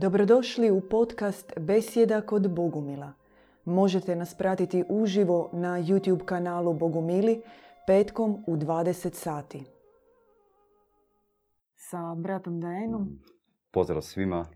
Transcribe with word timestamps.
Dobrodošli 0.00 0.70
u 0.70 0.80
podcast 0.80 1.52
Besjeda 1.60 2.20
kod 2.20 2.54
Bogumila. 2.54 3.12
Možete 3.64 4.16
nas 4.16 4.34
pratiti 4.34 4.84
uživo 4.88 5.50
na 5.52 5.68
YouTube 5.68 6.24
kanalu 6.24 6.74
Bogumili 6.74 7.42
petkom 7.86 8.44
u 8.46 8.56
20 8.56 9.14
sati. 9.14 9.64
Sa 11.74 12.14
bratom 12.14 12.60
Dajenom. 12.60 13.18
Pozdrav 13.70 14.02
svima. 14.02 14.46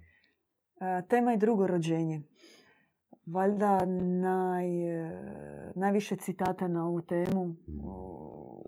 Tema 1.09 1.31
je 1.31 1.37
drugo 1.37 1.67
rođenje. 1.67 2.23
Valjda 3.27 3.87
naj, 4.21 4.67
najviše 5.75 6.17
citata 6.17 6.69
na 6.69 6.87
ovu 6.87 7.01
temu 7.01 7.57
o, 7.85 8.63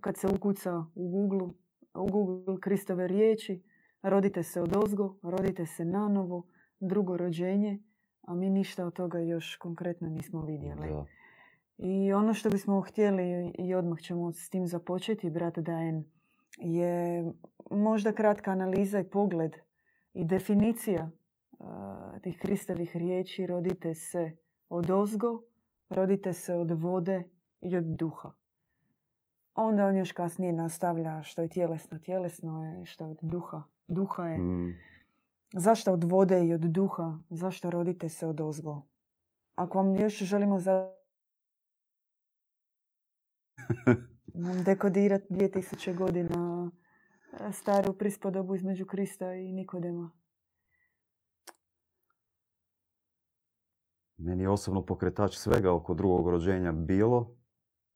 kad 0.00 0.16
se 0.16 0.26
ukuca 0.26 0.84
u 0.94 1.08
Google, 1.08 1.48
u 1.94 2.06
Google 2.06 2.60
Kristove 2.60 3.08
riječi, 3.08 3.62
rodite 4.10 4.42
se 4.42 4.62
od 4.62 4.76
ozgo, 4.76 5.16
rodite 5.22 5.66
se 5.66 5.84
nanovo, 5.84 6.46
drugo 6.80 7.16
rođenje, 7.16 7.78
a 8.22 8.34
mi 8.34 8.50
ništa 8.50 8.86
od 8.86 8.92
toga 8.92 9.18
još 9.18 9.56
konkretno 9.56 10.08
nismo 10.08 10.42
vidjeli. 10.42 10.88
Da. 10.88 11.04
I 11.78 12.12
ono 12.12 12.34
što 12.34 12.50
bismo 12.50 12.80
htjeli 12.80 13.52
i 13.58 13.74
odmah 13.74 13.98
ćemo 13.98 14.32
s 14.32 14.50
tim 14.50 14.66
započeti, 14.66 15.30
brat 15.30 15.58
Dajen, 15.58 16.04
je 16.58 17.24
možda 17.70 18.12
kratka 18.12 18.50
analiza 18.50 19.00
i 19.00 19.10
pogled 19.10 19.56
i 20.12 20.24
definicija 20.24 21.10
uh, 21.58 21.66
tih 22.22 22.38
Kristovih 22.38 22.96
riječi 22.96 23.46
rodite 23.46 23.94
se 23.94 24.36
od 24.68 24.90
ozgo, 24.90 25.42
rodite 25.88 26.32
se 26.32 26.54
od 26.54 26.70
vode 26.70 27.24
i 27.60 27.76
od 27.76 27.84
duha. 27.84 28.32
Onda 29.54 29.86
on 29.86 29.96
još 29.96 30.12
kasnije 30.12 30.52
nastavlja 30.52 31.22
što 31.22 31.42
je 31.42 31.48
tjelesno, 31.48 31.98
tjelesno 31.98 32.64
je, 32.64 32.86
što 32.86 33.04
je 33.04 33.10
od 33.10 33.18
duha, 33.22 33.62
duha 33.88 34.28
je. 34.28 34.38
Mm, 34.38 34.74
Zašto 35.52 35.92
od 35.92 36.04
vode 36.04 36.46
i 36.46 36.54
od 36.54 36.60
duha? 36.60 37.18
Zašto 37.30 37.70
rodite 37.70 38.08
se 38.08 38.26
od 38.26 38.40
ozgo? 38.40 38.82
Ako 39.54 39.78
vam 39.78 39.96
još 39.96 40.18
želimo 40.18 40.58
za... 40.60 40.92
dekodirati 44.66 45.34
2000 45.34 45.96
godina 45.96 46.70
e, 47.40 47.52
staru 47.52 47.92
prispodobu 47.92 48.54
između 48.54 48.86
Krista 48.86 49.34
i 49.34 49.52
Nikodema. 49.52 50.10
Meni 54.16 54.42
je 54.42 54.48
osobno 54.48 54.86
pokretač 54.86 55.36
svega 55.36 55.72
oko 55.72 55.94
drugog 55.94 56.28
rođenja 56.28 56.72
bilo. 56.72 57.36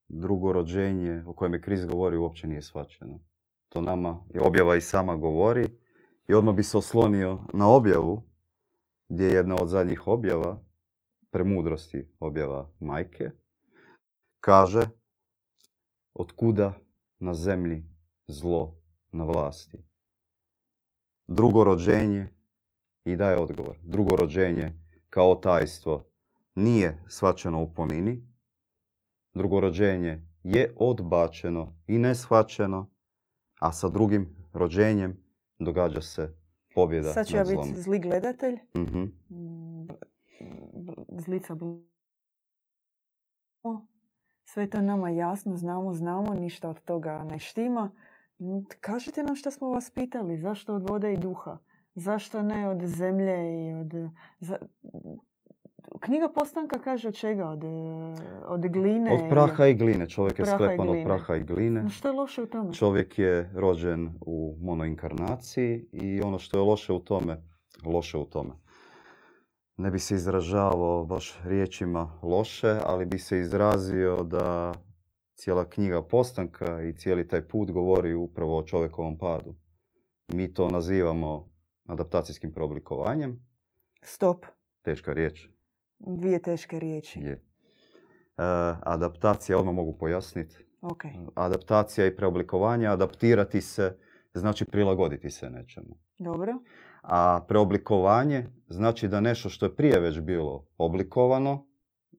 Drugo 0.09 0.53
rođenje 0.53 1.25
o 1.27 1.35
kojem 1.35 1.55
je 1.55 1.61
Krist 1.61 1.87
govori 1.87 2.17
uopće 2.17 2.47
nije 2.47 2.63
shvaćeno. 2.63 3.21
To 3.71 3.81
nama 3.81 4.25
i 4.35 4.39
objava 4.39 4.77
i 4.77 4.81
sama 4.81 5.17
govori. 5.17 5.69
I 6.29 6.35
odmah 6.35 6.55
bi 6.55 6.63
se 6.63 6.79
oslonio 6.79 7.39
na 7.53 7.69
objavu, 7.69 8.23
gdje 9.09 9.25
je 9.25 9.35
jedna 9.35 9.57
od 9.63 9.69
zadnjih 9.69 10.07
objava, 10.07 10.63
premudrosti 11.31 12.09
objava 12.21 12.71
majke, 12.81 13.31
kaže 14.41 14.89
otkuda 16.15 16.73
na 17.19 17.35
zemlji 17.35 17.85
zlo 18.27 18.81
na 19.13 19.25
vlasti. 19.25 19.79
Drugo 21.27 21.65
rođenje 21.65 22.29
i 23.05 23.17
daje 23.17 23.39
odgovor. 23.39 23.77
Drugo 23.83 24.17
rođenje 24.17 24.73
kao 25.11 25.35
tajstvo 25.35 26.11
nije 26.55 27.05
svačeno 27.09 27.63
u 27.63 27.75
ponini. 27.75 28.29
Drugo 29.35 29.61
rođenje 29.61 30.27
je 30.43 30.75
odbačeno 30.77 31.77
i 31.87 31.99
neshvaćeno, 31.99 32.91
a 33.61 33.73
sa 33.73 33.89
drugim 33.89 34.37
rođenjem 34.53 35.17
događa 35.59 36.01
se 36.01 36.35
pobjeda 36.75 37.13
Sad 37.13 37.27
ću 37.27 37.37
ja 37.37 37.45
biti 37.45 37.81
zli 37.81 37.99
gledatelj. 37.99 38.59
Mhm. 38.77 39.03
Mm, 39.31 39.89
Zlica 41.19 41.57
Sve 44.45 44.71
to 44.71 44.81
nama 44.81 45.11
jasno, 45.11 45.57
znamo, 45.57 45.95
znamo, 45.95 46.35
ništa 46.35 46.69
od 46.69 46.85
toga 46.85 47.25
ne 47.25 47.39
štima. 47.39 47.91
Mm, 48.39 48.59
Kažite 48.81 49.23
nam 49.23 49.37
što 49.37 49.51
smo 49.51 49.69
vas 49.69 49.91
pitali, 49.91 50.39
zašto 50.39 50.75
od 50.75 50.91
vode 50.91 51.13
i 51.13 51.17
duha? 51.17 51.59
Zašto 51.95 52.43
ne 52.43 52.69
od 52.69 52.87
zemlje 52.87 53.67
i 53.67 53.75
od... 53.75 53.93
Knjiga 55.99 56.29
Postanka 56.29 56.79
kaže 56.79 57.09
od 57.09 57.15
čega? 57.15 57.49
Od, 57.49 57.65
e, 57.65 57.69
od 58.47 58.67
gline? 58.67 59.13
Od 59.13 59.31
praha 59.31 59.67
i 59.67 59.75
gline. 59.75 60.09
Čovjek 60.09 60.39
je 60.39 60.47
sklepan 60.47 60.89
od 60.89 60.97
praha 61.05 61.37
i 61.37 61.43
gline. 61.43 61.83
No 61.83 61.89
što 61.89 62.09
je 62.09 62.13
loše 62.13 62.43
u 62.43 62.47
tome? 62.47 62.73
Čovjek 62.75 63.19
je 63.19 63.51
rođen 63.55 64.11
u 64.21 64.57
monoinkarnaciji 64.61 65.89
i 65.93 66.23
ono 66.23 66.39
što 66.39 66.59
je 66.59 66.63
loše 66.63 66.93
u 66.93 66.99
tome, 66.99 67.43
loše 67.85 68.19
u 68.19 68.25
tome. 68.25 68.53
Ne 69.77 69.91
bi 69.91 69.99
se 69.99 70.15
izražavao 70.15 71.05
baš 71.05 71.41
riječima 71.45 72.19
loše, 72.23 72.77
ali 72.85 73.07
bi 73.07 73.19
se 73.19 73.39
izrazio 73.39 74.23
da 74.23 74.75
cijela 75.35 75.71
knjiga 75.71 76.03
postanka 76.03 76.83
i 76.83 76.97
cijeli 76.97 77.29
taj 77.29 77.49
put 77.49 77.71
govori 77.71 78.15
upravo 78.15 78.59
o 78.59 78.63
čovjekovom 78.63 79.19
padu. 79.19 79.55
Mi 80.29 80.55
to 80.55 80.69
nazivamo 80.69 81.51
adaptacijskim 81.87 82.53
preoblikovanjem. 82.53 83.47
Stop. 84.03 84.47
Teška 84.83 85.13
riječ 85.13 85.49
Dvije 86.01 86.43
teške 86.43 86.79
riječi. 86.79 87.21
je. 87.21 87.33
E, 87.33 87.41
adaptacija, 88.83 89.59
odmah 89.59 89.75
mogu 89.75 89.99
pojasniti, 89.99 90.57
Ok. 90.81 91.05
adaptacija 91.35 92.07
i 92.07 92.17
preoblikovanje, 92.17 92.87
adaptirati 92.87 93.61
se 93.61 93.97
znači 94.35 94.65
prilagoditi 94.65 95.31
se 95.31 95.51
nečemu. 95.51 95.97
Dobro. 96.19 96.53
A 97.03 97.45
preoblikovanje 97.49 98.47
znači 98.69 99.09
da 99.09 99.21
nešto 99.21 99.49
što 99.49 99.67
je 99.67 99.77
prije 99.77 100.01
već 100.01 100.21
bilo 100.21 100.67
oblikovano, 100.79 101.67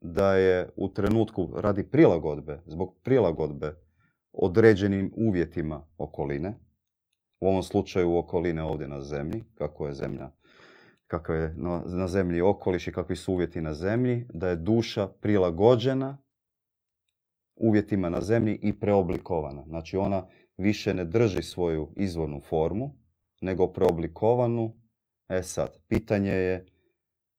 da 0.02 0.36
je 0.36 0.70
u 0.76 0.90
trenutku 0.90 1.50
radi 1.56 1.84
prilagodbe, 1.84 2.62
zbog 2.66 2.96
prilagodbe 3.04 3.76
određenim 4.34 5.14
uvjetima 5.18 5.88
okoline, 5.98 6.54
u 7.40 7.48
ovom 7.48 7.64
slučaju 7.64 8.18
okoline 8.18 8.64
ovdje 8.64 8.88
na 8.88 9.02
zemlji, 9.02 9.44
kako 9.56 9.88
je 9.88 9.94
zemlja 9.94 10.32
kakav 11.12 11.36
je 11.36 11.54
na, 11.58 11.84
na 11.86 12.08
zemlji 12.08 12.42
okoliš 12.42 12.88
i 12.88 12.92
kakvi 12.92 13.16
su 13.16 13.34
uvjeti 13.34 13.62
na 13.62 13.74
zemlji, 13.74 14.26
da 14.34 14.50
je 14.50 14.56
duša 14.56 15.08
prilagođena 15.08 16.18
uvjetima 17.56 18.10
na 18.10 18.22
zemlji 18.22 18.60
i 18.62 18.80
preoblikovana. 18.80 19.64
Znači 19.68 19.98
ona 19.98 20.28
više 20.58 20.94
ne 20.94 21.06
drži 21.06 21.44
svoju 21.44 21.94
izvornu 21.98 22.40
formu, 22.40 22.96
nego 23.42 23.68
preoblikovanu. 23.68 24.74
E 25.30 25.44
sad, 25.44 25.78
pitanje 25.88 26.32
je 26.32 26.66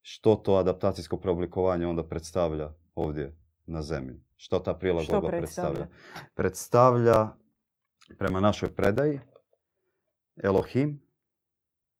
što 0.00 0.34
to 0.34 0.55
adaptacijsko 0.55 1.16
preoblikovanje 1.16 1.87
onda 1.87 2.05
predstavlja 2.05 2.72
ovdje 2.94 3.37
na 3.66 3.82
zemlji. 3.82 4.21
Što 4.37 4.59
ta 4.59 4.75
prilagodba 4.75 5.28
predstavlja? 5.28 5.87
Predstavlja, 6.34 7.28
prema 8.19 8.41
našoj 8.41 8.75
predaji, 8.75 9.21
Elohim, 10.43 11.03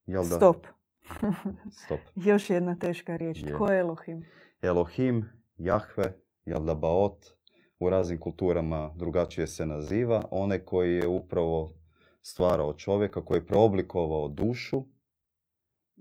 jel 0.07 0.23
da? 0.29 0.37
Stop. 0.37 0.67
Stop. 1.71 2.01
Još 2.31 2.51
jedna 2.51 2.77
teška 2.77 3.17
riječ. 3.17 3.43
Je. 3.43 3.55
Tko 3.55 3.67
je 3.67 3.81
Elohim? 3.81 4.25
Elohim, 4.63 5.29
Jahve, 5.59 6.13
jel 6.45 6.65
da 6.65 6.75
Baot, 6.75 7.27
u 7.79 7.91
raznim 7.91 8.19
kulturama 8.19 8.91
drugačije 8.97 9.47
se 9.47 9.67
naziva. 9.67 10.25
Onaj 10.31 10.59
koji 10.59 10.95
je 10.95 11.07
upravo 11.07 11.73
stvarao 12.23 12.73
čovjeka, 12.73 13.25
koji 13.25 13.39
je 13.39 13.47
preoblikovao 13.47 14.29
dušu 14.29 14.85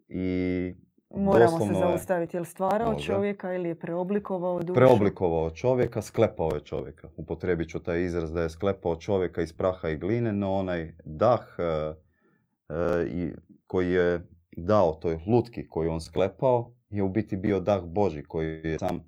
i 0.08 0.74
Moramo 1.16 1.60
se 1.60 1.74
zaustaviti. 1.74 2.38
Je 2.38 2.42
li 2.42 2.46
stvarao 2.46 2.92
Može. 2.92 3.06
čovjeka 3.06 3.54
ili 3.54 3.70
je 3.70 3.80
preoblikovao 3.80 4.60
dušu? 4.60 4.74
preoblikovao 4.74 5.50
čovjeka, 5.50 6.02
sklepao 6.02 6.52
je 6.54 6.60
čovjeka. 6.60 7.10
Upotrijebit 7.16 7.70
ću 7.70 7.80
taj 7.80 8.04
izraz 8.04 8.32
da 8.34 8.42
je 8.42 8.50
sklepao 8.50 8.96
čovjeka 8.96 9.42
iz 9.42 9.54
praha 9.54 9.90
i 9.90 9.98
gline, 9.98 10.34
no 10.34 10.54
onaj 10.54 10.94
dah 11.06 11.42
e, 11.58 11.64
e, 11.64 13.08
i 13.08 13.32
koji 13.68 13.92
je 13.92 14.28
dao 14.58 14.94
toj 14.94 15.20
lutki 15.28 15.70
koju 15.70 15.92
on 15.92 16.02
sklepao 16.02 16.74
je 16.90 17.04
u 17.04 17.10
biti 17.10 17.38
bio 17.38 17.60
dah 17.60 17.84
Boži 17.84 18.24
koji 18.24 18.48
je 18.48 18.80
sam 18.80 19.04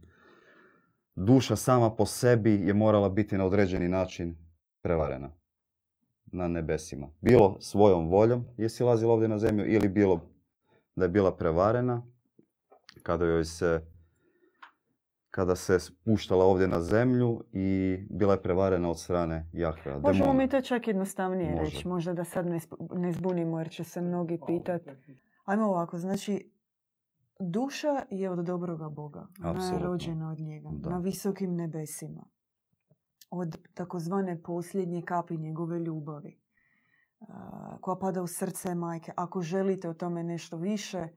duša 1.15 1.55
sama 1.55 1.95
po 1.95 2.05
sebi 2.05 2.51
je 2.51 2.73
morala 2.73 3.09
biti 3.09 3.37
na 3.37 3.45
određeni 3.45 3.87
način 3.87 4.35
prevarena 4.81 5.31
na 6.25 6.47
nebesima. 6.47 7.07
Bilo 7.21 7.57
svojom 7.59 8.09
voljom 8.09 8.45
je 8.57 8.69
silazila 8.69 9.13
ovdje 9.13 9.27
na 9.27 9.37
zemlju 9.37 9.65
ili 9.67 9.89
bilo 9.89 10.21
da 10.95 11.05
je 11.05 11.09
bila 11.09 11.35
prevarena 11.35 12.03
kada 13.03 13.25
joj 13.25 13.45
se 13.45 13.81
kada 15.31 15.55
se 15.55 15.79
spuštala 15.79 16.45
ovdje 16.45 16.67
na 16.67 16.81
zemlju 16.81 17.43
i 17.51 17.97
bila 18.09 18.33
je 18.33 18.41
prevarena 18.41 18.89
od 18.89 18.99
strane 18.99 19.49
Jahvea. 19.53 19.99
Možemo 19.99 20.25
demona. 20.25 20.43
mi 20.43 20.49
to 20.49 20.61
čak 20.61 20.87
jednostavnije 20.87 21.51
Može. 21.51 21.63
reći. 21.63 21.87
Možda 21.87 22.13
da 22.13 22.23
sad 22.23 22.45
ne 22.95 23.11
zbunimo 23.11 23.59
jer 23.59 23.69
će 23.69 23.83
se 23.83 24.01
mnogi 24.01 24.39
pitati. 24.47 24.89
Ajmo 25.43 25.65
ovako, 25.65 25.97
znači 25.97 26.51
duša 27.39 28.05
je 28.09 28.29
od 28.29 28.45
dobroga 28.45 28.89
Boga. 28.89 29.27
Ona 29.43 29.65
je 29.65 29.79
rođena 29.79 30.31
od 30.31 30.39
njega. 30.39 30.69
Da. 30.73 30.89
Na 30.89 30.97
visokim 30.97 31.55
nebesima. 31.55 32.25
Od 33.29 33.57
takozvane 33.73 34.41
posljednje 34.43 35.01
kapi 35.01 35.37
njegove 35.37 35.79
ljubavi. 35.79 36.39
koja 37.81 37.95
pada 37.95 38.21
u 38.21 38.27
srce 38.27 38.75
majke. 38.75 39.11
Ako 39.15 39.41
želite 39.41 39.89
o 39.89 39.93
tome 39.93 40.23
nešto 40.23 40.57
više, 40.57 41.07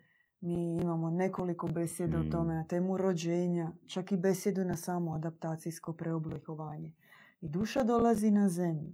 Mi 0.40 0.76
imamo 0.76 1.10
nekoliko 1.10 1.66
besjeda 1.68 2.18
o 2.18 2.22
Mm. 2.22 2.30
tome 2.30 2.54
na 2.54 2.64
temu 2.64 2.96
rođenja, 2.96 3.72
čak 3.86 4.12
i 4.12 4.16
besjedu 4.16 4.64
na 4.64 4.76
samo 4.76 5.12
adaptacijsko 5.14 5.92
preoblikovanje. 5.92 6.92
I 7.40 7.48
duša 7.48 7.82
dolazi 7.82 8.30
na 8.30 8.48
zemlju. 8.48 8.92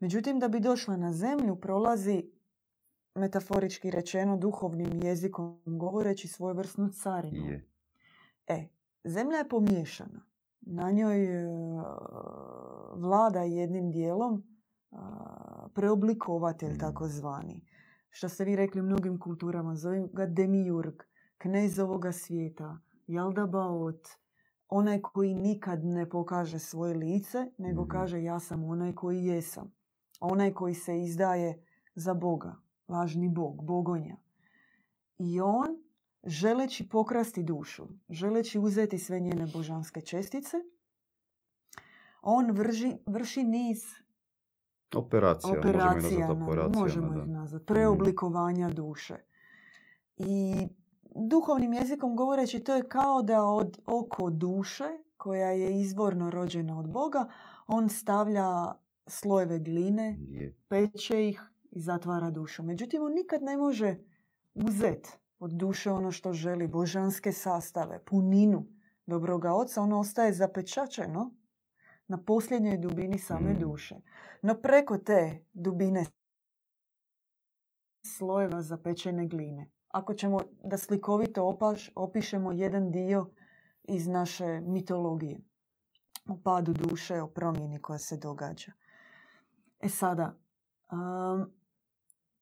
Međutim, 0.00 0.38
da 0.38 0.48
bi 0.48 0.60
došla 0.60 0.96
na 0.96 1.12
zemlju, 1.12 1.56
prolazi 1.56 2.30
metaforički 3.18 3.90
rečeno 3.90 4.36
duhovnim 4.36 5.02
jezikom 5.02 5.60
govoreći 5.66 6.28
svojevrsnu 6.28 6.88
carinu. 6.88 7.46
Je. 7.46 7.68
E, 8.46 8.68
zemlja 9.04 9.36
je 9.36 9.48
pomiješana. 9.48 10.20
Na 10.60 10.90
njoj 10.90 11.24
e, 11.24 11.48
vlada 12.94 13.40
jednim 13.42 13.90
dijelom 13.90 14.42
a, 14.90 15.68
preoblikovatelj 15.74 16.72
Mm. 16.72 16.78
takozvani. 16.78 17.64
Što 18.10 18.28
ste 18.28 18.44
vi 18.44 18.56
rekli 18.56 18.80
u 18.80 18.84
mnogim 18.84 19.18
kulturama, 19.18 19.76
zovem 19.76 20.08
ga 20.12 20.26
demijurg, 20.26 20.94
knez 21.38 21.78
ovoga 21.78 22.12
svijeta, 22.12 22.78
jaldabaot, 23.06 24.08
onaj 24.68 25.00
koji 25.02 25.34
nikad 25.34 25.84
ne 25.84 26.08
pokaže 26.10 26.58
svoje 26.58 26.94
lice, 26.94 27.46
nego 27.58 27.82
Mhm. 27.82 27.90
kaže 27.90 28.22
ja 28.22 28.40
sam 28.40 28.64
onaj 28.64 28.94
koji 28.94 29.24
jesam. 29.24 29.72
Onaj 30.20 30.52
koji 30.54 30.74
se 30.74 31.00
izdaje 31.00 31.64
za 31.94 32.14
Boga, 32.14 32.56
lažni 32.88 33.28
Bog, 33.28 33.64
bogonja. 33.64 34.16
I 35.18 35.40
on, 35.40 35.66
želeći 36.24 36.88
pokrasti 36.88 37.42
dušu, 37.42 37.86
želeći 38.08 38.58
uzeti 38.58 38.98
sve 38.98 39.20
njene 39.20 39.46
božanske 39.46 40.00
čestice, 40.00 40.56
on 42.22 42.50
vrži, 42.50 42.92
vrši 43.06 43.44
niz 43.44 43.84
Operacija, 44.94 45.54
možemo 45.54 45.60
ih 45.60 45.76
operacija, 45.76 46.18
nazvati 46.18 46.36
na- 46.36 46.44
operacijama, 46.46 46.80
možemo 46.80 47.14
ih 47.14 47.28
nazvati, 47.28 47.66
preoblikovanja 47.66 48.70
duše. 48.70 49.16
I 50.16 50.54
duhovnim 51.16 51.72
jezikom 51.72 52.16
govoreći 52.16 52.60
to 52.60 52.74
je 52.74 52.88
kao 52.88 53.22
da 53.22 53.44
od 53.44 53.78
oko 53.86 54.30
duše, 54.30 54.84
koja 55.16 55.48
je 55.48 55.80
izvorno 55.80 56.30
rođena 56.30 56.78
od 56.78 56.90
Boga, 56.90 57.28
on 57.66 57.88
stavlja 57.88 58.72
slojeve 59.06 59.58
gline, 59.58 60.18
peče 60.68 61.28
ih 61.28 61.42
i 61.78 61.80
zatvara 61.80 62.30
dušu. 62.30 62.62
Međutim, 62.62 63.02
on 63.02 63.12
nikad 63.12 63.42
ne 63.42 63.56
može 63.56 63.96
uzeti 64.54 65.10
od 65.38 65.50
duše 65.50 65.90
ono 65.90 66.10
što 66.10 66.32
želi, 66.32 66.66
božanske 66.66 67.32
sastave, 67.32 68.04
puninu 68.04 68.66
dobroga 69.06 69.52
oca, 69.54 69.82
ono 69.82 70.00
ostaje 70.00 70.32
zapečačeno 70.32 71.34
na 72.08 72.22
posljednjoj 72.24 72.78
dubini 72.78 73.18
same 73.18 73.52
Mm. 73.52 73.58
duše. 73.58 74.00
No 74.42 74.54
preko 74.54 74.98
te 74.98 75.44
dubine 75.52 76.04
slojeva 78.06 78.62
zapečene 78.62 79.26
gline. 79.26 79.70
Ako 79.88 80.14
ćemo 80.14 80.40
da 80.64 80.78
slikovito 80.78 81.44
opaš, 81.44 81.92
opišemo 81.94 82.52
jedan 82.52 82.90
dio 82.90 83.30
iz 83.84 84.06
naše 84.06 84.60
mitologije 84.60 85.40
o 86.28 86.36
padu 86.44 86.72
duše, 86.72 87.22
o 87.22 87.26
promjeni 87.26 87.82
koja 87.82 87.98
se 87.98 88.16
događa. 88.16 88.72
E 89.80 89.88
sada, 89.88 90.34
um, 90.92 91.57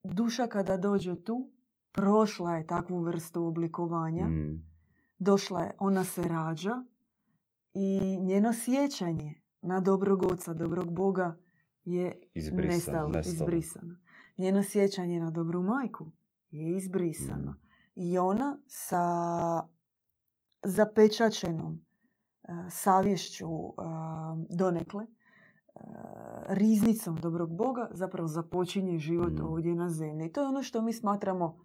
duša 0.07 0.47
kada 0.47 0.77
dođe 0.77 1.17
tu, 1.17 1.51
prošla 1.93 2.57
je 2.57 2.67
takvu 2.67 3.01
vrstu 3.01 3.45
oblikovanja, 3.45 4.27
Mm. 4.27 4.63
došla 5.19 5.63
je, 5.63 5.73
ona 5.79 6.05
se 6.05 6.23
rađa 6.23 6.85
i 7.75 8.01
njeno 8.21 8.53
sjećanje 8.55 9.35
na 9.63 9.81
dobrog 9.81 10.23
oca, 10.23 10.55
dobrog 10.55 10.93
Boga 10.93 11.37
je 11.85 12.23
Izbrisano, 12.35 12.69
nestalo, 12.69 13.09
nestalo. 13.09 13.35
izbrisano. 13.35 13.97
Njeno 14.39 14.63
sjećanje 14.63 15.21
na 15.21 15.31
dobru 15.31 15.63
majku 15.63 16.13
je 16.51 16.77
izbrisano. 16.77 17.51
Mm. 17.51 17.61
I 17.97 18.19
ona 18.19 18.59
sa 18.67 19.03
zapečačenom 20.65 21.81
e, 22.43 22.53
savješću 22.71 23.47
e, 23.47 23.73
donekle, 24.51 25.07
riznicom 26.49 27.17
dobrog 27.17 27.57
Boga, 27.57 27.89
zapravo 27.93 28.29
započinje 28.29 28.99
život 28.99 29.33
Mm. 29.33 29.45
ovdje 29.45 29.75
na 29.75 29.91
zemlji. 29.91 30.27
I 30.27 30.33
to 30.33 30.41
je 30.41 30.49
ono 30.49 30.63
što 30.63 30.83
mi 30.83 30.93
smatramo 30.93 31.59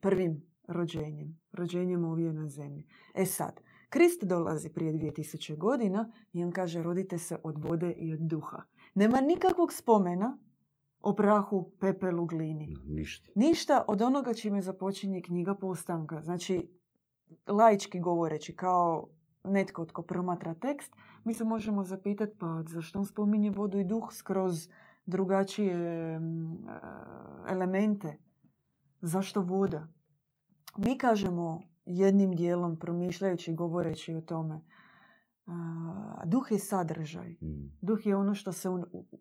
prvim 0.00 0.42
rođenjem. 0.68 1.40
Rođenjem 1.52 2.04
ovdje 2.04 2.32
na 2.32 2.48
zemlji. 2.48 2.86
E 3.14 3.26
sad, 3.26 3.60
Krist 3.90 4.24
dolazi 4.24 4.68
prije 4.68 4.92
2000 4.92 5.56
godina 5.56 6.12
i 6.32 6.44
on 6.44 6.52
kaže 6.52 6.82
rodite 6.82 7.18
se 7.18 7.36
od 7.42 7.64
vode 7.64 7.92
i 7.92 8.12
od 8.12 8.20
duha. 8.20 8.62
Nema 8.94 9.20
nikakvog 9.20 9.72
spomena 9.72 10.38
o 11.00 11.14
prahu, 11.14 11.70
pepelu, 11.80 12.26
glini. 12.26 12.76
Ništa. 12.86 13.30
Ništa 13.34 13.84
od 13.88 14.02
onoga 14.02 14.34
čime 14.34 14.62
započinje 14.62 15.22
knjiga 15.22 15.54
postanka. 15.54 16.22
Znači, 16.22 16.70
laički 17.46 18.00
govoreći, 18.00 18.56
kao 18.56 19.08
netko 19.44 19.84
tko 19.84 20.02
promatra 20.02 20.54
tekst, 20.54 20.92
mi 21.28 21.34
se 21.34 21.44
možemo 21.44 21.84
zapitati 21.84 22.38
pa 22.38 22.62
zašto 22.66 22.98
on 22.98 23.06
spominje 23.06 23.50
vodu 23.50 23.78
i 23.78 23.84
duh 23.84 24.12
skroz 24.12 24.68
drugačije 25.06 26.18
mm, 26.18 26.68
e, 26.68 26.80
elemente. 27.48 28.16
Zašto 29.00 29.40
voda? 29.40 29.88
Mi 30.76 30.98
kažemo 30.98 31.60
jednim 31.84 32.36
dijelom, 32.36 32.78
promišljajući, 32.78 33.54
govoreći 33.54 34.14
o 34.14 34.20
tome, 34.20 34.60
a, 35.46 36.22
duh 36.24 36.46
je 36.50 36.58
sadržaj. 36.58 37.30
Mm. 37.30 37.76
Duh 37.80 38.06
je 38.06 38.16
ono 38.16 38.34
što 38.34 38.52
se 38.52 38.68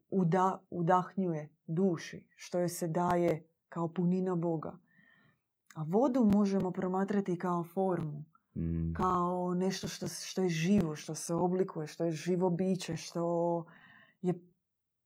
uda, 0.10 0.62
udahnjuje 0.70 1.50
duši, 1.66 2.28
što 2.36 2.60
joj 2.60 2.70
se 2.70 2.88
daje 2.88 3.48
kao 3.70 3.88
punina 3.88 4.36
Boga. 4.36 4.78
A 5.76 5.84
vodu 5.84 6.30
možemo 6.34 6.72
promatrati 6.72 7.38
kao 7.38 7.64
formu, 7.64 8.24
Mm. 8.58 8.94
kao 8.94 9.54
nešto 9.54 9.88
što, 9.88 10.08
što 10.08 10.42
je 10.42 10.50
živo, 10.50 10.96
što 10.96 11.16
se 11.16 11.34
oblikuje, 11.34 11.88
što 11.88 12.06
je 12.06 12.12
živo 12.12 12.50
biće, 12.50 12.96
što 12.98 13.66
je 14.22 14.34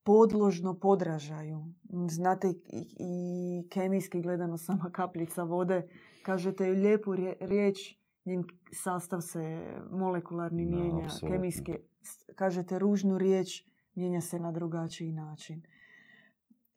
podložno 0.03 0.73
podražaju. 0.73 1.65
Znate, 2.09 2.49
i, 2.49 2.95
i 2.99 3.69
kemijski 3.69 4.21
gledano 4.21 4.57
sama 4.57 4.89
kapljica 4.91 5.43
vode, 5.43 5.87
kažete 6.23 6.69
lijepu 6.69 7.15
riječ, 7.39 7.95
njen 8.25 8.43
sastav 8.71 9.21
se 9.21 9.75
molekularni 9.91 10.65
mijenja, 10.65 11.03
apsolutno. 11.03 11.29
kemijski. 11.29 11.73
Kažete 12.35 12.79
ružnu 12.79 13.17
riječ, 13.17 13.65
mijenja 13.95 14.21
se 14.21 14.39
na 14.39 14.51
drugačiji 14.51 15.11
način. 15.11 15.63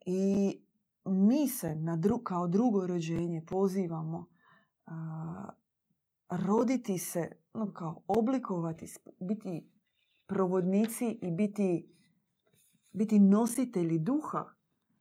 I 0.05 0.59
mi 1.05 1.47
se 1.47 1.75
na 1.75 1.97
dru- 1.97 2.23
kao 2.23 2.47
drugo 2.47 2.87
rođenje 2.87 3.45
pozivamo 3.47 4.25
a, 4.85 5.49
roditi 6.29 6.97
se, 6.97 7.31
no 7.53 7.73
kao 7.73 8.03
oblikovati, 8.07 8.85
biti 9.19 9.69
provodnici 10.27 11.19
i 11.21 11.31
biti, 11.31 11.95
biti 12.93 13.19
nositelji 13.19 13.99
duha, 13.99 14.45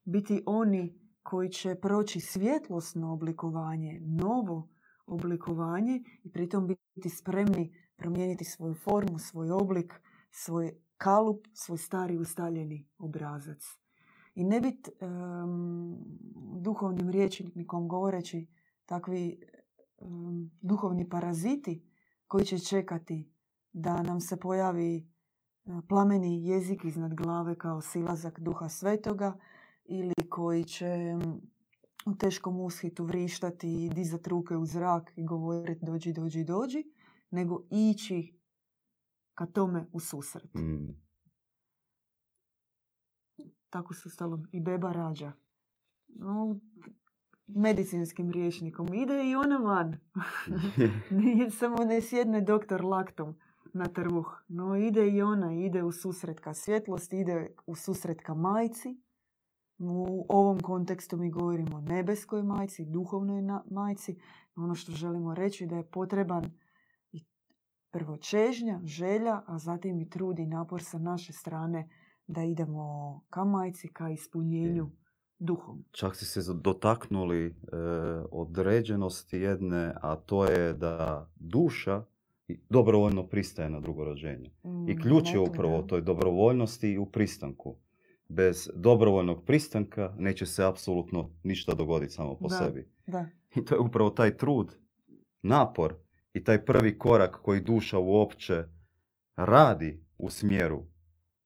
biti 0.05 0.43
oni 0.47 1.01
koji 1.23 1.49
će 1.49 1.75
proći 1.75 2.21
svjetlosno 2.21 3.13
oblikovanje, 3.13 4.01
novo 4.01 4.69
oblikovanje 5.07 6.03
i 6.23 6.33
pritom 6.33 6.67
biti 6.67 7.09
spremni 7.09 7.75
promijeniti 7.97 8.45
svoju 8.45 8.75
formu, 8.75 9.19
svoj 9.19 9.51
oblik, 9.51 9.95
svoj 10.31 10.75
kalup, 10.97 11.47
svoj 11.53 11.79
stari 11.79 12.19
ustaljeni 12.19 12.89
obrazac. 12.99 13.65
I 14.35 14.45
ne 14.45 14.61
biti 14.61 14.91
em, 15.01 15.97
duhovnim 16.61 17.11
rječnikom 17.11 17.89
govoreći 17.89 18.47
takvi 18.87 19.41
duhovni 20.61 21.09
paraziti 21.09 21.83
koji 22.27 22.45
će 22.45 22.59
čekati 22.59 23.33
da 23.73 24.03
nam 24.03 24.21
se 24.21 24.37
pojavi 24.37 24.97
e, 24.97 25.03
plameni 25.89 26.47
jezik 26.47 26.85
iznad 26.85 27.15
glave 27.15 27.59
kao 27.59 27.81
silazak 27.81 28.41
duha 28.41 28.69
svetoga 28.69 29.39
ili 29.85 30.15
koji 30.31 30.65
će 30.65 30.87
em, 30.87 31.41
u 32.07 32.15
teškom 32.15 32.61
ushitu 32.61 33.05
vrištati 33.05 33.85
i 33.85 33.91
dizati 33.91 34.31
ruke 34.31 34.57
u 34.57 34.67
zrak 34.67 35.13
i 35.17 35.25
govoriti 35.25 35.85
dođi, 35.87 36.13
dođi, 36.13 36.45
dođi, 36.45 36.85
nego 37.31 37.63
ići 37.71 38.39
ka 39.35 39.47
tome 39.47 39.87
u 39.93 40.01
susret. 40.01 40.55
Mm. 40.55 41.05
Tako 43.71 43.95
se 43.95 44.11
stalom 44.11 44.47
i 44.53 44.61
beba 44.61 44.93
rađa. 44.93 45.33
No, 46.09 46.61
medicinskim 47.47 48.31
rječnikom. 48.31 48.95
Ide 48.95 49.31
i 49.31 49.37
ona 49.37 49.57
van. 49.57 49.97
Nije 51.23 51.51
samo 51.51 51.85
ne 51.85 52.01
sjedne 52.01 52.41
doktor 52.41 52.85
laktom 52.85 53.35
na 53.73 53.87
trbuh. 53.87 54.43
No 54.49 54.77
ide 54.77 55.11
i 55.11 55.23
ona, 55.23 55.55
ide 55.55 55.83
u 55.83 55.93
susret 55.93 56.41
ka 56.41 56.55
svjetlosti, 56.55 57.21
ide 57.21 57.55
u 57.67 57.75
susret 57.75 58.21
ka 58.21 58.35
majci. 58.35 59.01
U 59.79 60.27
ovom 60.29 60.61
kontekstu 60.61 61.17
mi 61.17 61.31
govorimo 61.31 61.77
o 61.77 61.81
nebeskoj 61.81 62.43
majci, 62.43 62.85
duhovnoj 62.85 63.43
majci. 63.71 64.19
Ono 64.57 64.75
što 64.75 64.93
želimo 64.93 65.35
reći 65.35 65.67
da 65.67 65.77
je 65.77 65.91
potreban 65.91 66.45
i 67.13 67.25
prvo 67.91 68.17
čežnja, 68.17 68.81
želja, 68.85 69.43
a 69.47 69.59
zatim 69.59 70.01
i 70.01 70.11
trud 70.11 70.39
i 70.39 70.47
napor 70.47 70.83
sa 70.83 70.99
naše 70.99 71.33
strane 71.33 71.89
da 72.27 72.43
idemo 72.43 73.21
ka 73.31 73.45
majci, 73.45 73.89
ka 73.89 74.11
ispunjenju 74.11 74.91
duhom. 75.39 75.85
Čak 75.91 76.17
si 76.17 76.25
se 76.25 76.55
dotaknuli 76.55 77.47
e, 77.47 77.53
određenosti 78.31 79.39
jedne, 79.39 79.95
a 79.97 80.17
to 80.17 80.45
je 80.45 80.73
da 80.75 81.29
duša 81.37 82.05
i- 82.49 82.59
dobrovoljno 82.71 83.27
pristaje 83.27 83.71
na 83.71 83.81
drugo 83.81 84.05
rođenje. 84.05 84.51
I 84.65 84.69
Mm, 84.69 85.01
ključ 85.01 85.33
je 85.33 85.39
upravo 85.41 85.83
toj 85.83 86.01
dobrovoljnosti 86.01 86.89
i 86.89 86.99
u 86.99 87.07
pristanku. 87.07 87.77
Bez 88.29 88.71
dobrovoljnog 88.75 89.45
pristanka 89.45 90.15
neće 90.19 90.47
se 90.47 90.65
apsolutno 90.65 91.31
ništa 91.43 91.75
dogoditi 91.75 92.13
samo 92.13 92.35
po 92.35 92.49
Da. 92.49 92.55
sebi. 92.57 92.89
Da. 93.07 93.27
I 93.57 93.65
to 93.65 93.75
je 93.75 93.81
upravo 93.81 94.11
taj 94.11 94.37
trud, 94.37 94.77
napor 95.43 95.95
i 96.33 96.45
taj 96.45 96.65
prvi 96.65 96.99
korak 96.99 97.41
koji 97.43 97.61
duša 97.61 97.99
uopće 97.99 98.65
radi 99.37 100.05
u 100.19 100.31
smjeru 100.31 100.83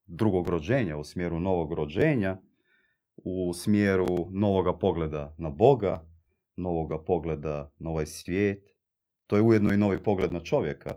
drugog 0.06 0.48
rođenja, 0.48 0.96
u 0.96 1.04
smjeru 1.04 1.40
novog 1.40 1.72
rođenja, 1.72 2.36
u 3.28 3.54
smjeru 3.54 4.28
novoga 4.30 4.78
pogleda 4.78 5.34
na 5.38 5.50
Boga, 5.50 6.04
novoga 6.56 6.98
pogleda 6.98 7.70
na 7.78 7.90
ovaj 7.90 8.06
svijet. 8.06 8.68
To 9.26 9.36
je 9.36 9.42
ujedno 9.42 9.72
i 9.72 9.76
novi 9.76 10.02
pogled 10.02 10.32
na 10.32 10.40
čovjeka, 10.40 10.90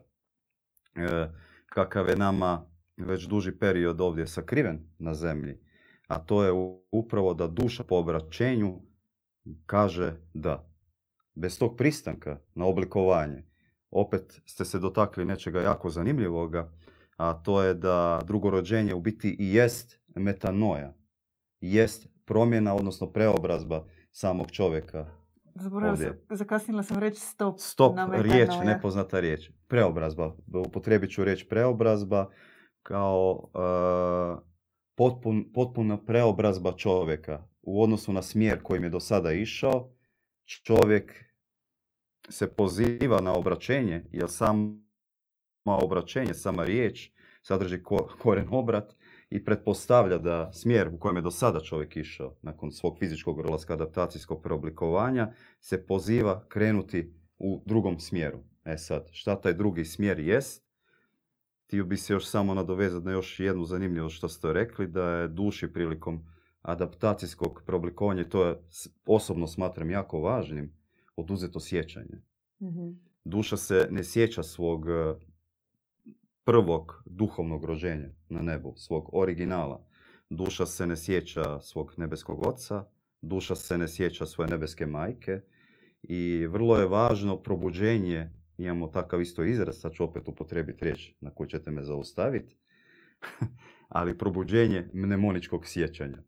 e, 0.96 1.30
kakav 1.66 2.10
je 2.10 2.16
nama 2.16 2.66
već 2.98 3.24
duži 3.24 3.52
period 3.52 4.02
ovdje 4.02 4.28
sakriven 4.28 4.80
na 5.00 5.14
zemlji. 5.14 5.60
A 6.08 6.20
to 6.20 6.44
je 6.44 6.52
upravo 6.92 7.34
da 7.34 7.48
duša 7.48 7.84
po 7.84 7.96
obraćenju 7.96 8.82
kaže 9.66 10.14
da. 10.34 10.68
Bez 11.36 11.60
tog 11.60 11.78
pristanka 11.78 12.40
na 12.56 12.66
oblikovanje, 12.66 13.44
opet 13.92 14.42
ste 14.46 14.66
se 14.66 14.80
dotakli 14.80 15.26
nečega 15.26 15.62
jako 15.62 15.90
zanimljivoga, 15.90 16.72
a 17.18 17.34
to 17.34 17.64
je 17.64 17.74
da 17.74 18.22
drugorođenje 18.26 18.94
u 18.94 19.00
biti 19.00 19.36
i 19.40 19.54
jest 19.54 20.00
metanoja. 20.16 20.94
Jest 21.62 22.11
promjena, 22.26 22.76
odnosno 22.76 23.12
preobrazba 23.12 23.86
samog 24.12 24.52
čovjeka. 24.52 25.06
Zaboravila 25.56 25.98
sam, 25.98 26.38
zakasnila 26.38 26.84
sam 26.84 27.00
reći 27.00 27.20
stop. 27.20 27.60
Stop, 27.60 27.96
na 27.96 28.22
riječ, 28.22 28.50
nepoznata 28.66 29.20
riječ. 29.20 29.50
Preobrazba. 29.68 30.36
Upotrijebit 30.68 31.12
ću 31.12 31.24
riječ 31.24 31.48
preobrazba 31.50 32.30
kao 32.84 33.50
e, 33.54 34.42
potpun, 34.96 35.52
potpuna 35.54 36.06
preobrazba 36.06 36.72
čovjeka 36.72 37.48
u 37.62 37.84
odnosu 37.84 38.14
na 38.14 38.22
smjer 38.22 38.64
kojim 38.64 38.84
je 38.84 38.90
do 38.90 39.00
sada 39.00 39.32
išao. 39.32 39.90
Čovjek 40.64 41.26
se 42.30 42.56
poziva 42.56 43.22
na 43.22 43.34
obraćenje, 43.34 44.06
jer 44.12 44.30
sama 44.30 44.76
obraćenje, 45.66 46.34
sama 46.34 46.64
riječ 46.64 47.12
sadrži 47.42 47.84
ko, 47.84 48.10
koren 48.22 48.48
obrat 48.52 48.96
i 49.32 49.46
pretpostavlja 49.46 50.18
da 50.18 50.52
smjer 50.54 50.88
u 50.88 51.00
kojem 51.00 51.16
je 51.16 51.22
do 51.22 51.32
sada 51.32 51.60
čovjek 51.60 51.98
išao 51.98 52.36
nakon 52.42 52.72
svog 52.72 52.98
fizičkog 53.00 53.40
odlaska 53.40 53.74
adaptacijskog 53.74 54.42
preoblikovanja 54.44 55.34
se 55.60 55.86
poziva 55.86 56.46
krenuti 56.48 57.14
u 57.38 57.64
drugom 57.66 58.00
smjeru. 58.00 58.40
E 58.66 58.78
sad, 58.78 59.08
šta 59.12 59.42
taj 59.42 59.54
drugi 59.54 59.86
smjer 59.86 60.20
jest? 60.20 60.66
Htio 61.66 61.86
bi 61.86 61.98
se 61.98 62.14
još 62.14 62.26
samo 62.26 62.54
nadovezati 62.54 63.06
na 63.06 63.12
još 63.12 63.40
jednu 63.40 63.66
zanimljivost 63.66 64.16
što 64.16 64.30
ste 64.30 64.54
rekli, 64.54 64.88
da 64.88 65.10
je 65.10 65.28
duši 65.28 65.74
prilikom 65.74 66.26
adaptacijskog 66.62 67.64
preoblikovanja, 67.66 68.30
to 68.30 68.46
je 68.46 68.56
osobno 69.06 69.48
smatram 69.48 69.90
jako 69.90 70.20
važnim, 70.20 70.74
oduzeto 71.16 71.60
sjećanje. 71.60 72.22
Mhm. 72.62 72.90
Duša 73.26 73.58
se 73.58 73.88
ne 73.92 74.04
sjeća 74.04 74.44
svog 74.44 74.86
prvog 76.44 77.04
duhovnog 77.06 77.66
rođenja 77.66 78.10
na 78.30 78.42
nebu, 78.42 78.74
svog 78.78 79.10
originala. 79.14 79.88
Duša 80.30 80.66
se 80.66 80.88
ne 80.88 80.98
sjeća 80.98 81.60
svog 81.60 81.94
nebeskog 81.98 82.48
oca, 82.48 82.86
duša 83.22 83.56
se 83.56 83.78
ne 83.78 83.88
sjeća 83.88 84.26
svoje 84.26 84.50
nebeske 84.50 84.86
majke 84.86 85.42
i 86.04 86.48
vrlo 86.48 86.78
je 86.78 86.88
važno 86.88 87.38
probuđenje, 87.38 88.30
imamo 88.58 88.88
takav 88.88 89.22
isto 89.22 89.44
izraz, 89.44 89.80
sad 89.80 89.94
ću 89.94 90.04
opet 90.04 90.28
upotrijebiti 90.28 90.86
riječ 90.86 91.14
na 91.22 91.32
koju 91.32 91.48
ćete 91.48 91.72
me 91.72 91.84
zaustaviti, 91.84 92.58
ali 93.90 94.18
probuđenje 94.18 94.90
mnemoničkog 94.94 95.68
sjećanja. 95.68 96.24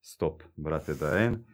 Stop, 0.00 0.42
brate 0.56 0.94
Daen. 0.94 1.44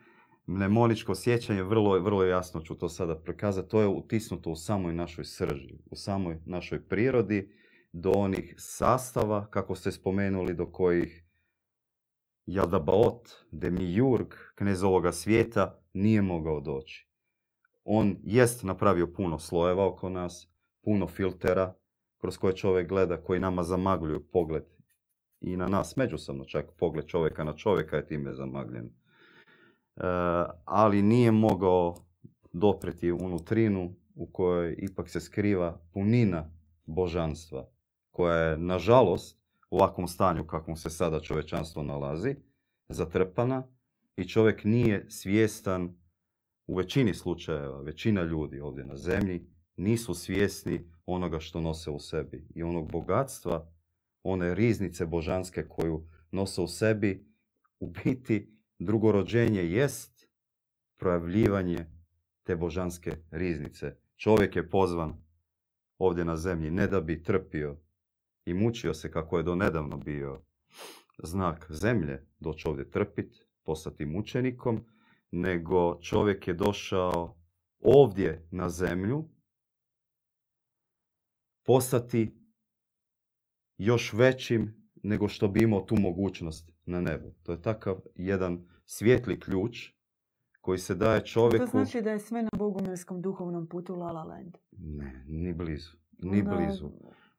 Mnemoničko 0.46 1.14
sjećanje, 1.14 1.62
vrlo, 1.62 1.98
vrlo 1.98 2.24
jasno 2.24 2.60
ću 2.60 2.74
to 2.74 2.88
sada 2.88 3.18
prikazati, 3.18 3.68
to 3.68 3.80
je 3.80 3.88
utisnuto 3.88 4.50
u 4.50 4.56
samoj 4.56 4.94
našoj 4.94 5.24
srži, 5.24 5.78
u 5.90 5.96
samoj 5.96 6.38
našoj 6.46 6.88
prirodi, 6.88 7.52
do 7.92 8.10
onih 8.10 8.54
sastava, 8.58 9.46
kako 9.50 9.74
ste 9.74 9.92
spomenuli, 9.92 10.54
do 10.54 10.66
kojih 10.66 11.24
Jadabaot, 12.46 13.28
Demiurg, 13.50 14.34
knez 14.54 14.82
ovoga 14.82 15.12
svijeta, 15.12 15.80
nije 15.92 16.22
mogao 16.22 16.60
doći. 16.60 17.08
On 17.84 18.16
jest 18.22 18.62
napravio 18.62 19.12
puno 19.12 19.38
slojeva 19.38 19.86
oko 19.86 20.08
nas, 20.08 20.48
puno 20.82 21.06
filtera 21.06 21.74
kroz 22.18 22.38
koje 22.38 22.56
čovjek 22.56 22.88
gleda, 22.88 23.22
koji 23.22 23.40
nama 23.40 23.62
zamagljuju 23.62 24.26
pogled 24.32 24.64
i 25.40 25.56
na 25.56 25.66
nas 25.66 25.96
međusobno, 25.96 26.44
čak 26.44 26.66
pogled 26.78 27.06
čovjeka 27.06 27.44
na 27.44 27.56
čovjeka 27.56 27.96
je 27.96 28.06
time 28.06 28.34
zamagljen. 28.34 28.84
E, 28.86 28.90
ali 30.64 31.02
nije 31.02 31.30
mogao 31.30 31.94
dopreti 32.52 33.12
u 33.12 33.28
nutrinu 33.28 33.94
u 34.14 34.26
kojoj 34.32 34.76
ipak 34.78 35.08
se 35.08 35.20
skriva 35.20 35.80
punina 35.92 36.50
božanstva, 36.86 37.68
koja 38.10 38.36
je, 38.36 38.58
nažalost, 38.58 39.40
u 39.70 39.76
ovakvom 39.76 40.08
stanju 40.08 40.46
kakvom 40.46 40.76
se 40.76 40.90
sada 40.90 41.20
čovečanstvo 41.20 41.82
nalazi, 41.82 42.36
zatrpana 42.88 43.68
i 44.16 44.28
čovjek 44.28 44.64
nije 44.64 45.10
svjestan 45.10 45.96
u 46.66 46.74
većini 46.74 47.14
slučajeva, 47.14 47.80
većina 47.80 48.22
ljudi 48.22 48.60
ovdje 48.60 48.84
na 48.84 48.96
zemlji 48.96 49.46
nisu 49.76 50.14
svjesni 50.14 50.90
onoga 51.06 51.40
što 51.40 51.60
nose 51.60 51.90
u 51.90 52.00
sebi 52.00 52.48
i 52.54 52.62
onog 52.62 52.92
bogatstva, 52.92 53.72
one 54.22 54.54
riznice 54.54 55.06
božanske 55.06 55.68
koju 55.68 56.06
nose 56.30 56.60
u 56.60 56.66
sebi, 56.66 57.26
u 57.80 57.86
biti 58.04 58.56
drugorođenje 58.78 59.62
jest 59.62 60.28
projavljivanje 60.98 61.86
te 62.42 62.56
božanske 62.56 63.16
riznice. 63.30 63.96
Čovjek 64.16 64.56
je 64.56 64.70
pozvan 64.70 65.24
ovdje 65.98 66.24
na 66.24 66.36
zemlji 66.36 66.70
ne 66.70 66.86
da 66.86 67.00
bi 67.00 67.22
trpio 67.22 67.76
i 68.44 68.54
mučio 68.54 68.94
se 68.94 69.10
kako 69.10 69.36
je 69.36 69.42
donedavno 69.42 69.96
bio 69.96 70.42
znak 71.22 71.66
zemlje, 71.70 72.26
doći 72.40 72.68
ovdje 72.68 72.90
trpit, 72.90 73.46
postati 73.62 74.06
mučenikom, 74.06 74.84
nego 75.30 76.00
čovjek 76.00 76.48
je 76.48 76.54
došao 76.54 77.36
ovdje 77.78 78.48
na 78.50 78.68
zemlju 78.68 79.28
postati 81.64 82.36
još 83.78 84.12
većim 84.12 84.90
nego 85.02 85.28
što 85.28 85.48
bi 85.48 85.62
imao 85.62 85.80
tu 85.80 85.96
mogućnost 85.96 86.70
na 86.84 87.00
nebu. 87.00 87.34
To 87.42 87.52
je 87.52 87.62
takav 87.62 87.96
jedan 88.14 88.68
svijetli 88.84 89.40
ključ 89.40 89.92
koji 90.60 90.78
se 90.78 90.94
daje 90.94 91.24
čovjeku... 91.24 91.64
To 91.64 91.70
znači 91.70 92.02
da 92.02 92.10
je 92.10 92.18
sve 92.18 92.42
na 92.42 92.48
bogumilskom 92.58 93.22
duhovnom 93.22 93.68
putu 93.68 93.94
La 93.94 94.12
La 94.12 94.24
Land. 94.24 94.58
Ne, 94.72 95.24
ni 95.28 95.52
blizu. 95.52 95.96
Ni 96.18 96.38
Onda- 96.40 96.56
blizu. 96.56 96.90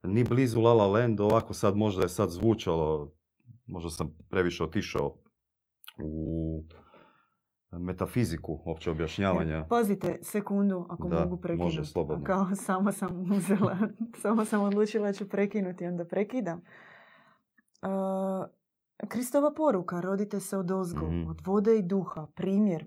Ni 0.03 0.23
blizu 0.23 0.61
La 0.61 0.73
La 0.73 0.87
Land, 0.87 1.19
ovako 1.19 1.53
sad 1.53 1.75
možda 1.75 2.03
je 2.03 2.09
sad 2.09 2.29
zvučalo, 2.29 3.11
možda 3.65 3.89
sam 3.89 4.17
previše 4.29 4.63
otišao 4.63 5.15
u 5.97 6.63
metafiziku 7.71 8.59
opće 8.65 8.91
objašnjavanja. 8.91 9.65
Pazite, 9.65 10.19
sekundu, 10.21 10.85
ako 10.89 11.07
Da, 11.07 11.19
mogu 11.19 11.37
prekinuti. 11.37 11.63
može, 11.65 11.85
slobodno. 11.85 12.23
Kao 12.25 12.45
samo 12.57 12.91
sam 12.91 13.31
uzela, 13.31 13.77
samo 14.15 14.45
sam 14.45 14.61
odlučila 14.63 15.07
da 15.07 15.13
ću 15.13 15.29
prekinuti, 15.29 15.85
onda 15.85 16.05
prekidam. 16.05 16.61
Uh, 17.81 18.45
Kristova 19.07 19.53
poruka, 19.53 20.01
rodite 20.01 20.39
se 20.39 20.57
od 20.57 20.71
ozgo, 20.71 21.05
Mhm. 21.07 21.29
od 21.29 21.41
vode 21.45 21.77
i 21.77 21.83
duha, 21.83 22.27
primjer, 22.27 22.85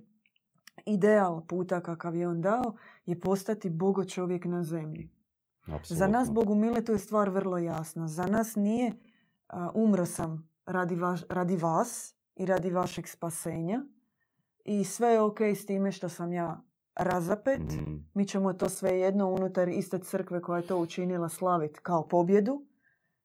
ideal 0.87 1.47
puta 1.47 1.81
kakav 1.81 2.17
je 2.17 2.29
on 2.29 2.41
dao, 2.41 2.75
je 3.07 3.21
postati 3.21 3.71
bogo 3.71 4.05
čovjek 4.05 4.45
na 4.45 4.63
zemlji. 4.63 5.11
Za 5.87 6.07
nas. 6.09 6.31
Bogu 6.31 6.55
mile, 6.55 6.83
to 6.83 6.93
je 6.93 6.99
stvar 6.99 7.31
vrlo 7.31 7.59
jasna. 7.59 8.09
Za 8.09 8.27
nas 8.27 8.57
nije 8.57 8.93
a, 9.49 9.71
umro 9.75 10.07
sam 10.07 10.51
radi, 10.67 10.97
vaš- 10.97 11.25
radi 11.29 11.57
vas 11.57 12.15
i 12.37 12.47
radi 12.47 12.71
vašeg 12.71 13.09
spasenja 13.09 13.85
i 14.61 14.85
sve 14.85 15.09
je 15.09 15.21
ok 15.21 15.41
s 15.41 15.67
time 15.67 15.93
što 15.93 16.09
sam 16.09 16.33
ja 16.33 16.63
razapet. 16.95 17.61
Mm, 17.61 18.09
Mi 18.15 18.27
ćemo 18.27 18.53
to 18.53 18.69
sve 18.69 18.91
jedno 18.93 19.29
unutar 19.29 19.69
iste 19.69 19.99
crkve 19.99 20.43
koja 20.43 20.57
je 20.57 20.67
to 20.67 20.79
učinila 20.79 21.29
slaviti 21.29 21.81
kao 21.81 22.09
pobjedu, 22.09 22.67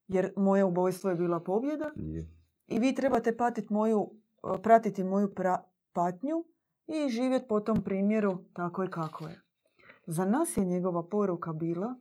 jer 0.07 0.33
moje 0.37 0.63
ubojstvo 0.63 1.09
je 1.09 1.15
bila 1.15 1.39
pobjeda 1.39 1.91
je. 1.95 2.29
i 2.67 2.79
vi 2.79 2.95
trebate 2.95 3.37
patiti 3.37 3.73
moju, 3.73 4.11
pratiti 4.63 5.03
moju 5.03 5.27
pra- 5.27 5.61
patnju 5.93 6.45
i 6.87 7.09
živjeti 7.09 7.47
po 7.47 7.59
tom 7.59 7.83
primjeru 7.83 8.37
tako 8.53 8.83
i 8.83 8.89
kako 8.89 9.27
je. 9.27 9.41
Za 10.07 10.25
nas 10.25 10.57
je 10.57 10.65
njegova 10.65 11.03
poruka 11.03 11.53
bila 11.53 11.95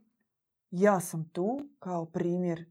ja 0.70 1.00
sam 1.00 1.28
tu 1.28 1.68
kao 1.78 2.06
primjer 2.06 2.64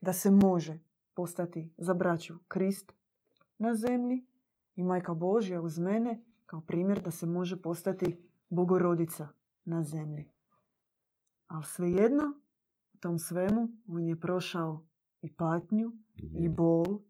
da 0.00 0.12
se 0.12 0.30
može 0.30 0.78
postati 1.14 1.74
za 1.78 1.94
braću 1.94 2.34
Krist 2.48 2.92
na 3.58 3.74
zemlji 3.74 4.26
i 4.74 4.82
majka 4.82 5.14
Božja 5.14 5.60
uz 5.60 5.78
mene 5.78 6.24
kao 6.46 6.60
primjer 6.60 7.02
da 7.02 7.10
se 7.10 7.26
može 7.26 7.62
postati 7.62 8.30
bogorodica 8.48 9.28
na 9.64 9.82
zemlji. 9.82 10.30
Ali 11.46 11.64
svejedno, 11.64 12.24
u 12.94 12.98
tom 12.98 13.18
svemu, 13.18 13.68
on 13.88 14.06
je 14.06 14.20
prošao 14.20 14.86
i 15.22 15.32
patnju, 15.32 15.92
i 16.16 16.48
bol, 16.48 17.00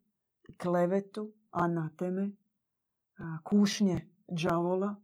i 0.48 0.56
klevetu, 0.56 1.32
anateme, 1.50 2.30
kušnje 3.44 4.08
džavola 4.34 4.96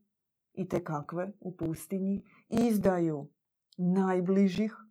i 0.52 0.68
te 0.68 0.84
kakve 0.84 1.32
u 1.40 1.56
pustinji, 1.56 2.24
izdaju 2.48 3.28
najbližih 3.76 4.85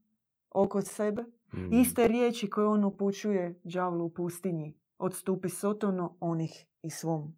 oko 0.56 0.82
sebe. 0.82 1.24
Mm. 1.54 1.74
Iste 1.74 2.08
riječi 2.08 2.50
koje 2.50 2.68
on 2.68 2.84
upućuje 2.84 3.60
đavlu 3.64 4.06
u 4.06 4.10
pustinji. 4.10 4.78
Odstupi 4.98 5.50
sotono 5.50 6.18
onih 6.20 6.66
i 6.82 6.90
svom 6.90 7.36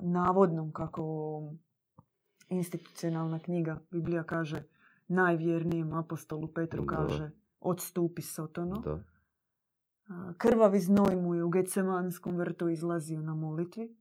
navodnom, 0.00 0.72
kako 0.72 1.42
institucionalna 2.48 3.38
knjiga 3.38 3.80
Biblija 3.90 4.24
kaže, 4.24 4.62
najvjernijem 5.08 5.92
apostolu 5.92 6.52
Petru 6.52 6.84
Da. 6.84 6.96
kaže 6.96 7.30
odstupi 7.60 8.22
sotono. 8.22 8.80
Da. 8.80 9.04
A, 10.08 10.32
Krvavi 10.38 10.80
znoj 10.80 11.16
mu 11.16 11.34
je 11.34 11.44
u 11.44 11.48
Gecemanskom 11.48 12.36
vrtu 12.36 12.68
izlazio 12.68 13.22
na 13.22 13.34
molitvi. 13.34 13.96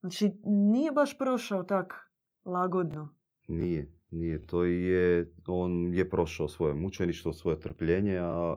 Znači, 0.00 0.40
nije 0.44 0.92
baš 0.92 1.18
prošao 1.18 1.62
tak 1.62 2.12
lagodno. 2.44 3.14
Nije, 3.48 3.97
nije. 4.10 4.46
To 4.46 4.64
je, 4.64 5.32
on 5.46 5.94
je 5.94 6.10
prošao 6.10 6.48
svoje 6.48 6.74
mučeništvo, 6.74 7.32
svoje 7.32 7.60
trpljenje, 7.60 8.18
a 8.18 8.56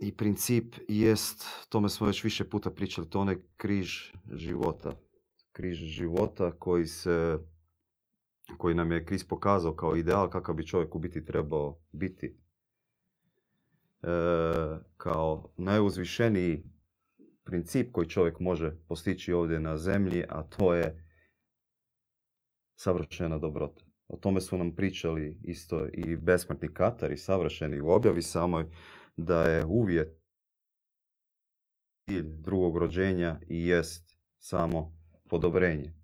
i 0.00 0.16
princip 0.16 0.74
jest, 0.88 1.44
tome 1.68 1.88
smo 1.88 2.06
već 2.06 2.24
više 2.24 2.44
puta 2.44 2.70
pričali, 2.70 3.10
to 3.10 3.20
onaj 3.20 3.36
križ 3.56 4.12
života. 4.32 4.92
Križ 5.52 5.78
života 5.78 6.52
koji 6.58 6.86
se, 6.86 7.38
koji 8.58 8.74
nam 8.74 8.92
je 8.92 9.04
Krist 9.04 9.28
pokazao 9.28 9.74
kao 9.74 9.96
ideal 9.96 10.30
kakav 10.30 10.54
bi 10.54 10.66
čovjek 10.66 10.94
u 10.94 10.98
biti 10.98 11.24
trebao 11.24 11.78
biti. 11.92 12.36
E, 14.02 14.08
kao 14.96 15.52
najuzvišeniji 15.56 16.64
princip 17.44 17.92
koji 17.92 18.08
čovjek 18.08 18.40
može 18.40 18.76
postići 18.88 19.32
ovdje 19.32 19.60
na 19.60 19.76
zemlji, 19.76 20.24
a 20.28 20.42
to 20.42 20.74
je 20.74 21.09
savršena 22.80 23.38
dobrota. 23.38 23.84
O 24.08 24.16
tome 24.16 24.40
su 24.40 24.58
nam 24.58 24.74
pričali 24.76 25.40
isto 25.42 25.86
i 25.92 26.16
besmrtni 26.16 26.74
Katar 26.74 27.12
i 27.12 27.16
savršeni 27.16 27.80
u 27.80 27.88
objavi 27.88 28.22
samoj, 28.22 28.66
da 29.16 29.42
je 29.42 29.64
uvjet 29.64 30.20
cilj 32.08 32.22
drugog 32.22 32.76
rođenja 32.76 33.40
i 33.48 33.66
jest 33.66 34.16
samo 34.38 34.92
podobrenje. 35.28 35.94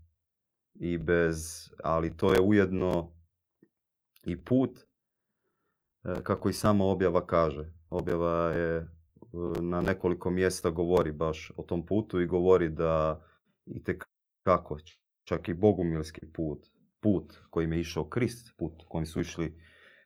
I 0.75 0.99
bez, 0.99 1.69
ali 1.85 2.17
to 2.17 2.33
je 2.33 2.41
ujedno 2.41 3.13
i 4.25 4.45
put, 4.45 4.79
e, 4.79 6.23
kako 6.23 6.49
i 6.49 6.53
sama 6.53 6.85
objava 6.85 7.27
kaže. 7.27 7.73
Objava 7.91 8.51
je 8.53 8.77
e, 8.77 8.87
na 9.61 9.81
nekoliko 9.81 10.31
mjesta 10.31 10.71
govori 10.71 11.13
baš 11.13 11.53
o 11.57 11.63
tom 11.63 11.87
putu 11.87 12.21
i 12.21 12.27
govori 12.27 12.69
da 12.69 13.25
i 13.67 13.83
kako 14.43 14.79
čak 15.27 15.49
i 15.49 15.55
bogumilski 15.55 16.27
put, 16.33 16.67
put 17.01 17.39
kojim 17.51 17.73
je 17.73 17.81
išao 17.81 18.09
Krist, 18.09 18.55
put 18.57 18.83
kojim 18.89 19.07
su 19.07 19.21
išli 19.21 19.55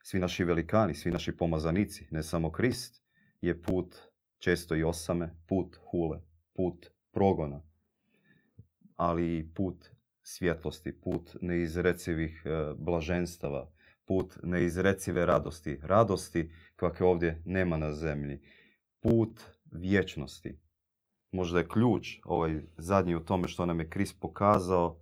svi 0.03 0.19
naši 0.19 0.43
velikani, 0.43 0.93
svi 0.93 1.11
naši 1.11 1.37
pomazanici, 1.37 2.07
ne 2.11 2.23
samo 2.23 2.51
Krist, 2.51 3.03
je 3.41 3.61
put 3.61 3.95
često 4.39 4.75
i 4.75 4.83
osame, 4.83 5.35
put 5.47 5.77
hule, 5.91 6.21
put 6.53 6.89
progona, 7.11 7.61
ali 8.95 9.37
i 9.37 9.53
put 9.53 9.89
svjetlosti, 10.23 10.91
put 11.01 11.35
neizrecivih 11.41 12.43
e, 12.45 12.73
blaženstava, 12.77 13.71
put 14.05 14.37
neizrecive 14.43 15.25
radosti, 15.25 15.79
radosti 15.83 16.51
kakve 16.75 17.05
ovdje 17.05 17.41
nema 17.45 17.77
na 17.77 17.93
zemlji, 17.93 18.41
put 18.99 19.41
vječnosti. 19.71 20.59
Možda 21.31 21.59
je 21.59 21.67
ključ 21.67 22.19
ovaj 22.23 22.61
zadnji 22.77 23.15
u 23.15 23.25
tome 23.25 23.47
što 23.47 23.65
nam 23.65 23.79
je 23.79 23.89
Krist 23.89 24.19
pokazao 24.19 25.00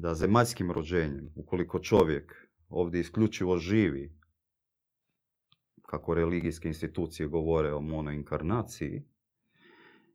da 0.00 0.14
zemaljskim 0.14 0.70
rođenjem, 0.72 1.32
ukoliko 1.34 1.78
čovjek 1.78 2.34
ovdje 2.68 3.00
isključivo 3.00 3.58
živi, 3.58 4.12
kako 5.82 6.14
religijske 6.14 6.68
institucije 6.68 7.28
govore 7.28 7.72
o 7.72 7.80
monoinkarnaciji, 7.80 9.02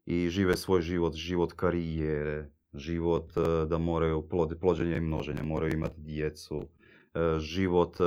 i 0.06 0.28
žive 0.28 0.56
svoj 0.56 0.82
život, 0.82 1.14
život 1.14 1.52
karijere, 1.52 2.50
život 2.74 3.36
e, 3.36 3.66
da 3.66 3.78
moraju 3.78 4.28
plod, 4.28 4.58
plođenja 4.60 4.96
i 4.96 5.00
množenja, 5.00 5.42
moraju 5.42 5.72
imati 5.72 6.00
djecu, 6.00 6.62
e, 7.14 7.38
život 7.38 7.96
e, 8.00 8.04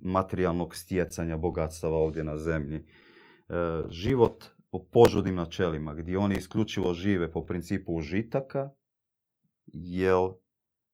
materijalnog 0.00 0.76
stjecanja 0.76 1.36
bogatstava 1.36 1.96
ovdje 1.96 2.24
na 2.24 2.38
zemlji, 2.38 2.84
život 3.88 4.44
po 4.70 4.84
požudnim 4.84 5.34
načelima, 5.34 5.94
gdje 5.94 6.18
oni 6.18 6.34
isključivo 6.34 6.94
žive 6.94 7.32
po 7.32 7.44
principu 7.46 7.94
užitaka, 7.94 8.70
jer 9.66 10.16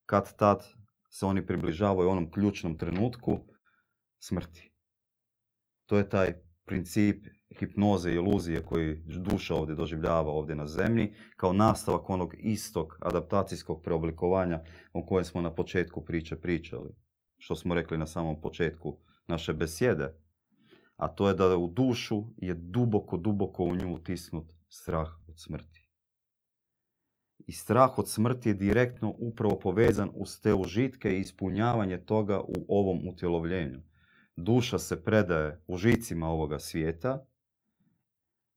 kad 0.09 0.35
tad 0.35 0.63
se 1.09 1.25
oni 1.25 1.45
približavaju 1.45 2.09
onom 2.09 2.31
ključnom 2.31 2.77
trenutku 2.77 3.39
smrti. 4.19 4.71
To 5.85 5.97
je 5.97 6.09
taj 6.09 6.33
princip 6.65 7.25
hipnoze 7.59 8.11
i 8.11 8.15
iluzije 8.15 8.63
koji 8.65 8.95
duša 9.05 9.55
ovdje 9.55 9.75
doživljava 9.75 10.31
ovdje 10.31 10.55
na 10.55 10.67
zemlji, 10.67 11.13
kao 11.35 11.53
nastavak 11.53 12.09
onog 12.09 12.33
istog 12.37 12.97
adaptacijskog 13.01 13.83
preoblikovanja 13.83 14.61
o 14.93 15.05
kojem 15.05 15.25
smo 15.25 15.41
na 15.41 15.55
početku 15.55 16.05
priče 16.05 16.35
pričali. 16.35 16.89
Što 17.37 17.55
smo 17.55 17.75
rekli 17.75 17.97
na 17.97 18.07
samom 18.07 18.41
početku 18.41 18.97
naše 19.27 19.53
besjede. 19.53 20.13
A 20.95 21.07
to 21.07 21.27
je 21.27 21.33
da 21.33 21.57
u 21.57 21.67
dušu 21.67 22.23
je 22.37 22.53
duboko, 22.53 23.17
duboko 23.17 23.63
u 23.63 23.75
nju 23.75 23.95
utisnut 23.95 24.53
strah 24.69 25.09
od 25.27 25.39
smrti. 25.39 25.78
I 27.49 27.51
strah 27.51 27.99
od 27.99 28.09
smrti 28.09 28.49
je 28.49 28.53
direktno 28.53 29.15
upravo 29.17 29.59
povezan 29.59 30.09
uz 30.13 30.39
te 30.39 30.53
užitke 30.53 31.17
i 31.17 31.19
ispunjavanje 31.19 31.97
toga 31.97 32.39
u 32.39 32.65
ovom 32.67 33.07
utjelovljenju. 33.07 33.81
Duša 34.35 34.79
se 34.79 35.03
predaje 35.03 35.63
užicima 35.67 36.27
ovoga 36.27 36.59
svijeta 36.59 37.25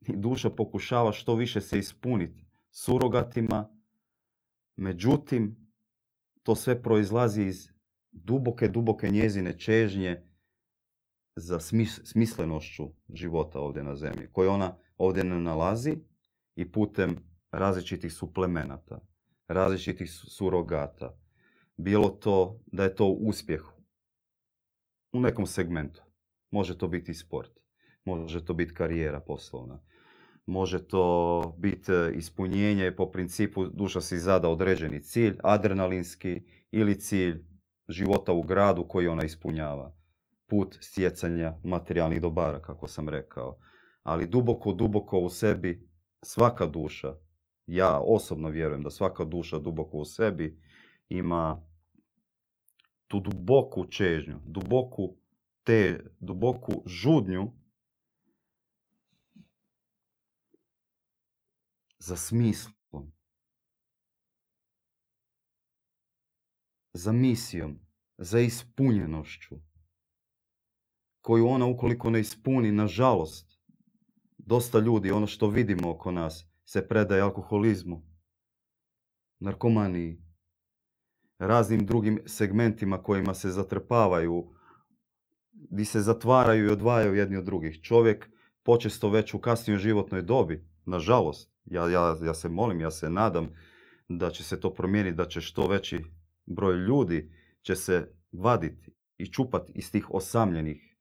i 0.00 0.16
duša 0.16 0.50
pokušava 0.50 1.12
što 1.12 1.34
više 1.34 1.60
se 1.60 1.78
ispuniti 1.78 2.46
surogatima, 2.70 3.68
međutim, 4.76 5.56
to 6.42 6.54
sve 6.54 6.82
proizlazi 6.82 7.42
iz 7.42 7.68
duboke, 8.10 8.68
duboke 8.68 9.10
njezine 9.10 9.58
čežnje 9.58 10.22
za 11.36 11.60
smislenošću 12.04 12.90
života 13.14 13.60
ovdje 13.60 13.82
na 13.82 13.96
zemlji, 13.96 14.28
koju 14.32 14.50
ona 14.50 14.76
ovdje 14.96 15.24
ne 15.24 15.40
nalazi 15.40 15.96
i 16.56 16.72
putem 16.72 17.31
različitih 17.52 18.12
suplemenata, 18.12 19.00
različitih 19.48 20.10
surogata. 20.10 21.18
Bilo 21.76 22.08
to 22.08 22.60
da 22.66 22.82
je 22.82 22.94
to 22.94 23.06
uspjeh 23.06 23.62
u 25.12 25.20
nekom 25.20 25.46
segmentu. 25.46 26.02
Može 26.50 26.78
to 26.78 26.88
biti 26.88 27.14
sport, 27.14 27.50
može 28.04 28.44
to 28.44 28.54
biti 28.54 28.74
karijera 28.74 29.20
poslovna, 29.20 29.82
može 30.46 30.88
to 30.88 31.54
biti 31.58 31.92
e, 31.92 32.12
ispunjenje 32.14 32.96
po 32.96 33.10
principu 33.10 33.66
duša 33.66 34.00
si 34.00 34.18
zada 34.18 34.48
određeni 34.48 35.02
cilj, 35.02 35.36
adrenalinski 35.42 36.42
ili 36.70 37.00
cilj 37.00 37.44
života 37.88 38.32
u 38.32 38.42
gradu 38.42 38.88
koji 38.88 39.08
ona 39.08 39.24
ispunjava. 39.24 39.96
Put 40.46 40.78
stjecanja 40.80 41.54
materijalnih 41.64 42.20
dobara, 42.20 42.62
kako 42.62 42.88
sam 42.88 43.08
rekao. 43.08 43.58
Ali 44.02 44.26
duboko, 44.26 44.72
duboko 44.72 45.18
u 45.18 45.30
sebi 45.30 45.88
svaka 46.22 46.66
duša, 46.66 47.14
ja 47.66 48.00
osobno 48.00 48.48
vjerujem 48.48 48.82
da 48.82 48.90
svaka 48.90 49.24
duša 49.24 49.58
duboko 49.58 49.98
u 49.98 50.04
sebi 50.04 50.60
ima 51.08 51.66
tu 53.06 53.20
duboku 53.20 53.86
čežnju, 53.86 54.40
duboku 54.44 55.16
te, 55.64 56.10
duboku 56.20 56.82
žudnju 56.86 57.52
za 61.98 62.16
smislom, 62.16 63.12
za 66.92 67.12
misijom, 67.12 67.78
za 68.18 68.40
ispunjenošću, 68.40 69.56
koju 71.20 71.46
ona 71.46 71.66
ukoliko 71.66 72.10
ne 72.10 72.20
ispuni, 72.20 72.72
nažalost, 72.72 73.58
dosta 74.38 74.78
ljudi, 74.78 75.10
ono 75.10 75.26
što 75.26 75.48
vidimo 75.48 75.90
oko 75.90 76.10
nas, 76.10 76.51
se 76.72 76.88
predaje 76.88 77.20
alkoholizmu, 77.22 78.02
narkomaniji, 79.38 80.22
raznim 81.38 81.86
drugim 81.86 82.22
segmentima 82.26 83.02
kojima 83.02 83.34
se 83.34 83.50
zatrpavaju, 83.50 84.54
gdje 85.70 85.84
se 85.84 86.00
zatvaraju 86.00 86.66
i 86.66 86.72
odvajaju 86.72 87.14
jedni 87.14 87.36
od 87.36 87.44
drugih. 87.44 87.80
Čovjek 87.82 88.30
počesto 88.62 89.10
već 89.10 89.34
u 89.34 89.38
kasnijoj 89.38 89.78
životnoj 89.78 90.22
dobi, 90.22 90.64
nažalost, 90.84 91.52
Ja, 91.64 91.88
ja, 91.88 92.16
ja 92.22 92.34
se 92.34 92.48
molim, 92.48 92.80
ja 92.80 92.90
se 92.90 93.10
nadam 93.10 93.48
da 94.08 94.30
će 94.30 94.42
se 94.44 94.60
to 94.60 94.72
promijeniti, 94.74 95.16
da 95.16 95.28
će 95.28 95.40
što 95.40 95.68
veći 95.68 96.00
broj 96.46 96.74
ljudi 96.74 97.30
će 97.62 97.76
se 97.76 98.14
vaditi 98.32 98.90
i 99.18 99.26
čupati 99.26 99.72
iz 99.74 99.90
tih 99.92 100.10
osamljenih, 100.10 100.96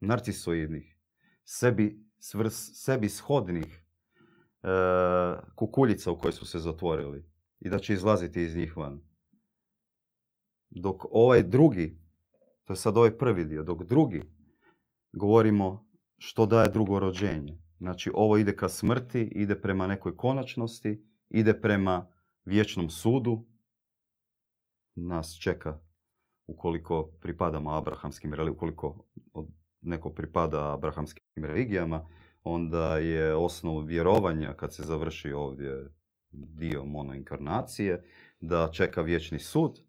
narcisoidnih, 0.00 0.96
sebi, 1.44 2.04
svrs, 2.18 2.54
sebi 2.84 3.08
shodnih 3.08 3.85
kukuljica 5.54 6.10
u 6.10 6.18
koje 6.18 6.32
su 6.32 6.46
se 6.46 6.58
zatvorili 6.58 7.24
i 7.60 7.70
da 7.70 7.78
će 7.78 7.92
izlaziti 7.92 8.42
iz 8.42 8.56
njih 8.56 8.76
van. 8.76 9.00
Dok 10.70 11.04
ovaj 11.10 11.42
drugi, 11.42 11.98
to 12.64 12.72
je 12.72 12.76
sad 12.76 12.96
ovaj 12.96 13.18
prvi 13.18 13.44
dio, 13.44 13.62
dok 13.62 13.82
drugi 13.82 14.22
govorimo 15.12 15.88
što 16.18 16.46
daje 16.46 16.68
drugo 16.68 16.98
rođenje. 16.98 17.58
Znači 17.78 18.10
ovo 18.14 18.36
ide 18.36 18.56
ka 18.56 18.68
smrti, 18.68 19.20
ide 19.20 19.60
prema 19.60 19.86
nekoj 19.86 20.16
konačnosti, 20.16 21.04
ide 21.28 21.60
prema 21.60 22.06
vječnom 22.44 22.90
sudu. 22.90 23.46
Nas 24.94 25.38
čeka 25.42 25.80
ukoliko 26.46 27.10
pripadamo 27.20 27.70
abrahamskim 27.70 28.34
ukoliko 28.52 29.04
neko 29.80 30.10
pripada 30.10 30.72
abrahamskim 30.74 31.22
religijama, 31.34 32.08
onda 32.48 32.98
je 32.98 33.34
osnov 33.34 33.84
vjerovanja 33.84 34.54
kad 34.54 34.74
se 34.74 34.82
završi 34.82 35.32
ovdje 35.32 35.90
dio 36.30 36.84
monoinkarnacije, 36.84 38.04
da 38.40 38.70
čeka 38.72 39.02
vječni 39.02 39.38
sud 39.38 39.80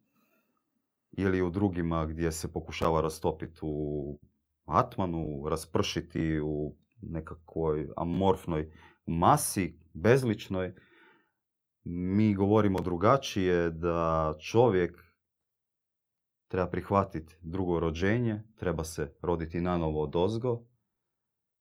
ili 1.11 1.41
u 1.41 1.49
drugima 1.49 2.05
gdje 2.05 2.31
se 2.31 2.53
pokušava 2.53 3.01
rastopiti 3.01 3.59
u 3.61 4.19
atmanu, 4.65 5.49
raspršiti 5.49 6.39
u 6.43 6.75
nekakvoj 7.01 7.89
amorfnoj 7.97 8.71
masi, 9.05 9.79
bezličnoj. 9.93 10.73
Mi 11.83 12.33
govorimo 12.33 12.79
drugačije 12.79 13.69
da 13.69 14.35
čovjek 14.39 15.03
treba 16.47 16.67
prihvatiti 16.67 17.35
drugo 17.41 17.79
rođenje, 17.79 18.43
treba 18.55 18.83
se 18.83 19.15
roditi 19.21 19.61
nanovo 19.61 20.03
od 20.03 20.15
ozgo, 20.15 20.63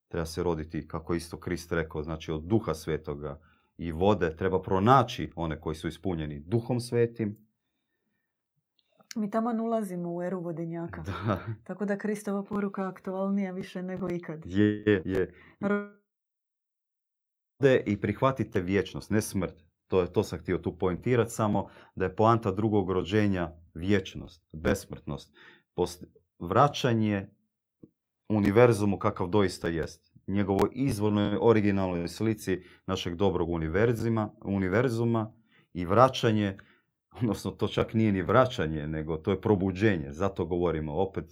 treba 0.09 0.27
se 0.27 0.43
roditi, 0.43 0.89
kako 0.89 1.15
isto 1.15 1.41
Krist 1.41 1.73
rekao, 1.73 2.03
znači 2.03 2.33
od 2.33 2.43
duha 2.43 2.75
svetoga 2.75 3.41
i 3.79 3.93
vode, 3.93 4.37
treba 4.37 4.63
pronaći 4.63 5.33
one 5.37 5.61
koji 5.61 5.77
su 5.77 5.89
ispunjeni 5.89 6.41
duhom 6.41 6.81
svetim. 6.81 7.47
Mi 9.17 9.31
tamo 9.31 9.65
ulazimo 9.65 10.15
u 10.15 10.23
eru 10.23 10.41
vodenjaka. 10.41 11.03
Da. 11.03 11.41
Tako 11.65 11.85
da 11.85 11.99
Kristova 11.99 12.43
poruka 12.43 12.89
aktualnija 12.89 13.53
više 13.53 13.83
nego 13.83 14.09
ikad. 14.11 14.43
Je, 14.47 15.03
je. 15.05 15.33
I 17.87 18.01
prihvatite 18.01 18.61
vječnost, 18.61 19.11
ne 19.11 19.23
smrt. 19.23 19.65
To, 19.87 20.01
je, 20.01 20.13
to 20.13 20.23
sam 20.23 20.39
htio 20.39 20.59
tu 20.59 20.79
pointirati, 20.79 21.31
samo 21.31 21.69
da 21.95 22.05
je 22.05 22.17
poanta 22.17 22.51
drugog 22.51 22.91
rođenja 22.91 23.53
vječnost, 23.75 24.43
besmrtnost, 24.53 25.35
post, 25.75 26.05
vraćanje 26.39 27.31
univerzumu 28.29 28.99
kakav 28.99 29.29
doista 29.29 29.69
jest. 29.69 30.13
Njegovoj 30.27 30.71
izvornoj 30.73 31.39
originalnoj 31.41 32.09
slici 32.09 32.63
našeg 32.87 33.15
dobrog 33.15 33.49
univerzuma, 33.49 34.31
univerzuma 34.45 35.33
i 35.75 35.85
vraćanje, 35.85 36.59
odnosno 37.11 37.51
to 37.51 37.69
čak 37.69 37.95
nije 37.95 38.13
ni 38.13 38.23
vraćanje, 38.23 38.87
nego 38.87 39.17
to 39.17 39.31
je 39.31 39.41
probuđenje. 39.41 40.13
Zato 40.13 40.45
govorimo, 40.45 40.93
opet 40.93 41.25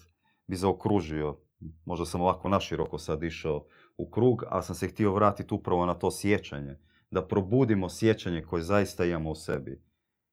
bi 0.47 0.57
zaokružio, 0.57 1.37
možda 1.85 2.07
sam 2.07 2.21
ovako 2.21 2.49
naširoko 2.49 2.99
sad 2.99 3.23
išao 3.23 3.67
u 3.97 4.11
krug, 4.11 4.45
ali 4.49 4.63
sam 4.63 4.75
se 4.75 4.89
htio 4.89 5.15
vratiti 5.15 5.55
upravo 5.55 5.87
na 5.87 5.95
to 5.95 6.11
sjećanje 6.11 6.79
da 7.11 7.27
probudimo 7.27 7.89
sjećanje 7.89 8.43
koje 8.43 8.63
zaista 8.63 9.05
imamo 9.05 9.31
u 9.31 9.35
sebi. 9.35 9.83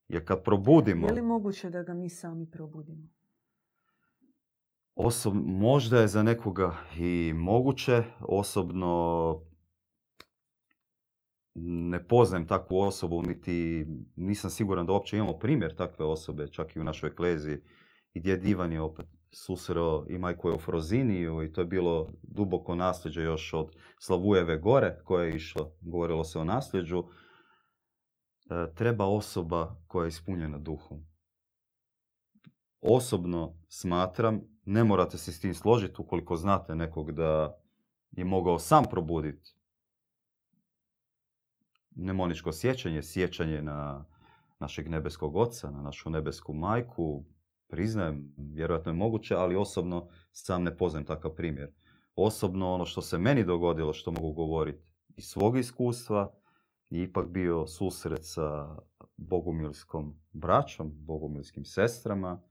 Jer 0.08 0.28
kad 0.28 0.44
probudimo... 0.44 1.08
Je 1.08 1.14
li 1.14 1.22
moguće 1.22 1.70
da 1.70 1.84
ga 1.84 1.94
mi 1.94 2.10
sami 2.10 2.52
probudimo? 2.52 3.08
Osob, 4.96 5.34
možda 5.46 6.02
je 6.02 6.08
za 6.08 6.24
nekoga 6.24 6.76
i 6.98 7.34
moguće. 7.36 8.04
Osobno 8.20 9.42
ne 11.56 12.08
poznajem 12.08 12.48
takvu 12.48 12.80
osobu, 12.80 13.22
niti 13.22 13.86
nisam 14.16 14.50
siguran 14.50 14.86
da 14.86 14.94
uopće 14.94 15.18
imamo 15.18 15.40
primjer 15.40 15.76
takve 15.76 16.06
osobe, 16.06 16.48
čak 16.48 16.76
i 16.76 16.80
u 16.80 16.84
našoj 16.84 17.10
ekleziji. 17.10 17.58
I 18.14 18.20
djed 18.20 18.46
Ivan 18.46 18.72
je 18.72 18.82
opet 18.82 19.06
susreo 19.32 20.06
i 20.10 20.18
majku 20.18 20.50
Eufroziniju 20.50 21.44
i 21.44 21.54
to 21.54 21.62
je 21.62 21.68
bilo 21.68 22.10
duboko 22.22 22.76
nasljeđe 22.76 23.22
još 23.22 23.54
od 23.54 23.76
Slavujeve 24.00 24.58
gore 24.58 24.98
koje 25.04 25.28
je 25.28 25.36
išlo, 25.36 25.76
govorilo 25.82 26.24
se 26.24 26.40
o 26.40 26.44
nasljeđu. 26.44 27.04
E, 28.50 28.74
treba 28.76 29.06
osoba 29.06 29.76
koja 29.88 30.04
je 30.04 30.10
ispunjena 30.10 30.58
duhom. 30.58 31.11
Osobno 32.82 33.54
smatram, 33.68 34.42
ne 34.66 34.84
morate 34.84 35.18
se 35.18 35.32
s 35.32 35.40
tim 35.40 35.54
složiti 35.54 36.02
ukoliko 36.02 36.36
znate 36.36 36.76
nekog 36.76 37.12
da 37.12 37.58
je 38.12 38.26
mogao 38.26 38.60
sam 38.60 38.84
probuditi 38.90 39.56
nemoničko 41.96 42.52
sjećanje, 42.52 43.04
sjećanje 43.04 43.62
na 43.62 44.06
našeg 44.60 44.90
nebeskog 44.90 45.36
oca, 45.36 45.72
na 45.72 45.82
našu 45.82 46.10
nebesku 46.10 46.54
majku, 46.54 47.26
priznajem, 47.68 48.34
vjerojatno 48.38 48.92
je 48.92 48.96
moguće, 48.96 49.36
ali 49.36 49.56
osobno 49.56 50.08
sam 50.32 50.64
ne 50.64 50.78
poznajem 50.78 51.06
takav 51.06 51.32
primjer. 51.32 51.72
Osobno 52.16 52.74
ono 52.74 52.86
što 52.86 53.02
se 53.02 53.18
meni 53.18 53.44
dogodilo, 53.44 53.94
što 53.94 54.12
mogu 54.12 54.34
govoriti 54.34 54.84
iz 55.16 55.26
svog 55.26 55.58
iskustva, 55.58 56.34
je 56.90 57.04
ipak 57.04 57.28
bio 57.28 57.68
susret 57.68 58.20
sa 58.22 58.76
bogumilskom 59.18 60.20
braćom, 60.32 60.92
bogumilskim 60.94 61.66
sestrama. 61.66 62.42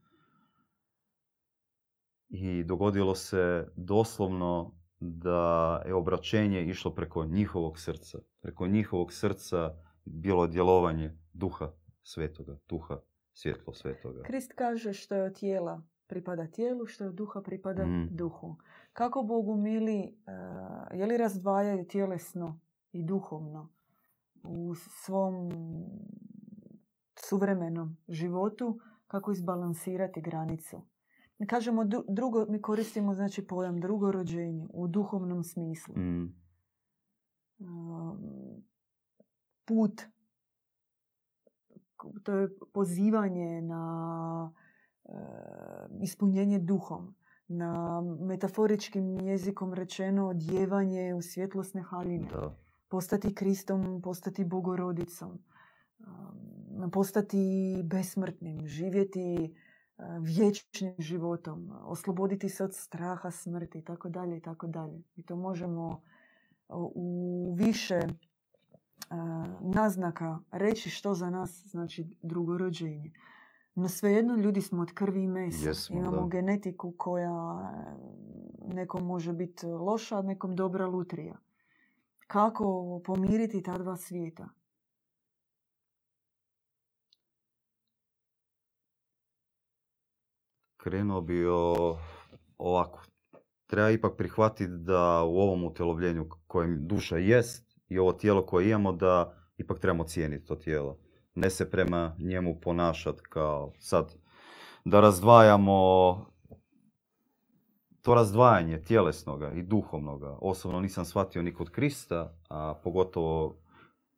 I 2.31 2.65
dogodilo 2.65 3.15
se 3.15 3.69
doslovno 3.77 4.75
da 5.01 5.83
je 5.87 5.95
obraćenje 5.95 6.65
išlo 6.65 6.95
preko 6.95 7.25
njihovog 7.25 7.79
srca. 7.79 8.19
Preko 8.41 8.67
njihovog 8.67 9.13
srca 9.13 9.75
bilo 10.05 10.47
djelovanje 10.47 11.19
duha 11.33 11.73
svetoga, 12.03 12.59
duha 12.69 12.99
svjetlo 13.33 13.75
svetoga. 13.75 14.23
Krist 14.23 14.53
kaže 14.53 14.93
što 14.93 15.15
je 15.15 15.23
od 15.23 15.39
tijela 15.39 15.83
pripada 16.07 16.47
tijelu, 16.47 16.87
što 16.87 17.05
je 17.05 17.09
od 17.09 17.15
duha 17.15 17.43
pripada 17.43 17.87
mm. 17.87 18.09
duhu. 18.11 18.57
Kako 18.93 19.23
Bogu 19.23 19.57
mili, 19.57 19.99
uh, 20.01 20.99
je 20.99 21.07
li 21.07 21.17
razdvajaju 21.17 21.89
tjelesno 21.89 22.61
i 22.93 23.05
duhovno 23.05 23.73
u 24.43 24.75
svom 24.75 25.51
suvremenom 27.17 27.97
životu, 28.09 28.81
kako 29.07 29.33
izbalansirati 29.33 30.21
granicu? 30.21 30.83
Kažemo 31.47 31.85
drugo, 32.09 32.47
mi 32.49 32.63
koristimo 32.63 33.15
znači 33.15 33.47
pojam 33.47 33.81
drugo 33.81 34.13
rođenje 34.13 34.67
u 34.73 34.89
duhovnom 34.89 35.45
smislu. 35.45 35.95
Mm. 35.97 36.35
Uh, 37.59 38.19
put 39.65 40.03
to 42.23 42.33
je 42.33 42.49
pozivanje 42.73 43.63
na 43.63 44.53
e, 45.05 45.13
ispunjenje 46.03 46.59
duhom, 46.59 47.15
na 47.49 48.03
metaforičkim 48.21 49.21
jezikom 49.21 49.75
rečeno 49.75 50.29
odjevanje 50.29 51.15
u 51.15 51.23
svjetlosne 51.23 51.83
haline. 51.83 52.29
Postati 52.89 53.35
Kristom, 53.35 54.03
postati 54.03 54.45
Bogorodicom, 54.45 55.39
um, 55.99 56.91
postati 56.91 57.77
besmrtnim, 57.85 58.67
živjeti 58.67 59.55
vječnim 60.21 60.95
životom, 60.99 61.71
osloboditi 61.85 62.49
se 62.49 62.65
od 62.65 62.75
straha 62.75 63.31
smrti 63.31 63.79
i 63.79 63.85
tako 63.85 64.09
dalje 64.09 64.37
i 64.37 64.41
tako 64.41 64.67
dalje. 64.67 65.03
I 65.17 65.23
to 65.23 65.37
možemo 65.37 66.03
u 66.69 67.55
više 67.59 68.01
naznaka 69.61 70.39
reći 70.51 70.91
što 70.91 71.15
za 71.15 71.31
nas 71.31 71.63
znači 71.67 72.17
drugo 72.23 72.59
rođenje. 72.59 73.13
No 73.75 73.89
svejedno 73.89 74.37
ljudi 74.37 74.63
smo 74.63 74.83
od 74.83 74.93
krvi 74.95 75.23
i 75.23 75.29
mesa. 75.29 75.71
Imamo 75.91 76.27
genetiku 76.27 76.95
koja 76.97 77.73
nekom 78.67 79.07
može 79.07 79.33
biti 79.33 79.67
loša, 79.67 80.23
nekom 80.23 80.57
dobra 80.57 80.87
lutrija. 80.87 81.37
Kako 82.27 83.01
pomiriti 83.05 83.63
ta 83.63 83.79
dva 83.79 83.97
svijeta? 83.97 84.49
Krenuo 90.83 91.21
bi 91.21 91.47
o, 91.47 91.97
ovako. 92.59 93.03
Treba 93.67 93.91
ipak 93.91 94.17
prihvatiti 94.17 94.73
da 94.73 95.23
u 95.23 95.39
ovom 95.39 95.65
utelovljenju 95.65 96.29
kojem 96.47 96.87
duša 96.87 97.17
jest, 97.17 97.71
i 97.89 97.99
ovo 97.99 98.13
tijelo 98.13 98.47
koje 98.47 98.69
imamo 98.71 98.93
da 98.93 99.35
ipak 99.57 99.79
trebamo 99.79 100.05
cijeniti 100.05 100.47
to 100.47 100.57
tijelo. 100.57 100.99
Ne 101.35 101.51
se 101.51 101.71
prema 101.71 102.17
njemu 102.19 102.61
ponašati 102.61 103.21
kao 103.29 103.73
sad 103.79 104.15
da 104.85 105.01
razdvajamo 105.01 106.31
to 108.03 108.15
razdvajanje 108.15 108.83
tjelesnoga 108.83 109.53
i 109.53 109.63
duhovnoga. 109.63 110.39
Osobno 110.41 110.81
nisam 110.81 111.05
shvatio 111.05 111.43
ni 111.43 111.55
kod 111.55 111.71
Krista, 111.71 112.35
a 112.49 112.75
pogotovo 112.85 113.57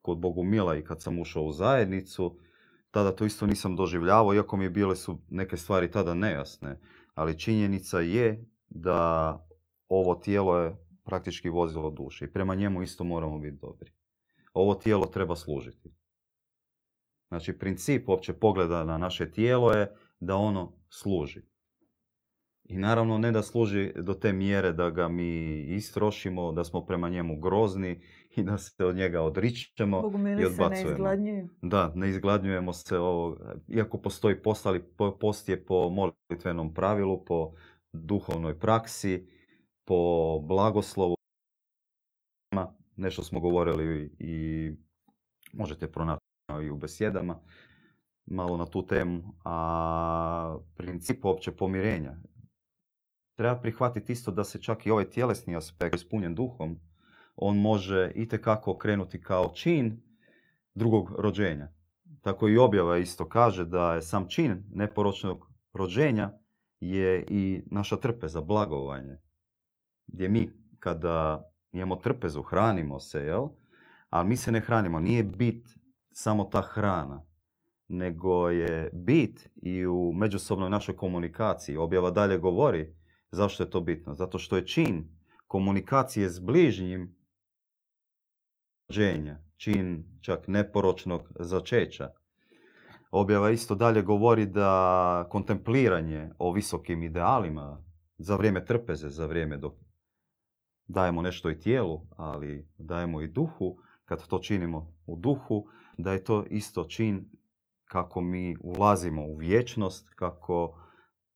kod 0.03 0.19
Bogumila 0.19 0.77
i 0.77 0.85
kad 0.85 1.03
sam 1.03 1.19
ušao 1.19 1.43
u 1.43 1.53
zajednicu, 1.53 2.39
tada 2.93 3.17
to 3.17 3.25
isto 3.25 3.47
nisam 3.47 3.77
doživljavao, 3.77 4.35
iako 4.35 4.57
mi 4.57 4.69
bile 4.69 4.97
su 4.97 5.19
neke 5.31 5.57
stvari 5.57 5.91
tada 5.91 6.15
nejasne. 6.15 6.81
Ali 7.15 7.39
činjenica 7.39 8.01
je 8.01 8.45
da 8.69 9.39
ovo 9.89 10.15
tijelo 10.15 10.59
je 10.59 10.77
praktički 11.05 11.49
vozilo 11.49 11.91
duše 11.91 12.25
i 12.25 12.33
prema 12.33 12.55
njemu 12.55 12.83
isto 12.83 13.05
moramo 13.05 13.39
biti 13.39 13.59
dobri. 13.61 13.91
Ovo 14.53 14.75
tijelo 14.75 15.07
treba 15.07 15.37
služiti. 15.37 15.95
Znači, 17.29 17.59
princip 17.59 18.09
uopće 18.09 18.33
pogleda 18.33 18.85
na 18.85 18.99
naše 18.99 19.31
tijelo 19.31 19.73
je 19.73 19.95
da 20.21 20.37
ono 20.37 20.73
služi. 20.89 21.43
I 22.65 22.79
naravno 22.79 23.19
ne 23.19 23.33
da 23.33 23.43
služi 23.43 23.93
do 23.97 24.15
te 24.15 24.33
mjere 24.33 24.73
da 24.73 24.91
ga 24.91 25.09
mi 25.09 25.61
istrošimo, 25.61 26.53
da 26.53 26.65
smo 26.65 26.87
prema 26.87 27.09
njemu 27.09 27.41
grozni 27.41 28.03
i 28.37 28.43
da 28.43 28.59
se 28.59 28.85
od 28.85 28.97
njega 28.97 29.23
odričemo 29.23 30.03
i 30.41 30.45
odbacujemo. 30.45 31.11
se 31.11 31.17
ne. 31.17 31.49
Da, 31.63 31.93
ne 31.95 32.09
izgladnjujemo 32.09 32.73
se, 32.73 32.99
ovo, 32.99 33.37
iako 33.69 33.99
postoji 33.99 34.43
post, 34.43 34.67
ali 34.67 34.85
post 35.21 35.49
je 35.49 35.65
po 35.65 35.91
molitvenom 35.91 36.75
pravilu, 36.75 37.25
po 37.25 37.53
duhovnoj 37.93 38.59
praksi, 38.59 39.27
po 39.85 40.39
blagoslovu. 40.43 41.17
Nešto 42.97 43.23
smo 43.23 43.41
govorili 43.41 44.17
i 44.19 44.71
možete 45.53 45.93
pronaći 45.93 46.21
i 46.63 46.71
u 46.71 46.77
besjedama 46.77 47.41
malo 48.27 48.57
na 48.57 48.67
tu 48.67 48.87
temu. 48.87 49.23
A 49.45 50.59
princip 50.77 51.25
opće 51.25 51.53
pomirenja. 51.53 52.17
Treba 53.39 53.61
prihvatiti 53.61 54.13
isto 54.13 54.31
da 54.31 54.45
se 54.45 54.63
čak 54.63 54.87
i 54.87 54.91
ovaj 54.91 55.11
tjelesni 55.11 55.57
aspekt 55.57 55.95
ispunjen 55.95 56.35
duhom, 56.35 56.81
on 57.37 57.59
može 57.59 58.13
itekako 58.15 58.71
okrenuti 58.71 59.21
kao 59.21 59.53
čin 59.55 60.03
drugog 60.75 61.15
rođenja. 61.19 61.69
Tako 62.21 62.49
i 62.49 62.59
objava 62.59 62.99
isto 62.99 63.29
kaže 63.29 63.65
da 63.65 63.95
je 63.95 64.03
sam 64.03 64.29
čin 64.29 64.65
neporočnog 64.75 65.53
rođenja 65.73 66.33
je 66.81 67.27
i 67.29 67.63
naša 67.67 67.97
trpeza, 67.97 68.41
blagovanje. 68.41 69.19
Gdje 70.07 70.29
mi 70.29 70.51
kada 70.79 71.49
imamo 71.73 71.97
trpezu, 71.97 72.43
hranimo 72.43 73.01
se, 73.01 73.21
jel? 73.21 73.49
Ali 74.11 74.29
mi 74.29 74.37
se 74.37 74.53
ne 74.53 74.61
hranimo. 74.61 75.01
Nije 75.01 75.23
bit 75.23 75.69
samo 76.13 76.45
ta 76.45 76.61
hrana, 76.61 77.27
nego 77.89 78.51
je 78.51 78.91
bit 78.93 79.49
i 79.57 79.87
u 79.87 80.13
međusobnoj 80.13 80.71
našoj 80.71 80.97
komunikaciji. 80.97 81.77
Objava 81.77 82.11
dalje 82.11 82.39
govori 82.39 82.95
zašto 83.31 83.63
je 83.63 83.71
to 83.71 83.81
bitno. 83.81 84.15
Zato 84.15 84.39
što 84.39 84.57
je 84.57 84.67
čin 84.67 85.19
komunikacije 85.47 86.29
s 86.29 86.41
bližnjim 86.41 87.17
rođenja, 88.93 89.39
čin 89.57 90.05
čak 90.21 90.49
neporočnog 90.49 91.33
začeća. 91.41 92.11
Objava 93.11 93.51
isto 93.51 93.75
dalje 93.75 94.03
govori 94.03 94.47
da 94.47 95.27
kontempliranje 95.31 96.31
o 96.39 96.53
visokim 96.53 97.03
idealima 97.03 97.85
za 98.19 98.37
vrijeme 98.37 98.65
trpeze, 98.65 99.09
za 99.09 99.27
vrijeme 99.27 99.57
dok 99.57 99.73
dajemo 100.87 101.23
nešto 101.23 101.51
i 101.51 101.61
tijelu, 101.61 102.01
ali 102.17 102.69
dajemo 102.79 103.23
i 103.23 103.29
duhu, 103.29 103.77
kad 104.05 104.27
to 104.27 104.39
činimo 104.39 104.95
u 105.07 105.17
duhu, 105.17 105.65
da 105.99 106.13
je 106.13 106.25
to 106.25 106.45
isto 106.51 106.85
čin 106.85 107.31
kako 107.85 108.21
mi 108.21 108.57
ulazimo 108.61 109.23
u 109.27 109.37
vječnost, 109.37 110.09
kako 110.15 110.79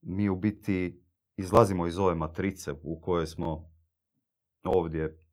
mi 0.02 0.28
u 0.28 0.36
biti 0.36 1.02
izlazimo 1.36 1.86
iz 1.86 1.98
ove 1.98 2.14
matrice 2.14 2.72
u 2.82 3.00
kojoj 3.00 3.26
smo 3.26 3.70
ovdje, 4.64 5.25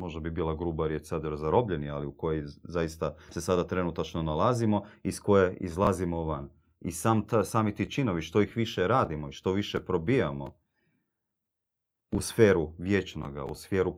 možda 0.00 0.20
bi 0.20 0.30
bila 0.30 0.54
gruba 0.54 0.86
riječ 0.86 1.06
sad 1.06 1.22
zarobljeni, 1.34 1.90
ali 1.90 2.06
u 2.06 2.12
kojoj 2.12 2.44
zaista 2.62 3.16
se 3.30 3.40
sada 3.40 3.66
trenutačno 3.66 4.22
nalazimo, 4.22 4.84
iz 5.02 5.20
koje 5.20 5.56
izlazimo 5.60 6.24
van. 6.24 6.50
I 6.80 6.92
sam 6.92 7.26
ta, 7.26 7.44
sami 7.44 7.74
ti 7.74 7.90
činovi, 7.90 8.22
što 8.22 8.42
ih 8.42 8.56
više 8.56 8.88
radimo 8.88 9.28
i 9.28 9.32
što 9.32 9.52
više 9.52 9.84
probijamo 9.84 10.54
u 12.12 12.20
sferu 12.20 12.72
vječnoga, 12.78 13.44
u 13.44 13.54
sferu 13.54 13.96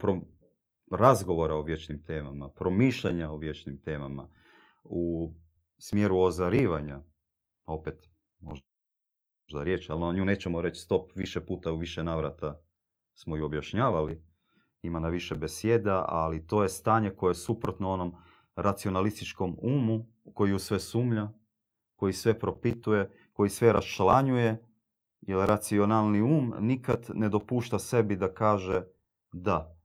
razgovora 0.91 1.55
o 1.55 1.63
vječnim 1.63 2.03
temama, 2.03 2.49
promišljanja 2.49 3.31
o 3.31 3.37
vječnim 3.37 3.79
temama, 3.79 4.29
u 4.85 5.33
smjeru 5.79 6.19
ozarivanja, 6.19 7.03
opet 7.67 8.09
možda 8.41 9.65
riječ, 9.65 9.91
ali 9.91 10.01
na 10.01 10.13
nju 10.13 10.25
nećemo 10.25 10.63
reći 10.63 10.81
stop 10.81 11.11
više 11.15 11.41
puta 11.41 11.73
u 11.73 11.77
više 11.77 12.05
navrata 12.05 12.61
smo 13.15 13.37
ju 13.37 13.45
objašnjavali, 13.45 14.23
ima 14.85 15.01
na 15.01 15.09
više 15.09 15.35
besjeda, 15.35 16.05
ali 16.09 16.47
to 16.47 16.63
je 16.63 16.69
stanje 16.69 17.11
koje 17.11 17.31
je 17.31 17.35
suprotno 17.35 17.91
onom 17.91 18.15
racionalističkom 18.57 19.57
umu 19.63 20.07
koji 20.35 20.53
u 20.53 20.59
sve 20.59 20.81
sumlja, 20.81 21.29
koji 21.97 22.13
sve 22.13 22.39
propituje, 22.39 23.11
koji 23.33 23.51
sve 23.51 23.73
raščlanjuje, 23.73 24.65
jer 25.21 25.49
racionalni 25.49 26.23
um 26.23 26.55
nikad 26.61 27.11
ne 27.15 27.29
dopušta 27.29 27.79
sebi 27.79 28.17
da 28.17 28.35
kaže 28.35 28.83
da. 29.33 29.77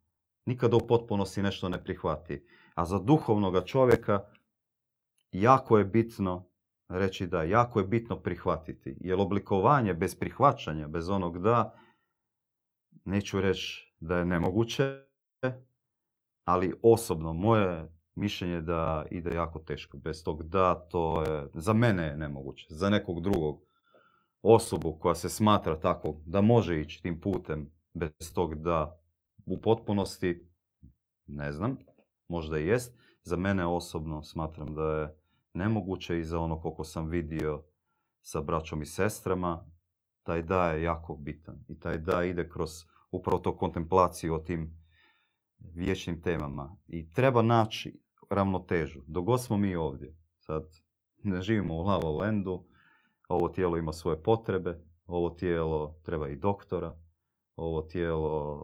Nikad 0.46 0.74
u 0.74 0.80
potpunosti 0.88 1.42
nešto 1.42 1.70
ne 1.70 1.84
prihvati. 1.84 2.46
A 2.76 2.86
za 2.86 3.00
duhovnog 3.00 3.66
čovjeka 3.66 4.24
jako 5.32 5.78
je 5.78 5.86
bitno 5.86 6.50
reći 6.90 7.28
da, 7.28 7.44
jako 7.44 7.80
je 7.80 7.88
bitno 7.88 8.20
prihvatiti. 8.20 8.98
Jer 9.00 9.20
oblikovanje 9.20 9.94
bez 9.94 10.16
prihvaćanja, 10.16 10.88
bez 10.88 11.10
onog 11.10 11.42
da, 11.42 11.80
neću 13.06 13.42
reći 13.42 13.89
da 14.00 14.18
je 14.18 14.26
nemoguće, 14.26 15.04
ali 16.46 16.74
osobno 16.82 17.34
moje 17.34 17.92
mišljenje 18.16 18.62
da 18.62 19.06
ide 19.12 19.36
jako 19.36 19.60
teško. 19.60 19.98
Bez 19.98 20.24
tog 20.24 20.44
da, 20.44 20.76
to 20.76 21.24
je, 21.24 21.48
za 21.54 21.74
mene 21.74 22.04
je 22.04 22.18
nemoguće. 22.18 22.68
Za 22.70 22.90
nekog 22.90 23.22
drugog 23.22 23.62
osobu 24.42 24.98
koja 25.00 25.16
se 25.16 25.30
smatra 25.30 25.80
tako 25.80 26.22
da 26.26 26.42
može 26.42 26.82
ići 26.82 27.02
tim 27.02 27.22
putem 27.22 27.72
bez 27.94 28.34
tog 28.34 28.56
da 28.56 29.00
u 29.46 29.62
potpunosti, 29.62 30.48
ne 31.28 31.52
znam, 31.52 31.78
možda 32.28 32.60
i 32.60 32.68
jest. 32.68 33.00
Za 33.24 33.38
mene 33.38 33.66
osobno 33.66 34.24
smatram 34.24 34.76
da 34.76 34.84
je 34.84 35.16
nemoguće 35.54 36.20
i 36.20 36.24
za 36.24 36.40
ono 36.40 36.62
koliko 36.62 36.84
sam 36.84 37.08
vidio 37.08 37.64
sa 38.22 38.42
braćom 38.42 38.82
i 38.82 38.86
sestrama, 38.86 39.66
taj 40.24 40.42
da 40.42 40.72
je 40.72 40.84
jako 40.84 41.16
bitan. 41.16 41.66
I 41.68 41.80
taj 41.80 41.98
da 41.98 42.24
ide 42.24 42.50
kroz 42.50 42.70
upravo 43.12 43.40
to 43.40 43.58
kontemplaciju 43.58 44.34
o 44.34 44.40
tim 44.40 44.80
vječnim 45.60 46.22
temama. 46.22 46.78
I 46.88 47.12
treba 47.14 47.42
naći 47.42 48.02
ravnotežu. 48.30 49.02
Dok 49.08 49.40
smo 49.40 49.58
mi 49.58 49.76
ovdje, 49.76 50.18
sad 50.40 50.64
ne 51.24 51.42
živimo 51.42 51.74
u 51.74 51.82
Lava 51.82 52.10
Landu, 52.10 52.66
ovo 53.30 53.50
tijelo 53.50 53.78
ima 53.78 53.94
svoje 53.94 54.24
potrebe, 54.24 54.82
ovo 55.06 55.30
tijelo 55.30 56.00
treba 56.04 56.30
i 56.30 56.36
doktora, 56.36 56.98
ovo 57.56 57.82
tijelo 57.82 58.64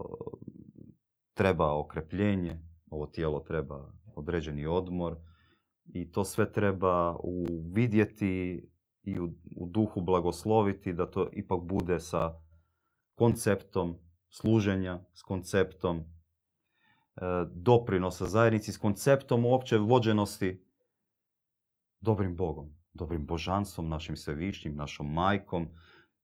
treba 1.34 1.80
okrepljenje, 1.80 2.60
ovo 2.90 3.06
tijelo 3.06 3.40
treba 3.40 3.94
određeni 4.16 4.66
odmor, 4.66 5.18
i 5.86 6.12
to 6.12 6.24
sve 6.24 6.52
treba 6.52 7.16
uvidjeti 7.24 8.64
i 9.04 9.20
u, 9.20 9.30
duhu 9.68 10.02
blagosloviti 10.02 10.94
da 10.94 11.12
to 11.12 11.30
ipak 11.32 11.62
bude 11.64 12.00
sa 12.00 12.34
konceptom 13.16 13.98
služenja, 14.36 15.00
s 15.14 15.22
konceptom 15.22 15.98
e, 15.98 16.04
doprinosa 17.54 18.26
zajednici, 18.26 18.72
s 18.72 18.78
konceptom 18.78 19.46
uopće 19.46 19.78
vođenosti 19.78 20.66
dobrim 22.02 22.36
Bogom, 22.36 22.76
dobrim 22.94 23.26
božanstvom, 23.26 23.90
našim 23.90 24.18
svevišnjim, 24.18 24.76
našom 24.76 25.14
majkom, 25.14 25.68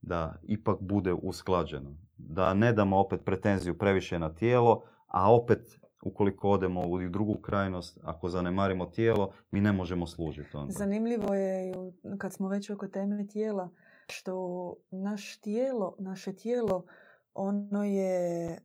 da 0.02 0.40
ipak 0.44 0.78
bude 0.82 1.14
usklađeno. 1.14 1.98
Da 2.18 2.54
ne 2.54 2.74
damo 2.74 3.00
opet 3.00 3.22
pretenziju 3.26 3.78
previše 3.78 4.20
na 4.20 4.36
tijelo, 4.36 4.84
a 5.08 5.34
opet 5.34 5.80
ukoliko 6.04 6.50
odemo 6.50 6.82
u 6.82 7.10
drugu 7.10 7.36
krajnost, 7.42 8.00
ako 8.04 8.30
zanemarimo 8.30 8.86
tijelo, 8.86 9.34
mi 9.52 9.62
ne 9.62 9.72
možemo 9.72 10.08
služiti 10.08 10.58
onda. 10.58 10.72
Zanimljivo 10.72 11.34
je, 11.34 11.74
kad 12.18 12.34
smo 12.34 12.48
već 12.48 12.70
oko 12.70 12.88
teme 12.88 13.28
tijela, 13.28 13.70
što 14.08 14.76
naš 14.92 15.42
tijelo, 15.42 15.96
naše 16.00 16.36
tijelo, 16.36 16.86
ono 17.34 17.84
je 17.84 18.48
e, 18.52 18.60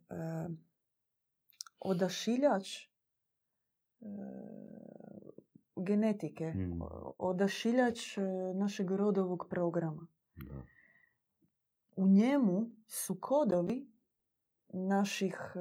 odašiljač 1.81 2.77
e, 2.77 2.87
genetike, 5.77 6.51
hmm. 6.51 6.81
odašiljač 7.19 8.19
e, 8.19 8.23
našeg 8.55 8.91
rodovog 8.91 9.47
programa. 9.51 10.07
Da. 10.37 10.63
U 11.97 12.09
njemu 12.09 12.71
su 12.87 13.21
kodovi 13.21 13.87
naših 14.73 15.57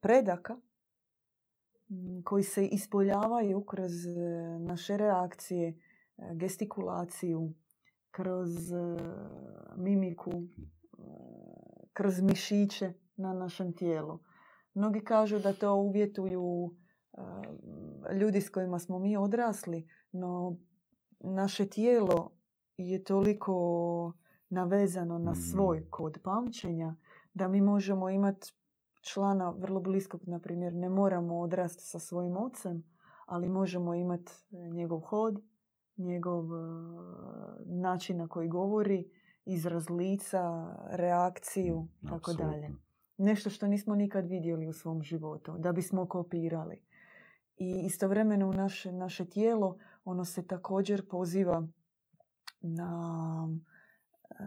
predaka 0.00 0.56
koji 2.24 2.42
se 2.42 2.66
ispoljavaju 2.66 3.64
kroz 3.64 4.06
e, 4.06 4.10
naše 4.58 4.96
reakcije, 4.96 5.68
e, 5.68 5.74
gestikulaciju, 6.34 7.52
kroz 8.10 8.72
e, 8.72 8.76
mimiku, 9.76 10.32
kroz 11.94 12.20
mišiće 12.20 12.92
na 13.16 13.32
našem 13.32 13.72
tijelu. 13.72 14.18
Mnogi 14.74 15.00
kažu 15.00 15.38
da 15.38 15.52
to 15.52 15.74
uvjetuju 15.74 16.74
ljudi 18.20 18.40
s 18.40 18.50
kojima 18.50 18.78
smo 18.78 18.98
mi 18.98 19.16
odrasli, 19.16 19.88
no 20.12 20.56
naše 21.20 21.66
tijelo 21.66 22.30
je 22.76 23.04
toliko 23.04 24.12
navezano 24.48 25.18
na 25.18 25.34
svoj 25.34 25.78
Mhm. 25.78 25.88
kod 25.90 26.18
pamćenja 26.24 26.96
da 27.34 27.48
mi 27.48 27.60
možemo 27.60 28.10
imati 28.10 28.52
člana 29.00 29.50
vrlo 29.50 29.80
bliskog, 29.80 30.20
na 30.28 30.38
primjer, 30.38 30.74
ne 30.74 30.88
moramo 30.88 31.40
odrasti 31.40 31.84
sa 31.84 31.98
svojim 31.98 32.36
ocem, 32.36 32.84
ali 33.26 33.48
možemo 33.48 33.94
imati 33.94 34.32
njegov 34.50 35.00
hod, 35.00 35.42
njegov 35.96 36.44
e, 36.44 36.58
način 37.66 38.16
na 38.16 38.28
koji 38.28 38.48
govori, 38.48 39.10
izraz 39.44 39.90
lica, 39.90 40.74
reakciju, 40.90 41.88
tako 42.08 42.32
dalje. 42.32 42.70
Nešto 43.18 43.50
što 43.50 43.66
nismo 43.66 43.94
nikad 43.94 44.26
vidjeli 44.26 44.68
u 44.68 44.72
svom 44.72 45.02
životu, 45.02 45.56
da 45.58 45.72
bismo 45.72 46.06
kopirali. 46.06 46.82
I 47.56 47.82
istovremeno 47.84 48.48
u 48.48 48.52
naše, 48.52 48.92
naše 48.92 49.24
tijelo, 49.24 49.78
ono 50.04 50.24
se 50.24 50.46
također 50.46 51.08
poziva 51.08 51.66
na, 52.60 53.48
e, 54.30 54.44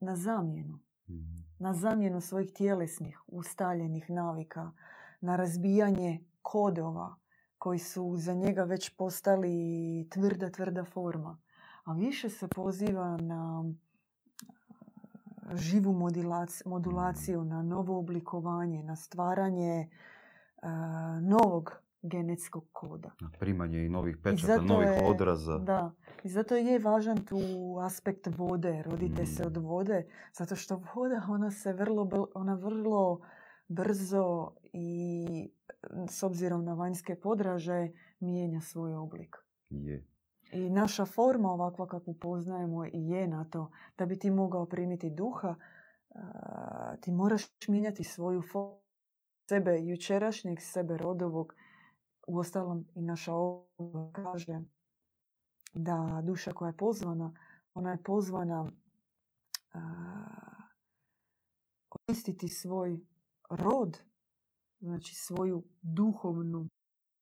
na 0.00 0.16
zamjenu. 0.16 0.78
Mhm. 1.08 1.34
Na 1.58 1.74
zamjenu 1.74 2.20
svojih 2.20 2.52
tjelesnih, 2.52 3.20
ustaljenih 3.26 4.10
navika, 4.10 4.72
na 5.20 5.36
razbijanje 5.36 6.24
kodova 6.42 7.16
koji 7.58 7.78
su 7.78 8.16
za 8.16 8.34
njega 8.34 8.64
već 8.64 8.96
postali 8.96 10.08
tvrda, 10.10 10.50
tvrda 10.50 10.84
forma. 10.84 11.38
A 11.84 11.92
više 11.94 12.28
se 12.30 12.48
poziva 12.48 13.16
na 13.18 13.64
e, 15.44 15.56
živu 15.56 15.92
modulac- 15.92 16.62
modulaciju, 16.66 17.44
na 17.44 17.62
novo 17.62 17.98
oblikovanje, 17.98 18.82
na 18.82 18.96
stvaranje 18.96 19.72
e, 19.72 19.88
novog 21.22 21.70
genetskog 22.02 22.64
koda. 22.72 23.10
Na 23.20 23.30
Primanje 23.30 23.78
i 23.78 23.88
novih 23.88 24.16
pečata, 24.16 24.60
novih 24.62 24.88
je- 24.88 25.04
odraza. 25.04 25.58
Da, 25.58 25.92
i 26.22 26.28
zato 26.28 26.56
je 26.56 26.78
važan 26.78 27.18
tu 27.18 27.38
aspekt 27.78 28.26
vode, 28.28 28.82
rodite 28.82 29.26
se 29.26 29.42
Mm. 29.42 29.46
od 29.46 29.56
vode, 29.56 30.06
zato 30.32 30.56
što 30.56 30.82
voda, 30.94 31.26
ona 31.28 31.50
se 31.50 31.72
vrlo, 31.72 32.08
ona 32.34 32.54
vrlo 32.54 33.20
brzo 33.68 34.50
i 34.64 35.50
s 36.08 36.22
obzirom 36.22 36.64
na 36.64 36.74
vanjske 36.74 37.16
podražaje 37.16 37.92
mijenja 38.20 38.60
svoj 38.60 38.94
oblik. 38.94 39.36
Je. 39.70 40.04
I 40.52 40.70
naša 40.70 41.04
forma 41.04 41.52
ovakva 41.52 41.86
kakvu 41.86 42.14
poznajemo 42.14 42.86
i 42.86 43.08
je 43.08 43.28
na 43.28 43.44
to 43.44 43.70
da 43.98 44.06
bi 44.06 44.18
ti 44.18 44.30
mogao 44.30 44.66
primiti 44.66 45.10
duha, 45.10 45.54
ti 47.00 47.12
moraš 47.12 47.42
mijenjati 47.68 48.04
svoju 48.04 48.42
formu 48.42 48.84
sebe 49.48 49.78
jučerašnjeg, 49.80 50.60
sebe 50.60 50.96
rodovog. 50.96 51.54
Uostalom 52.26 52.86
i 52.94 53.02
naša 53.02 53.34
ova 53.34 54.12
kaže 54.12 54.60
da 55.74 56.20
duša 56.24 56.52
koja 56.52 56.68
je 56.68 56.76
pozvana, 56.76 57.34
ona 57.74 57.90
je 57.90 58.02
pozvana 58.02 58.70
koristiti 61.88 62.48
svoj 62.48 63.00
rod, 63.50 64.02
znači 64.80 65.14
svoju 65.14 65.64
duhovnu 65.82 66.68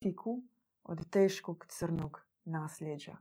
etiku 0.00 0.42
od 0.84 1.10
teškog 1.10 1.66
crnog 1.68 2.31
nasljeđa. 2.44 3.16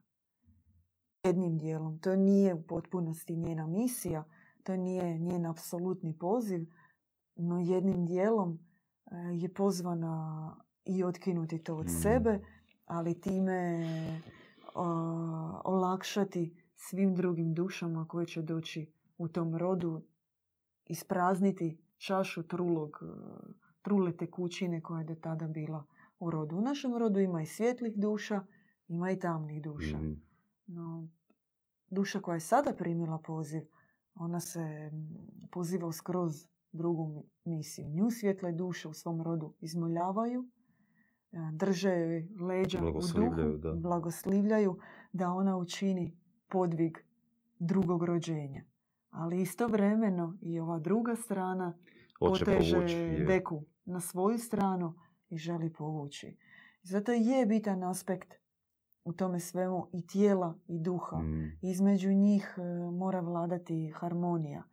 Jednim 1.23 1.57
dijelom. 1.57 1.99
To 1.99 2.15
nije 2.15 2.53
u 2.53 2.63
potpunosti 2.63 3.35
njena 3.35 3.67
misija, 3.67 4.23
to 4.63 4.75
nije 4.75 5.19
njen 5.19 5.45
apsolutni 5.45 6.17
poziv, 6.17 6.65
no 7.35 7.59
jednim 7.59 8.05
dijelom 8.05 8.59
e, 9.11 9.15
je 9.33 9.53
pozvana 9.53 10.55
i 10.85 11.03
otkinuti 11.03 11.63
to 11.63 11.75
od 11.75 11.85
Mhm. 11.85 11.95
sebe, 11.95 12.39
ali 12.85 13.21
time 13.21 13.85
olakšati 15.63 16.55
svim 16.75 17.15
drugim 17.15 17.53
dušama 17.53 18.07
koje 18.07 18.25
će 18.25 18.41
doći 18.41 18.93
u 19.17 19.27
tom 19.27 19.55
rodu, 19.55 20.01
isprazniti 20.85 21.77
čašu 21.97 22.43
trulog, 22.43 22.99
e, 23.01 23.05
trule 23.81 24.17
tekućine 24.17 24.81
koja 24.81 24.99
je 24.99 25.05
do 25.05 25.15
tada 25.15 25.47
bila 25.47 25.83
u 26.19 26.31
rodu. 26.31 26.57
U 26.57 26.61
našem 26.61 26.97
rodu 26.97 27.19
ima 27.19 27.41
i 27.41 27.45
svjetlih 27.45 27.97
duša, 27.97 28.41
ima 28.91 29.11
i 29.11 29.19
tamnih 29.19 29.61
duša. 29.61 29.97
Mhm. 29.97 30.13
No, 30.67 31.07
duša 31.89 32.19
koja 32.19 32.33
je 32.33 32.39
sada 32.41 32.73
primila 32.73 33.17
poziv, 33.19 33.61
ona 34.15 34.39
se 34.39 34.91
poziva 35.51 35.87
u 35.87 35.91
skroz 35.91 36.33
drugu 36.71 37.05
mi- 37.05 37.23
misiju. 37.47 37.89
Nju 37.89 38.11
svjetle 38.11 38.51
duše 38.51 38.87
u 38.87 38.93
svom 38.93 39.21
rodu 39.21 39.53
izmoljavaju, 39.59 40.49
e, 41.31 41.37
drže 41.53 41.89
joj 41.89 42.27
leđa 42.41 42.79
u 42.79 42.91
duhu, 42.91 43.57
da. 43.57 43.73
blagoslivljaju 43.73 44.77
da 45.13 45.29
ona 45.29 45.57
učini 45.57 46.17
podvig 46.47 46.97
drugog 47.59 48.03
rođenja. 48.03 48.63
Ali 49.09 49.41
istovremeno 49.41 50.37
i 50.41 50.59
ova 50.59 50.79
druga 50.79 51.15
strana 51.15 51.77
Hoće 52.19 52.45
poteže 52.45 52.75
povući. 52.75 53.25
deku 53.27 53.63
na 53.85 53.99
svoju 53.99 54.37
stranu 54.37 54.93
i 55.29 55.37
želi 55.37 55.73
povući. 55.73 56.37
Zato 56.83 57.11
je 57.11 57.45
bitan 57.45 57.83
aspekt 57.83 58.33
u 59.03 59.13
tome 59.13 59.39
svemu 59.39 59.87
i 59.93 60.07
tijela 60.07 60.59
i 60.67 60.79
duha. 60.79 61.17
Mhm. 61.17 61.45
Između 61.61 62.11
njih 62.13 62.55
e, 62.57 62.91
mora 62.91 63.19
vladati 63.19 63.91
harmonija. 63.95 64.63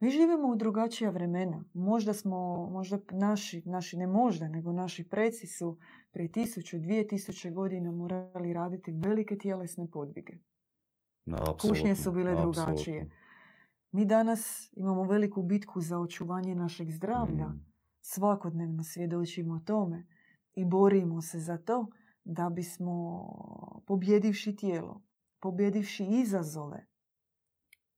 Mi 0.00 0.10
živimo 0.10 0.48
u 0.48 0.56
drugačija 0.56 1.10
vremena. 1.10 1.64
Možda 1.74 2.12
smo, 2.12 2.68
možda 2.70 2.98
naši, 3.12 3.62
naši 3.66 3.96
ne 3.96 4.06
možda, 4.06 4.48
nego 4.48 4.72
naši 4.72 5.08
preci 5.08 5.46
su 5.46 5.78
prije 6.10 6.32
tisuću, 6.32 6.78
dvije 6.78 7.08
tisuće 7.08 7.50
godina 7.50 7.92
morali 7.92 8.52
raditi 8.52 8.92
velike 8.92 9.38
tjelesne 9.38 9.90
podvige. 9.90 10.32
Da, 11.26 11.56
Kušnje 11.62 11.94
su 11.94 12.12
bile 12.12 12.32
apsolutno. 12.32 12.64
drugačije. 12.64 13.10
Mi 13.92 14.04
danas 14.04 14.70
imamo 14.72 15.02
veliku 15.04 15.42
bitku 15.42 15.80
za 15.80 15.98
očuvanje 15.98 16.54
našeg 16.54 16.90
zdravlja. 16.90 17.48
Mhm. 17.48 17.58
Svakodnevno 18.00 18.84
svjedočimo 18.84 19.60
tome 19.60 20.06
i 20.54 20.64
borimo 20.64 21.22
se 21.22 21.40
za 21.40 21.58
to 21.58 21.86
da 22.26 22.48
bismo 22.48 23.26
pobjedivši 23.86 24.56
tijelo, 24.56 25.02
pobjedivši 25.40 26.04
izazove 26.04 26.86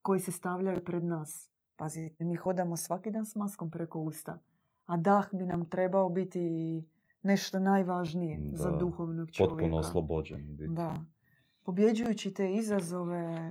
koji 0.03 0.21
se 0.21 0.33
stavljaju 0.33 0.85
pred 0.85 1.05
nas. 1.05 1.51
Pazite, 1.77 2.25
mi 2.25 2.37
hodamo 2.37 2.77
svaki 2.77 3.11
dan 3.11 3.27
s 3.27 3.35
maskom 3.35 3.71
preko 3.71 4.01
usta, 4.01 4.39
a 4.87 4.97
dah 4.97 5.29
bi 5.33 5.47
nam 5.47 5.69
trebao 5.69 6.09
biti 6.09 6.85
nešto 7.23 7.59
najvažnije 7.59 8.41
za 8.53 8.71
Da, 8.71 8.77
duhovnog 8.77 9.31
čovjeka. 9.31 9.55
Potpuno 9.55 9.77
oslobođen. 9.77 10.57
biti. 10.57 10.73
Da. 10.75 11.05
Pobjeđujući 11.63 12.35
te 12.35 12.53
izazove, 12.55 13.51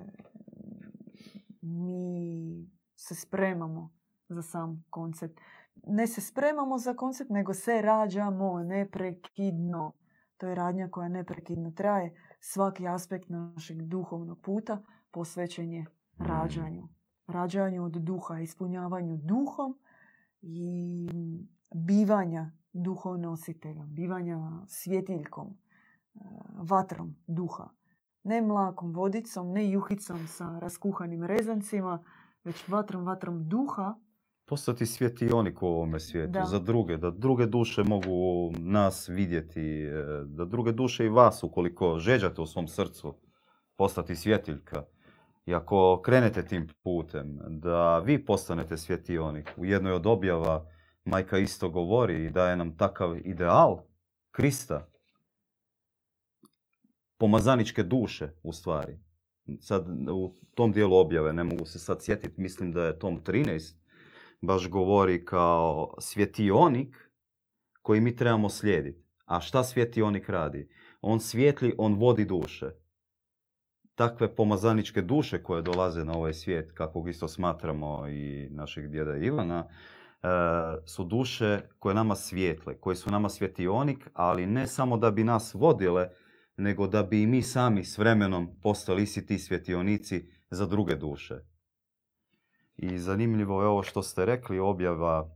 mi 1.62 2.70
se 2.96 3.16
spremamo 3.16 3.94
za 4.30 4.42
sam 4.42 4.86
koncept. 4.90 5.40
Ne 5.88 6.08
se 6.08 6.22
spremamo 6.22 6.78
za 6.78 6.94
koncept, 6.94 7.30
nego 7.30 7.54
se 7.54 7.82
rađamo 7.82 8.64
neprekidno. 8.64 9.92
To 10.38 10.48
je 10.48 10.56
radnja 10.56 10.90
koja 10.90 11.10
neprekidno 11.10 11.72
traje. 11.72 12.16
Svaki 12.40 12.88
aspekt 12.88 13.30
našeg 13.30 13.82
duhovnog 13.82 14.42
puta 14.42 14.84
posvećen 15.12 15.72
je 15.74 15.86
rađanju. 16.18 16.88
Rađanju 17.28 17.84
od 17.84 17.92
duha, 17.92 18.40
ispunjavanju 18.40 19.18
duhom 19.18 19.80
i 20.42 21.10
bivanja 21.76 22.52
duhonositelja, 22.74 23.86
bivanja 23.86 24.52
svjetiljkom, 24.68 25.48
e, 25.48 26.20
vatrom 26.58 27.16
duha. 27.28 27.70
Ne 28.24 28.42
mlakom 28.42 28.94
vodicom, 28.94 29.52
ne 29.52 29.70
juhicom 29.70 30.28
sa 30.28 30.60
raskuhanim 30.60 31.24
rezancima, 31.24 32.04
već 32.44 32.68
vatrom, 32.68 33.06
vatrom 33.06 33.50
duha. 33.50 33.96
Postati 34.50 34.86
svjetionik 34.86 35.62
u 35.62 35.68
ovome 35.68 36.00
svijetu. 36.00 36.32
Da. 36.32 36.46
Za 36.46 36.60
druge. 36.60 36.98
Da 36.98 37.12
druge 37.12 37.46
duše 37.46 37.84
mogu 37.84 38.52
nas 38.60 39.10
vidjeti. 39.10 39.84
e, 39.84 40.24
Da 40.26 40.46
druge 40.46 40.72
duše 40.72 41.06
i 41.06 41.10
vas, 41.10 41.44
ukoliko 41.44 42.00
žeđate 42.00 42.42
u 42.42 42.46
svom 42.46 42.68
srcu, 42.68 43.16
postati 43.76 44.16
svjetiljka. 44.16 44.84
I 45.46 45.54
ako 45.54 46.02
krenete 46.06 46.46
tim 46.46 46.68
putem, 46.84 47.40
da 47.48 48.00
vi 48.00 48.26
postanete 48.26 48.78
svjetionik. 48.78 49.54
U 49.58 49.66
jednoj 49.66 49.94
od 49.94 50.06
objava 50.06 50.70
majka 51.06 51.38
isto 51.38 51.70
govori 51.70 52.26
i 52.26 52.30
daje 52.30 52.56
nam 52.56 52.78
takav 52.78 53.18
ideal 53.24 53.80
Krista. 54.32 54.88
Pomazaničke 57.18 57.84
duše, 57.84 58.30
u 58.44 58.54
stvari. 58.54 59.00
Sad, 59.60 59.88
u 60.12 60.36
tom 60.56 60.72
dijelu 60.72 60.98
objave, 60.98 61.34
ne 61.34 61.44
mogu 61.44 61.66
se 61.66 61.80
sad 61.80 62.04
sjetiti, 62.04 62.42
mislim 62.42 62.72
da 62.72 62.84
je 62.84 63.00
tom 63.00 63.22
13, 63.24 63.76
baš 64.42 64.70
govori 64.70 65.26
kao 65.26 65.96
svjetionik 66.00 67.12
koji 67.82 68.02
mi 68.02 68.16
trebamo 68.16 68.50
slijediti. 68.50 69.08
A 69.26 69.40
šta 69.40 69.64
svjetionik 69.64 70.30
radi? 70.30 70.70
On 71.02 71.20
svijetli, 71.20 71.76
on 71.78 71.94
vodi 71.94 72.26
duše. 72.26 72.72
Takve 73.96 74.36
pomazaničke 74.36 75.02
duše 75.02 75.44
koje 75.44 75.62
dolaze 75.62 76.06
na 76.06 76.14
ovaj 76.14 76.34
svijet, 76.34 76.72
kakvog 76.74 77.10
isto 77.10 77.28
smatramo 77.28 78.08
i 78.08 78.50
našeg 78.50 78.88
djeda 78.88 79.18
Ivana, 79.18 79.68
su 80.86 81.04
duše 81.04 81.62
koje 81.80 81.96
nama 81.96 82.16
svijetle, 82.16 82.80
koje 82.80 82.96
su 82.96 83.12
nama 83.12 83.30
svjetionik, 83.30 84.10
ali 84.14 84.46
ne 84.46 84.68
samo 84.68 84.98
da 84.98 85.12
bi 85.12 85.24
nas 85.24 85.54
vodile, 85.54 86.10
nego 86.58 86.88
da 86.88 87.04
bi 87.04 87.22
i 87.22 87.28
mi 87.28 87.42
sami 87.42 87.84
s 87.84 87.98
vremenom 87.98 88.60
postali 88.62 89.04
isti 89.04 89.26
ti 89.26 89.40
svjetionici 89.40 90.30
za 90.50 90.66
druge 90.66 90.96
duše. 90.96 91.36
I 92.78 93.00
zanimljivo 93.00 93.62
je 93.62 93.68
ovo 93.68 93.84
što 93.84 94.04
ste 94.04 94.26
rekli, 94.26 94.60
objava 94.60 95.30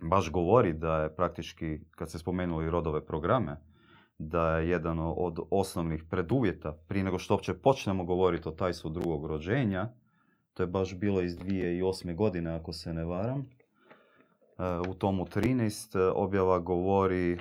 baš 0.00 0.30
govori 0.30 0.72
da 0.72 1.02
je 1.02 1.16
praktički, 1.16 1.80
kad 1.90 2.08
ste 2.08 2.18
spomenuli 2.18 2.70
rodove 2.70 3.06
programe, 3.06 3.56
da 4.18 4.58
je 4.58 4.68
jedan 4.68 4.98
od 4.98 5.38
osnovnih 5.50 6.04
preduvjeta, 6.10 6.72
prije 6.88 7.04
nego 7.04 7.18
što 7.18 7.34
uopće 7.34 7.54
počnemo 7.54 8.04
govoriti 8.04 8.48
o 8.48 8.52
tajstvu 8.52 8.90
drugog 8.90 9.26
rođenja, 9.26 9.88
to 10.54 10.62
je 10.62 10.66
baš 10.66 10.98
bilo 10.98 11.20
iz 11.20 11.36
2008. 11.38 12.14
godine, 12.14 12.50
ako 12.50 12.72
se 12.72 12.92
ne 12.92 13.04
varam, 13.04 13.46
u 14.88 14.94
tomu 14.94 15.24
13 15.24 16.12
objava 16.14 16.58
govori, 16.58 17.38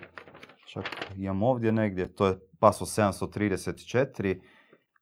čak 0.65 0.86
imam 1.18 1.43
ovdje 1.43 1.72
negdje, 1.72 2.15
to 2.15 2.28
je 2.28 2.39
paso 2.59 2.86
734 2.86 4.41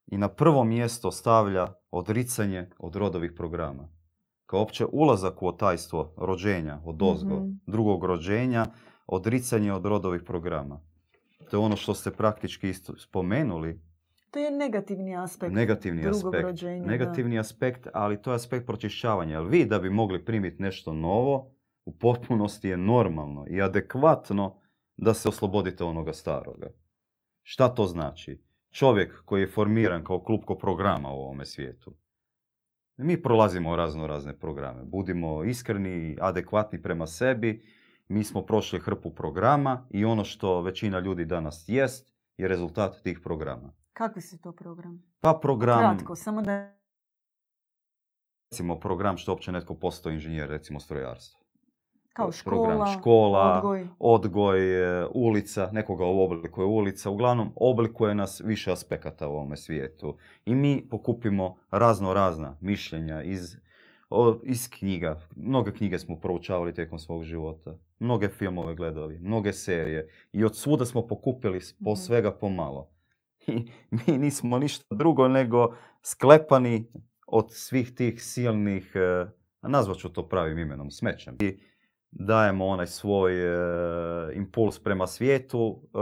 i 0.08 0.18
na 0.18 0.28
prvo 0.28 0.64
mjesto 0.64 1.12
stavlja 1.12 1.74
odricanje 1.92 2.70
od 2.80 2.96
rodovih 2.96 3.32
programa. 3.36 3.90
Kao 4.46 4.62
opće 4.62 4.86
ulazak 4.92 5.42
u 5.44 5.48
otajstvo 5.48 6.14
rođenja, 6.18 6.80
od 6.86 7.02
ozgo, 7.02 7.36
mhm. 7.36 7.50
drugog 7.68 8.04
rođenja, 8.04 8.66
odricanje 9.08 9.74
od 9.74 9.86
rodovih 9.86 10.22
programa. 10.26 10.82
To 11.50 11.58
je 11.58 11.62
ono 11.62 11.76
što 11.76 11.94
ste 11.94 12.12
praktički 12.12 12.70
isto 12.70 12.98
spomenuli. 12.98 13.82
To 14.32 14.40
je 14.40 14.52
negativni 14.52 15.18
aspekt 15.18 15.54
negativni 15.54 16.02
drugog 16.02 16.36
aspekt, 16.36 16.44
rođenja. 16.44 16.86
Negativni 16.86 17.40
aspekt, 17.40 17.88
ali 17.94 18.22
to 18.22 18.32
je 18.32 18.36
aspekt 18.36 18.66
pročišćavanja. 18.66 19.36
Jer 19.36 19.46
vi 19.46 19.66
da 19.66 19.80
bi 19.80 19.90
mogli 19.90 20.26
primiti 20.26 20.62
nešto 20.62 20.94
novo, 20.94 21.52
u 21.86 21.98
potpunosti 21.98 22.70
je 22.70 22.78
normalno 22.78 23.46
i 23.50 23.62
adekvatno 23.62 24.60
da 24.98 25.14
se 25.14 25.30
oslobodite 25.30 25.84
onoga 25.84 26.14
staroga. 26.14 26.68
Šta 27.44 27.76
to 27.76 27.86
znači? 27.86 28.42
Čovjek 28.72 29.22
koji 29.26 29.42
je 29.42 29.52
formiran 29.52 30.04
kao 30.04 30.24
klupko 30.24 30.58
programa 30.58 31.10
u 31.10 31.22
ovome 31.22 31.46
svijetu. 31.46 31.94
Mi 32.98 33.22
prolazimo 33.22 33.76
razno 33.76 34.08
razne 34.08 34.40
programe. 34.40 34.84
Budimo 34.84 35.44
iskreni, 35.44 36.18
adekvatni 36.22 36.82
prema 36.82 37.08
sebi. 37.08 37.66
Mi 38.08 38.24
smo 38.24 38.42
prošli 38.42 38.80
hrpu 38.80 39.16
programa 39.16 39.88
i 39.90 40.06
ono 40.06 40.24
što 40.24 40.62
većina 40.62 41.00
ljudi 41.00 41.26
danas 41.26 41.64
jest 41.68 42.14
je 42.38 42.48
rezultat 42.48 43.02
tih 43.04 43.20
programa. 43.24 43.74
Kakvi 43.94 44.22
su 44.22 44.38
to 44.38 44.52
programi? 44.52 45.02
Pa 45.20 45.40
program... 45.42 45.98
Kratko, 45.98 46.16
samo 46.16 46.42
da... 46.42 46.76
Recimo 48.52 48.80
program 48.80 49.18
što 49.18 49.32
uopće 49.32 49.52
netko 49.52 49.76
postao 49.76 50.12
inženjer, 50.12 50.50
recimo 50.50 50.80
strojarstva. 50.80 51.45
Kao 52.16 52.32
škola, 52.32 52.86
škola 53.00 53.58
odgoj. 53.58 53.88
odgoj, 54.00 55.02
e, 55.02 55.06
ulica, 55.14 55.70
nekoga 55.72 56.06
oblikuje 56.06 56.66
ulica. 56.66 57.10
Uglavnom, 57.10 57.52
oblikuje 57.56 58.16
nas 58.16 58.42
više 58.46 58.72
aspekata 58.72 59.28
u 59.28 59.32
ovome 59.32 59.58
svijetu. 59.58 60.18
I 60.46 60.56
mi 60.56 60.88
pokupimo 60.90 61.56
razno 61.72 62.14
razna 62.14 62.58
mišljenja 62.62 63.24
iz, 63.24 63.58
iz 64.44 64.70
knjiga. 64.70 65.20
Mnoge 65.36 65.72
knjige 65.72 66.00
smo 66.00 66.20
proučavali 66.20 66.74
tijekom 66.74 67.00
svog 67.00 67.24
života. 67.24 67.78
Mnoge 68.00 68.30
filmove 68.30 68.76
gledali, 68.76 69.20
mnoge 69.20 69.54
serije. 69.54 70.10
I 70.32 70.44
od 70.44 70.58
svuda 70.58 70.86
smo 70.86 71.08
pokupili 71.08 71.60
po 71.84 71.92
mhm. 71.92 72.00
svega 72.00 72.32
pomalo. 72.32 72.90
I 73.48 73.68
mi 74.08 74.18
nismo 74.18 74.60
ništa 74.60 74.96
drugo 74.96 75.28
nego 75.28 75.76
sklepani 76.02 76.92
od 77.28 77.48
svih 77.54 77.96
tih 77.96 78.24
silnih, 78.24 78.92
e, 78.96 79.26
nazvat 79.62 79.98
ću 79.98 80.10
to 80.10 80.30
pravim 80.30 80.60
imenom, 80.60 80.92
smećem. 80.92 81.38
I 81.40 81.60
dajemo 82.16 82.66
onaj 82.66 82.88
svoj 82.88 83.34
e, 83.34 84.36
impuls 84.36 84.80
prema 84.80 85.08
svijetu, 85.08 85.82
e, 85.84 85.98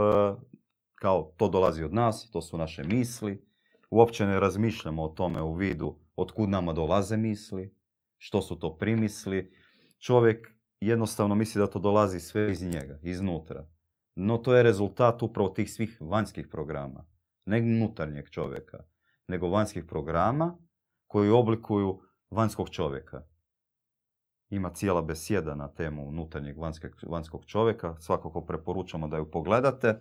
kao 0.94 1.32
to 1.36 1.48
dolazi 1.48 1.84
od 1.84 1.94
nas, 1.94 2.30
to 2.30 2.42
su 2.42 2.58
naše 2.58 2.84
misli. 2.84 3.46
Uopće 3.90 4.26
ne 4.26 4.40
razmišljamo 4.40 5.02
o 5.02 5.08
tome 5.08 5.42
u 5.42 5.54
vidu 5.54 5.98
otkud 6.16 6.48
nama 6.48 6.72
dolaze 6.72 7.16
misli, 7.16 7.74
što 8.18 8.42
su 8.42 8.58
to 8.58 8.76
primisli. 8.76 9.52
Čovjek 9.98 10.48
jednostavno 10.80 11.34
misli 11.34 11.58
da 11.58 11.66
to 11.66 11.78
dolazi 11.78 12.20
sve 12.20 12.52
iz 12.52 12.62
njega, 12.62 12.98
iznutra. 13.02 13.66
No 14.14 14.38
to 14.38 14.54
je 14.54 14.62
rezultat 14.62 15.22
upravo 15.22 15.48
tih 15.48 15.72
svih 15.72 15.98
vanjskih 16.00 16.48
programa. 16.50 17.06
Ne 17.46 17.60
unutarnjeg 17.60 18.30
čovjeka, 18.30 18.84
nego 19.28 19.48
vanjskih 19.48 19.84
programa 19.84 20.58
koji 21.06 21.30
oblikuju 21.30 22.00
vanjskog 22.30 22.70
čovjeka 22.70 23.33
ima 24.54 24.70
cijela 24.70 25.02
besjeda 25.02 25.54
na 25.54 25.68
temu 25.68 26.08
unutarnjeg 26.08 26.56
vanjskog 27.08 27.44
čovjeka. 27.46 27.96
Svakako 27.98 28.40
preporučamo 28.40 29.08
da 29.08 29.16
ju 29.16 29.30
pogledate. 29.30 30.00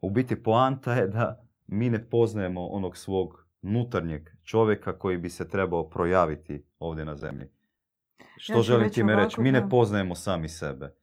U 0.00 0.10
biti 0.10 0.42
poanta 0.42 0.94
je 0.94 1.06
da 1.06 1.44
mi 1.66 1.90
ne 1.90 2.08
poznajemo 2.10 2.66
onog 2.66 2.96
svog 2.96 3.46
unutarnjeg 3.62 4.28
čovjeka 4.42 4.98
koji 4.98 5.18
bi 5.18 5.30
se 5.30 5.48
trebao 5.48 5.88
projaviti 5.88 6.64
ovdje 6.78 7.04
na 7.04 7.16
zemlji. 7.16 7.48
Što 8.38 8.62
želim 8.62 8.90
time 8.90 9.16
reći? 9.16 9.40
Mi 9.40 9.52
ne 9.52 9.68
poznajemo 9.68 10.14
sami 10.14 10.48
sebe. 10.48 10.94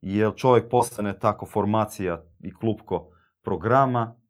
Jer 0.00 0.34
čovjek 0.36 0.70
postane 0.70 1.18
tako 1.18 1.46
formacija 1.46 2.24
i 2.40 2.54
klupko 2.54 3.10
programa 3.42 4.20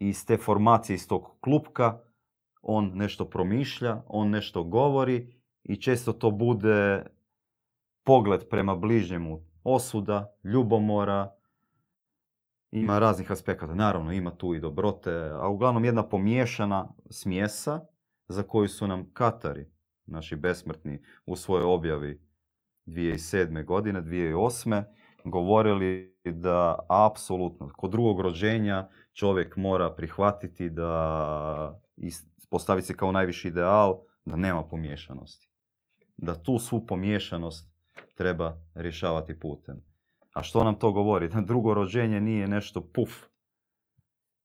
i 0.00 0.08
iz 0.08 0.26
te 0.26 0.36
formacije, 0.36 0.94
iz 0.94 1.08
tog 1.08 1.36
klupka, 1.40 1.98
on 2.62 2.90
nešto 2.94 3.30
promišlja, 3.30 4.02
on 4.06 4.30
nešto 4.30 4.64
govori 4.64 5.41
i 5.64 5.76
često 5.76 6.12
to 6.12 6.30
bude 6.30 7.04
pogled 8.04 8.48
prema 8.50 8.76
bližnjemu 8.76 9.40
osuda, 9.64 10.34
ljubomora, 10.44 11.32
ima 12.70 12.98
raznih 12.98 13.30
aspekata. 13.30 13.74
Naravno, 13.74 14.12
ima 14.12 14.30
tu 14.30 14.54
i 14.54 14.60
dobrote, 14.60 15.30
a 15.32 15.48
uglavnom 15.48 15.84
jedna 15.84 16.08
pomiješana 16.08 16.88
smjesa 17.10 17.80
za 18.28 18.42
koju 18.42 18.68
su 18.68 18.86
nam 18.86 19.10
Katari, 19.12 19.70
naši 20.06 20.36
besmrtni, 20.36 21.02
u 21.26 21.36
svojoj 21.36 21.64
objavi 21.64 22.20
2007. 22.86 23.64
godine, 23.64 24.02
2008. 24.02 24.84
govorili 25.24 26.16
da 26.24 26.78
apsolutno 26.88 27.70
kod 27.76 27.90
drugog 27.90 28.20
rođenja 28.20 28.88
čovjek 29.12 29.56
mora 29.56 29.94
prihvatiti 29.94 30.70
da 30.70 31.80
postavi 32.50 32.82
se 32.82 32.96
kao 32.96 33.12
najviši 33.12 33.48
ideal 33.48 34.00
da 34.24 34.36
nema 34.36 34.62
pomiješanosti 34.62 35.51
da 36.16 36.42
tu 36.42 36.58
svu 36.58 36.86
pomiješanost 36.86 37.72
treba 38.14 38.56
rješavati 38.74 39.40
putem. 39.40 39.82
A 40.34 40.42
što 40.42 40.64
nam 40.64 40.78
to 40.78 40.92
govori? 40.92 41.28
Da 41.28 41.40
drugo 41.40 41.74
rođenje 41.74 42.20
nije 42.20 42.48
nešto 42.48 42.80
puf. 42.80 43.10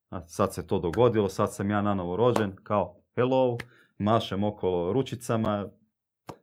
A 0.09 0.27
sad 0.27 0.53
se 0.53 0.67
to 0.67 0.79
dogodilo, 0.79 1.29
sad 1.29 1.53
sam 1.53 1.69
ja 1.69 1.81
nanovo 1.81 2.15
rođen, 2.15 2.55
kao 2.63 3.01
hello, 3.15 3.57
mašem 3.97 4.43
okolo 4.43 4.93
ručicama, 4.93 5.69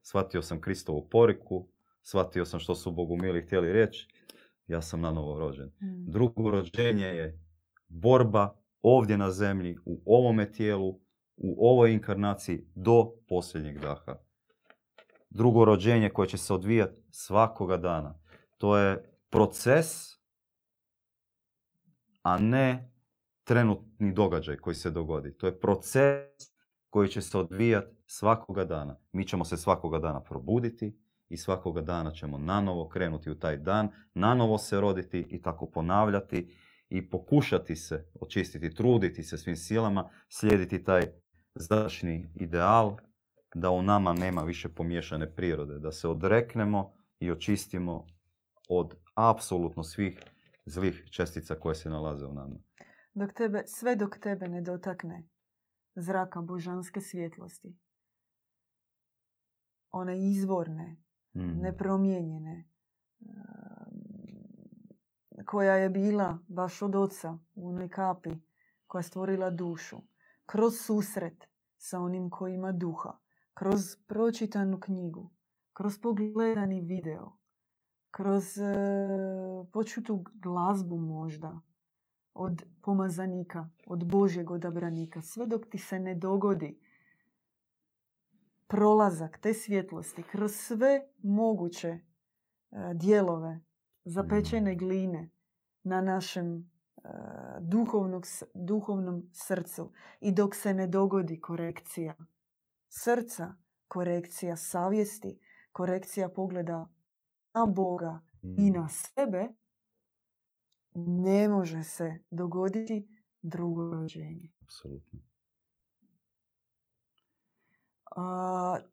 shvatio 0.03 0.43
sam 0.43 0.61
Kristovu 0.61 1.09
poriku, 1.11 1.69
shvatio 2.03 2.45
sam 2.45 2.61
što 2.61 2.75
su 2.75 2.93
Bogumili 2.93 3.43
htjeli 3.43 3.73
reći, 3.73 4.09
ja 4.67 4.83
sam 4.83 5.01
nanovo 5.01 5.39
rođen. 5.39 5.67
Mm. 5.67 6.11
Drugo 6.11 6.51
rođenje 6.51 7.07
je 7.07 7.41
borba 7.89 8.57
ovdje 8.83 9.19
na 9.19 9.31
zemlji, 9.31 9.77
u 9.85 10.03
ovome 10.07 10.53
tijelu, 10.53 11.01
u 11.37 11.69
ovoj 11.71 11.93
inkarnaciji 11.93 12.67
do 12.75 13.13
posljednjeg 13.29 13.79
daha 13.79 14.24
drugo 15.35 15.65
rođenje 15.65 16.11
koje 16.11 16.29
će 16.29 16.39
se 16.39 16.55
odvijati 16.55 17.03
svakoga 17.11 17.77
dana. 17.77 18.19
To 18.59 18.77
je 18.77 19.19
proces, 19.31 19.87
a 22.23 22.39
ne 22.39 22.93
trenutni 23.45 24.13
događaj 24.13 24.57
koji 24.57 24.75
se 24.75 24.91
dogodi. 24.91 25.37
To 25.37 25.47
je 25.47 25.61
proces 25.61 26.27
koji 26.91 27.09
će 27.09 27.23
se 27.23 27.39
odvijati 27.39 27.97
svakoga 28.07 28.65
dana. 28.65 28.97
Mi 29.13 29.27
ćemo 29.27 29.45
se 29.45 29.57
svakoga 29.57 29.99
dana 29.99 30.21
probuditi 30.21 30.99
i 31.29 31.37
svakoga 31.37 31.81
dana 31.81 32.11
ćemo 32.11 32.39
nanovo 32.39 32.89
krenuti 32.89 33.31
u 33.31 33.39
taj 33.39 33.57
dan, 33.57 33.89
nanovo 34.15 34.59
se 34.59 34.81
roditi 34.81 35.27
i 35.31 35.43
tako 35.43 35.71
ponavljati 35.71 36.57
i 36.89 37.11
pokušati 37.11 37.77
se 37.77 38.11
očistiti, 38.21 38.75
truditi 38.75 39.23
se 39.23 39.39
svim 39.39 39.57
silama, 39.57 40.11
slijediti 40.29 40.85
taj 40.85 41.03
završni 41.55 42.33
ideal 42.35 42.97
da 43.55 43.71
u 43.71 43.83
nama 43.83 44.13
nema 44.13 44.43
više 44.43 44.69
pomiješane 44.69 45.35
prirode, 45.35 45.79
da 45.79 45.93
se 45.93 46.09
odreknemo 46.09 46.93
i 47.19 47.31
očistimo 47.31 48.07
od 48.69 48.95
apsolutno 49.15 49.83
svih 49.83 50.21
zlih 50.67 51.05
čestica 51.11 51.55
koje 51.55 51.75
se 51.75 51.91
nalaze 51.91 52.27
u 52.27 52.33
nama. 52.33 52.57
Dok 53.15 53.33
tebe, 53.33 53.63
sve 53.67 53.97
dok 53.97 54.19
tebe 54.19 54.49
ne 54.49 54.61
dotakne 54.61 55.29
zraka 55.95 56.41
božanske 56.41 57.01
svjetlosti, 57.01 57.77
one 59.91 60.31
izvorne, 60.31 60.97
mm. 61.35 61.61
nepromijenjene, 61.61 62.69
koja 65.47 65.75
je 65.75 65.91
bila 65.91 66.39
baš 66.49 66.83
od 66.83 66.95
oca 66.95 67.39
u 67.55 67.69
onoj 67.69 67.89
kapi, 67.89 68.31
koja 68.87 68.99
je 69.01 69.03
stvorila 69.03 69.51
dušu, 69.51 69.97
kroz 70.47 70.75
susret 70.87 71.45
sa 71.77 72.01
onim 72.01 72.31
koji 72.31 72.55
ima 72.55 72.73
duha, 72.73 73.13
kroz 73.55 73.97
pročitanu 74.07 74.81
knjigu, 74.81 75.31
kroz 75.73 75.99
pogledani 75.99 76.81
video, 76.81 77.33
kroz 78.11 78.59
e, 78.59 78.75
počutu 79.73 80.25
glazbu 80.35 80.99
možda, 80.99 81.61
od 82.35 82.63
pomazanika, 82.83 83.69
od 83.87 84.05
Božjeg 84.05 84.51
odabranika, 84.51 85.23
sve 85.23 85.47
dok 85.47 85.67
ti 85.67 85.79
se 85.79 85.99
ne 85.99 86.15
dogodi 86.15 86.79
prolazak 88.67 89.39
te 89.39 89.55
svjetlosti 89.55 90.23
kroz 90.23 90.55
sve 90.55 91.07
moguće 91.23 91.89
e, 91.89 92.01
dijelove 92.95 93.61
zapečene 94.05 94.75
gline 94.75 95.31
na 95.83 96.01
našem 96.01 96.57
e, 96.57 97.09
duhovnom 98.55 99.31
srcu 99.33 99.93
i 100.21 100.33
dok 100.33 100.55
se 100.55 100.75
ne 100.75 100.87
dogodi 100.87 101.41
korekcija 101.41 102.15
srca, 102.95 103.55
korekcija 103.89 104.57
savjesti, 104.57 105.39
korekcija 105.73 106.29
pogleda 106.29 106.89
na 107.55 107.67
Boga 107.67 108.21
i 108.43 108.71
na 108.71 108.89
sebe, 108.89 109.49
ne 110.95 111.49
može 111.49 111.83
se 111.83 112.19
dogoditi 112.31 113.09
drugo 113.43 113.91
rođenje. 113.91 114.53
Apsolutno. 114.63 115.21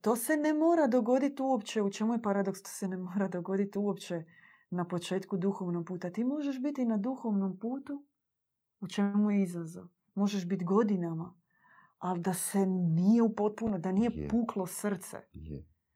to 0.02 0.16
se 0.16 0.38
ne 0.38 0.54
mora 0.54 0.88
dogoditi 0.88 1.42
uopće, 1.42 1.82
u 1.82 1.92
čemu 1.92 2.14
je 2.14 2.22
paradoks, 2.22 2.64
to 2.64 2.70
se 2.70 2.88
ne 2.88 2.98
mora 2.98 3.28
dogoditi 3.28 3.80
uopće 3.80 4.24
na 4.70 4.88
početku 4.88 5.38
duhovnog 5.38 5.86
puta. 5.86 6.12
Ti 6.12 6.24
možeš 6.24 6.62
biti 6.62 6.86
na 6.86 6.98
duhovnom 6.98 7.60
putu, 7.60 8.06
u 8.80 8.88
čemu 8.88 9.32
je 9.32 9.44
izazov. 9.44 9.86
Možeš 10.16 10.48
biti 10.48 10.66
godinama, 10.66 11.41
ali 12.02 12.22
da 12.22 12.34
se 12.34 12.66
nije 12.66 13.22
u 13.22 13.36
potpuno, 13.36 13.80
da 13.80 13.92
nije 13.92 14.28
puklo 14.30 14.68
srce. 14.68 15.18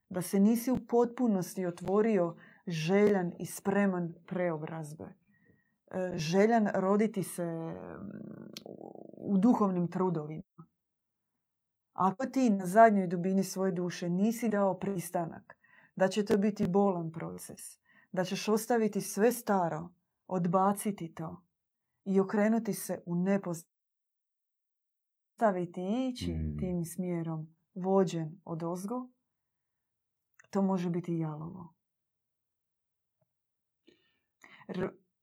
Da 0.10 0.22
se 0.22 0.40
nisi 0.40 0.72
u 0.72 0.78
potpunosti 0.88 1.66
otvorio 1.66 2.36
željan 2.68 3.32
i 3.40 3.46
spreman 3.46 4.14
preobrazbe. 4.26 5.04
E, 5.04 6.12
željan 6.16 6.68
roditi 6.74 7.24
se 7.24 7.76
u 9.18 9.38
duhovnim 9.38 9.88
trudovima. 9.88 10.66
Ako 11.94 12.26
ti 12.26 12.50
na 12.50 12.66
zadnjoj 12.66 13.08
dubini 13.08 13.44
svoje 13.44 13.72
duše 13.72 14.10
nisi 14.10 14.50
dao 14.50 14.80
pristanak 14.80 15.58
da 15.96 16.08
će 16.08 16.26
to 16.26 16.38
biti 16.38 16.68
bolan 16.68 17.12
proces, 17.12 17.80
da 18.12 18.24
ćeš 18.24 18.48
ostaviti 18.48 19.02
sve 19.02 19.32
staro, 19.32 19.90
odbaciti 20.28 21.14
to 21.14 21.44
i 22.06 22.20
okrenuti 22.20 22.74
se 22.74 23.04
u 23.06 23.16
nepoznato, 23.16 23.75
staviti 25.36 25.82
i 25.82 26.10
ići 26.10 26.34
mm. 26.34 26.58
tim 26.58 26.86
smjerom 26.86 27.48
vođen 27.74 28.42
od 28.46 28.64
ozgo, 28.64 29.10
to 30.50 30.62
može 30.62 30.90
biti 30.90 31.18
jalovo. 31.18 31.74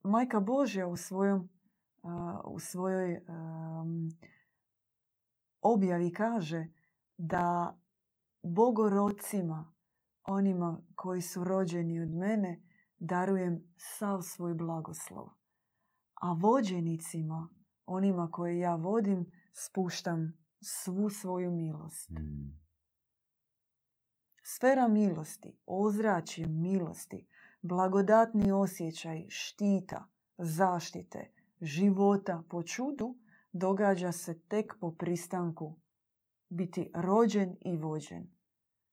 Majka 0.02 0.40
Božja 0.40 0.86
u, 0.86 0.96
svojom, 0.96 1.48
u 2.44 2.58
svojoj 2.58 3.20
objavi 5.62 6.12
kaže 6.12 6.66
da 7.16 7.78
bogorodcima, 8.42 9.72
onima 10.24 10.82
koji 10.94 11.22
su 11.22 11.44
rođeni 11.44 12.00
od 12.00 12.10
mene, 12.10 12.62
darujem 12.98 13.74
sav 13.76 14.20
svoj 14.22 14.54
blagoslov. 14.54 15.28
A 16.14 16.32
vođenicima, 16.32 17.48
onima 17.86 18.30
koje 18.30 18.58
ja 18.58 18.74
vodim, 18.74 19.26
spuštam 19.52 20.38
svu 20.60 21.10
svoju 21.10 21.50
milost. 21.50 22.10
Mm. 22.10 22.62
Sfera 24.44 24.88
milosti, 24.88 25.58
ozračje 25.66 26.46
milosti, 26.46 27.26
blagodatni 27.62 28.52
osjećaj 28.52 29.26
štita, 29.28 30.08
zaštite, 30.38 31.32
života 31.60 32.42
po 32.48 32.62
čudu 32.62 33.16
događa 33.52 34.12
se 34.12 34.40
tek 34.40 34.74
po 34.80 34.94
pristanku 34.94 35.80
biti 36.48 36.90
rođen 36.94 37.56
i 37.60 37.76
vođen. 37.76 38.26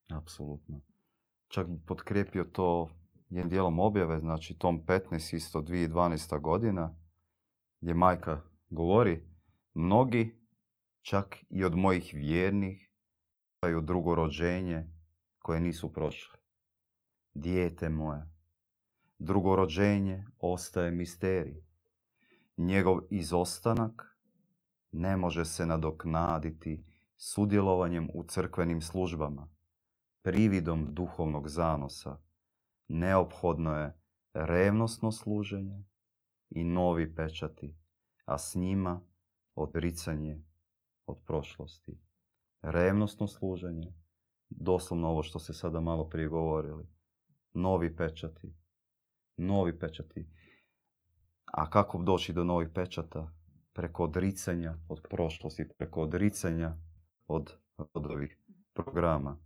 Apsolutno. 0.10 0.82
Čak 1.48 1.68
bi 1.68 1.86
potkrijepio 1.86 2.44
to 2.44 2.90
jednim 3.30 3.50
dijelom 3.50 3.80
objave, 3.80 4.20
znači 4.20 4.58
tom 4.58 4.86
15 4.86 5.36
isto 5.36 5.62
2012. 5.62 6.42
godina, 6.42 6.96
gdje 7.82 7.94
majka 7.94 8.42
govori, 8.70 9.30
mnogi, 9.74 10.39
čak 11.10 11.38
i 11.50 11.64
od 11.64 11.76
mojih 11.76 12.12
vjernih, 12.14 12.92
imaju 13.62 13.82
drugo 13.82 14.16
rođenje 14.16 14.92
koje 15.40 15.60
nisu 15.60 15.94
prošle. 15.94 16.40
Dijete 17.34 17.90
moje, 17.90 18.30
drugo 19.20 19.56
rođenje 19.56 20.26
ostaje 20.40 20.92
misterij. 20.92 21.64
Njegov 22.58 23.00
izostanak 23.10 24.18
ne 24.92 25.18
može 25.18 25.46
se 25.46 25.66
nadoknaditi 25.66 26.86
sudjelovanjem 27.18 28.10
u 28.14 28.24
crkvenim 28.24 28.82
službama, 28.82 29.50
prividom 30.22 30.88
duhovnog 30.94 31.48
zanosa. 31.48 32.18
Neophodno 32.88 33.76
je 33.76 34.00
revnosno 34.34 35.12
služenje 35.12 35.84
i 36.50 36.64
novi 36.64 37.16
pečati, 37.16 37.76
a 38.26 38.38
s 38.38 38.56
njima 38.56 39.02
odricanje 39.56 40.49
od 41.10 41.18
prošlosti. 41.26 42.00
Revnosno 42.62 43.28
služenje, 43.28 43.94
doslovno 44.50 45.10
ovo 45.10 45.24
što 45.24 45.40
se 45.40 45.54
sada 45.54 45.80
malo 45.80 46.10
prije 46.10 46.28
govorili, 46.28 46.88
novi 47.54 47.96
pečati, 47.96 48.54
novi 49.38 49.80
pečati. 49.80 50.28
A 51.46 51.70
kako 51.70 51.98
doći 51.98 52.34
do 52.34 52.44
novih 52.44 52.70
pečata? 52.74 53.40
preko 53.80 54.04
odricanja 54.04 54.76
od 54.90 55.02
prošlosti, 55.10 55.68
preko 55.78 56.02
odricanja 56.02 56.78
od, 57.28 57.54
od 57.78 58.06
ovih 58.06 58.38
programa. 58.74 59.38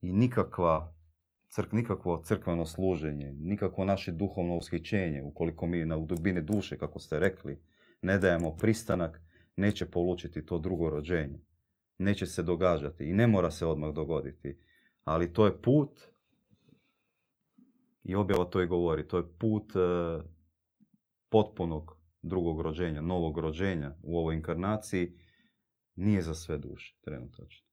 I 0.00 0.12
nikakva 0.12 0.94
crk, 1.48 1.72
nikakvo 1.72 2.22
crkveno 2.24 2.66
služenje, 2.66 3.32
nikakvo 3.32 3.84
naše 3.84 4.12
duhovno 4.12 4.56
ushićenje, 4.56 5.22
ukoliko 5.22 5.66
mi 5.66 5.84
na 5.84 5.98
dubine 5.98 6.42
duše, 6.42 6.78
kako 6.78 6.98
ste 6.98 7.18
rekli, 7.18 7.62
ne 8.02 8.18
dajemo 8.18 8.56
pristanak, 8.56 9.22
neće 9.56 9.86
polučiti 9.86 10.46
to 10.46 10.58
drugo 10.58 10.90
rođenje. 10.90 11.40
Neće 11.98 12.26
se 12.26 12.42
događati 12.42 13.04
i 13.04 13.12
ne 13.12 13.26
mora 13.26 13.50
se 13.50 13.66
odmah 13.66 13.94
dogoditi. 13.94 14.58
Ali 15.04 15.32
to 15.32 15.46
je 15.46 15.62
put, 15.62 16.00
i 18.04 18.14
objava 18.14 18.44
to 18.44 18.62
i 18.62 18.66
govori, 18.66 19.08
to 19.08 19.16
je 19.16 19.32
put 19.38 19.76
e, 19.76 19.78
potpunog 21.28 21.96
drugog 22.22 22.60
rođenja, 22.60 23.00
novog 23.00 23.38
rođenja 23.38 23.96
u 24.02 24.18
ovoj 24.18 24.34
inkarnaciji 24.34 25.12
nije 25.96 26.22
za 26.22 26.34
sve 26.34 26.58
duše 26.58 26.96
trenutačno. 27.00 27.66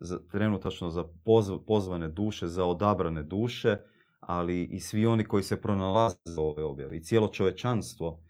Za, 0.00 0.18
trenutačno 0.30 0.90
za 0.90 1.04
pozvane 1.66 2.08
duše, 2.08 2.46
za 2.46 2.64
odabrane 2.64 3.22
duše, 3.22 3.76
ali 4.20 4.64
i 4.64 4.80
svi 4.80 5.06
oni 5.06 5.24
koji 5.24 5.42
se 5.42 5.60
pronalaze 5.60 6.16
za 6.24 6.42
ove 6.42 6.64
objave. 6.64 6.96
I 6.96 7.02
cijelo 7.02 7.28
čovečanstvo 7.28 8.22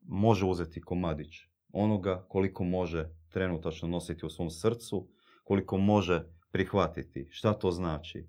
može 0.00 0.46
uzeti 0.46 0.80
komadić 0.80 1.46
onoga 1.76 2.26
koliko 2.28 2.64
može 2.64 3.08
trenutačno 3.28 3.88
nositi 3.88 4.26
u 4.26 4.30
svom 4.30 4.50
srcu, 4.50 5.08
koliko 5.44 5.78
može 5.78 6.24
prihvatiti. 6.50 7.28
Šta 7.30 7.52
to 7.52 7.70
znači? 7.70 8.28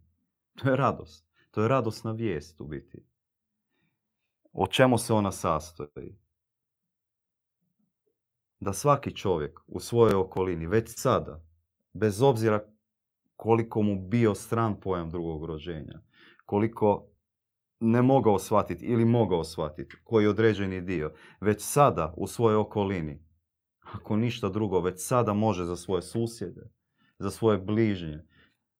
To 0.55 0.69
je 0.69 0.75
radost. 0.75 1.27
To 1.51 1.61
je 1.61 1.67
radosna 1.67 2.11
vijest 2.11 2.61
u 2.61 2.67
biti. 2.67 3.05
O 4.53 4.67
čemu 4.67 4.97
se 4.97 5.13
ona 5.13 5.31
sastoji? 5.31 6.17
da 8.59 8.73
svaki 8.73 9.15
čovjek 9.15 9.59
u 9.67 9.79
svojoj 9.79 10.15
okolini 10.15 10.67
već 10.67 10.89
sada, 10.95 11.43
bez 11.93 12.21
obzira 12.21 12.63
koliko 13.35 13.81
mu 13.81 14.07
bio 14.07 14.35
stran 14.35 14.79
pojam 14.79 15.09
drugog 15.09 15.45
rođenja, 15.45 16.01
koliko 16.45 17.07
ne 17.79 18.01
mogao 18.01 18.39
shvatiti 18.39 18.85
ili 18.85 19.05
mogao 19.05 19.43
shvatiti 19.43 19.95
koji 20.03 20.27
određeni 20.27 20.81
dio, 20.81 21.13
već 21.41 21.61
sada 21.61 22.13
u 22.17 22.27
svojoj 22.27 22.55
okolini, 22.55 23.26
ako 23.93 24.15
ništa 24.15 24.49
drugo, 24.49 24.79
već 24.79 25.01
sada 25.01 25.33
može 25.33 25.65
za 25.65 25.75
svoje 25.75 26.01
susjede, 26.01 26.69
za 27.19 27.31
svoje 27.31 27.57
bližnje, 27.57 28.25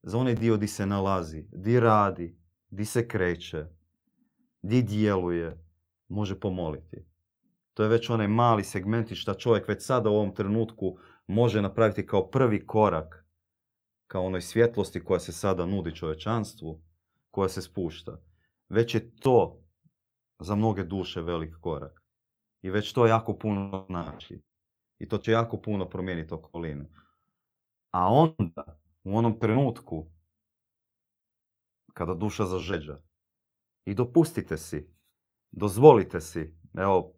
za 0.04 0.18
onaj 0.18 0.36
dio 0.36 0.58
di 0.58 0.68
se 0.68 0.86
nalazi, 0.86 1.46
di 1.52 1.80
radi, 1.80 2.38
di 2.70 2.86
se 2.86 3.08
kreće, 3.08 3.66
di 4.62 4.82
djeluje, 4.82 5.64
može 6.08 6.40
pomoliti. 6.40 7.06
To 7.74 7.84
je 7.84 7.90
već 7.90 8.10
onaj 8.10 8.28
mali 8.28 8.64
segmenti 8.64 9.16
što 9.16 9.34
čovjek 9.34 9.68
već 9.68 9.86
sada 9.86 10.10
u 10.10 10.16
ovom 10.16 10.36
trenutku 10.36 10.98
može 11.28 11.62
napraviti 11.62 12.06
kao 12.06 12.30
prvi 12.30 12.66
korak 12.66 13.28
kao 14.08 14.26
onoj 14.26 14.42
svjetlosti 14.42 15.04
koja 15.04 15.20
se 15.20 15.32
sada 15.32 15.66
nudi 15.66 15.96
čovječanstvu, 15.96 16.82
koja 17.32 17.50
se 17.50 17.62
spušta. 17.62 18.22
Već 18.70 18.96
je 18.96 19.16
to 19.16 19.64
za 20.40 20.56
mnoge 20.56 20.84
duše 20.84 21.22
velik 21.22 21.56
korak. 21.62 22.04
I 22.62 22.70
već 22.70 22.94
to 22.94 23.06
jako 23.06 23.38
puno 23.38 23.86
znači. 23.90 24.42
I 25.00 25.08
to 25.08 25.18
će 25.18 25.32
jako 25.32 25.62
puno 25.62 25.90
promijeniti 25.90 26.34
okolinu. 26.34 26.86
A 27.92 28.08
onda, 28.08 28.80
u 29.04 29.18
onom 29.18 29.40
trenutku, 29.40 30.12
kada 31.94 32.14
duša 32.14 32.46
zažeđa. 32.46 32.98
I 33.86 33.94
dopustite 33.94 34.58
si, 34.58 34.90
dozvolite 35.52 36.22
si, 36.22 36.56
evo, 36.78 37.14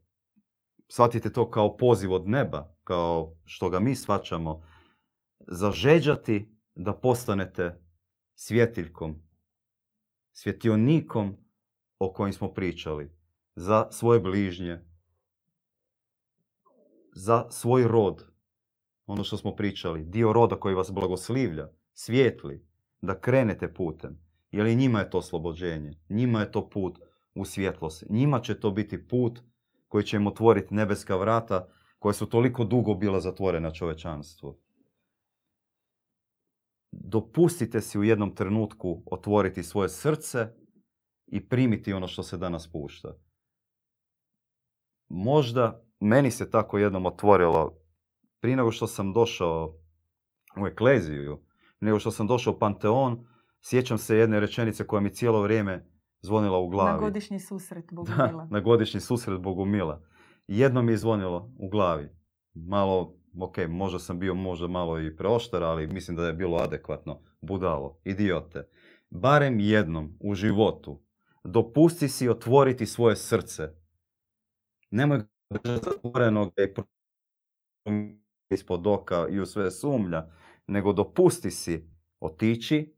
shvatite 0.88 1.34
to 1.34 1.50
kao 1.52 1.78
poziv 1.78 2.14
od 2.14 2.28
neba, 2.28 2.76
kao 2.84 3.36
što 3.46 3.70
ga 3.70 3.80
mi 3.80 3.96
shvaćamo, 3.96 4.64
zažeđati 5.48 6.56
da 6.76 6.94
postanete 6.94 7.82
svjetiljkom, 8.36 9.24
svjetionikom 10.32 11.38
o 12.00 12.14
kojim 12.14 12.34
smo 12.34 12.54
pričali, 12.54 13.12
za 13.56 13.88
svoje 13.92 14.20
bližnje, 14.20 14.89
za 17.20 17.46
svoj 17.50 17.88
rod, 17.88 18.26
ono 19.06 19.24
što 19.24 19.38
smo 19.38 19.56
pričali, 19.56 20.04
dio 20.04 20.34
roda 20.34 20.56
koji 20.56 20.76
vas 20.76 20.92
blagoslivlja, 20.92 21.68
svijetli, 21.94 22.66
da 23.02 23.20
krenete 23.20 23.74
putem. 23.74 24.20
Jer 24.52 24.68
i 24.68 24.76
njima 24.76 25.00
je 25.00 25.10
to 25.10 25.18
oslobođenje, 25.18 25.94
njima 26.10 26.40
je 26.40 26.52
to 26.52 26.70
put 26.70 27.00
u 27.36 27.46
svjetlost. 27.46 28.04
Njima 28.10 28.40
će 28.40 28.60
to 28.60 28.72
biti 28.72 29.08
put 29.08 29.40
koji 29.88 30.04
će 30.04 30.18
im 30.18 30.28
otvoriti 30.28 30.74
nebeska 30.74 31.16
vrata 31.16 31.68
koja 32.00 32.14
su 32.14 32.26
toliko 32.26 32.64
dugo 32.64 32.96
bila 32.96 33.20
zatvorena 33.20 33.72
čovečanstvu. 33.72 34.60
Dopustite 36.92 37.82
si 37.82 38.00
u 38.00 38.04
jednom 38.04 38.36
trenutku 38.36 39.04
otvoriti 39.06 39.64
svoje 39.64 39.90
srce 39.90 40.48
i 41.28 41.50
primiti 41.50 41.94
ono 41.94 42.08
što 42.08 42.24
se 42.24 42.38
danas 42.38 42.72
pušta. 42.72 43.16
Možda 45.10 45.89
meni 46.00 46.32
se 46.32 46.50
tako 46.52 46.78
jednom 46.78 47.06
otvorilo 47.06 47.80
prije 48.40 48.56
nego 48.56 48.72
što 48.72 48.88
sam 48.88 49.14
došao 49.14 49.76
u 50.62 50.68
ekleziju, 50.68 51.40
nego 51.80 52.00
što 52.00 52.12
sam 52.12 52.28
došao 52.28 52.54
u 52.54 52.60
Panteon, 52.60 53.28
sjećam 53.62 53.98
se 53.98 54.18
jedne 54.18 54.40
rečenice 54.40 54.88
koja 54.88 55.00
mi 55.00 55.14
cijelo 55.14 55.42
vrijeme 55.42 55.86
zvonila 56.22 56.58
u 56.58 56.70
glavi. 56.70 56.92
Na 56.92 56.98
godišnji 56.98 57.40
susret 57.40 57.86
Bogumila. 57.92 58.46
Da, 58.46 58.48
na 58.52 58.60
godišnji 58.60 59.00
susret 59.00 59.40
Bogumila. 59.40 60.02
Jedno 60.48 60.82
mi 60.82 60.92
je 60.92 60.98
zvonilo 60.98 61.52
u 61.58 61.70
glavi. 61.70 62.10
Malo, 62.54 63.16
ok, 63.42 63.58
možda 63.70 64.00
sam 64.00 64.20
bio 64.20 64.34
možda 64.34 64.68
malo 64.68 65.00
i 65.00 65.16
preoštar, 65.16 65.64
ali 65.64 65.88
mislim 65.88 66.18
da 66.18 66.28
je 66.28 66.34
bilo 66.34 66.58
adekvatno. 66.58 67.22
Budalo, 67.42 68.00
idiote. 68.04 68.68
Barem 69.10 69.60
jednom 69.60 70.18
u 70.20 70.34
životu 70.36 71.02
dopusti 71.44 72.08
si 72.08 72.30
otvoriti 72.30 72.86
svoje 72.86 73.16
srce. 73.16 73.70
Nemoj 74.92 75.22
zatvorenog 75.50 76.54
ispod 78.50 78.88
oka 78.88 79.28
i 79.30 79.40
u 79.40 79.46
sve 79.46 79.72
sumlja, 79.72 80.32
nego 80.68 80.94
dopusti 80.94 81.52
si 81.52 81.90
otići, 82.20 82.96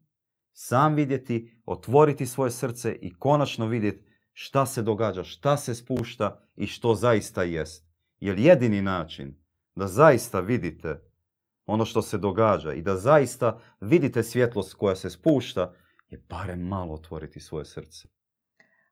sam 0.54 0.95
vidjeti, 0.95 1.62
otvoriti 1.66 2.26
svoje 2.26 2.52
srce 2.52 2.95
i 3.02 3.14
konačno 3.14 3.68
vidjeti 3.68 4.12
šta 4.34 4.66
se 4.66 4.82
događa, 4.82 5.24
šta 5.24 5.58
se 5.58 5.76
spušta 5.76 6.47
i 6.56 6.68
što 6.68 6.95
zaista 6.95 7.43
jest. 7.43 7.88
Jer 8.20 8.39
jedini 8.39 8.82
način 8.82 9.36
da 9.76 9.88
zaista 9.88 10.39
vidite 10.39 11.12
ono 11.66 11.86
što 11.86 12.02
se 12.02 12.18
događa 12.18 12.74
i 12.74 12.82
da 12.82 12.97
zaista 12.97 13.60
vidite 13.82 14.24
svjetlost 14.24 14.74
koja 14.74 14.95
se 14.95 15.10
spušta 15.10 15.74
je 16.10 16.26
barem 16.30 16.68
malo 16.68 16.93
otvoriti 16.93 17.39
svoje 17.39 17.66
srce. 17.66 18.08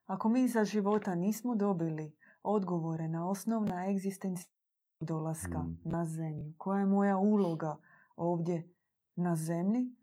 Ako 0.06 0.30
mi 0.30 0.48
za 0.48 0.66
života 0.66 1.16
nismo 1.16 1.56
dobili 1.56 2.19
odgovore 2.44 3.08
na 3.08 3.30
osnovna 3.30 3.86
egzistencija 3.90 4.52
dolaska 5.00 5.60
Mm. 5.60 5.78
na 5.86 6.06
zemlju, 6.06 6.54
koja 6.58 6.80
je 6.80 6.86
moja 6.86 7.18
uloga 7.18 7.78
ovdje 8.16 8.74
na 9.16 9.36
zemlji, 9.36 9.96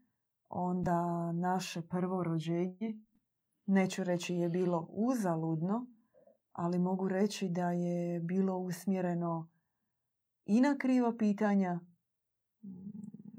onda 0.49 1.33
naše 1.33 1.83
prvo 1.83 2.23
rođenje, 2.23 3.01
neću 3.67 4.05
reći 4.05 4.35
je 4.35 4.49
bilo 4.49 4.87
uzaludno, 4.91 5.87
ali 6.53 6.79
mogu 6.79 7.09
reći 7.09 7.49
da 7.49 7.71
je 7.71 8.21
bilo 8.21 8.59
usmjereno 8.59 9.49
i 10.45 10.61
na 10.61 10.79
kriva 10.79 11.17
pitanja, 11.19 11.81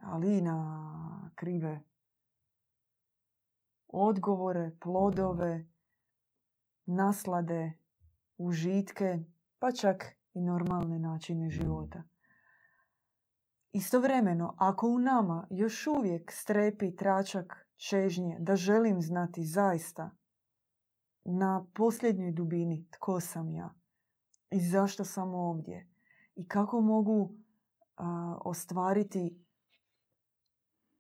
ali 0.04 0.38
i 0.38 0.42
na 0.42 1.32
krive 1.36 1.84
odgovore, 3.88 4.78
plodove, 4.82 5.68
naslade, 6.86 7.74
užitke, 8.38 9.20
pa 9.60 9.72
čak 9.72 10.06
i 10.34 10.42
normalne 10.42 11.00
načine 11.00 11.50
života. 11.50 12.04
Istovremeno, 13.72 14.56
ako 14.58 14.88
u 14.88 15.00
nama 15.00 15.48
još 15.50 15.88
uvijek 15.88 16.32
strepi 16.32 16.96
tračak 16.96 17.68
čežnje 17.76 18.38
da 18.40 18.56
želim 18.56 19.02
znati 19.02 19.44
zaista 19.44 20.12
na 21.24 21.66
posljednjoj 21.74 22.32
dubini 22.32 22.88
tko 22.92 23.20
sam 23.20 23.50
ja 23.50 23.74
i 24.52 24.60
zašto 24.60 25.06
sam 25.06 25.34
ovdje 25.34 25.90
i 26.36 26.48
kako 26.48 26.82
mogu 26.82 27.36
a, 27.98 28.38
ostvariti 28.46 29.44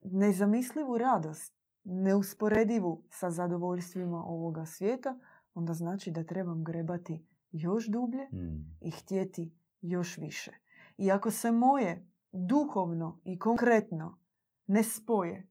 nezamislivu 0.01 0.97
radost, 0.97 1.53
neusporedivu 1.83 3.03
sa 3.09 3.31
zadovoljstvima 3.31 4.23
ovoga 4.23 4.65
svijeta, 4.65 5.19
onda 5.57 5.73
znači 5.73 6.11
da 6.11 6.23
trebam 6.23 6.63
grebati 6.63 7.25
još 7.51 7.87
dublje 7.87 8.27
Mm. 8.33 8.77
i 8.81 8.91
htjeti 8.91 9.57
još 9.81 10.17
više. 10.17 10.51
I 10.97 11.11
ako 11.11 11.31
se 11.31 11.51
moje 11.51 12.07
duhovno 12.31 13.21
i 13.23 13.39
konkretno 13.39 14.19
ne 14.67 14.83
spoje, 14.83 15.49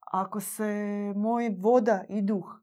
ako 0.00 0.40
se 0.40 0.72
moj 1.16 1.56
voda 1.58 2.04
i 2.08 2.22
duh 2.22 2.60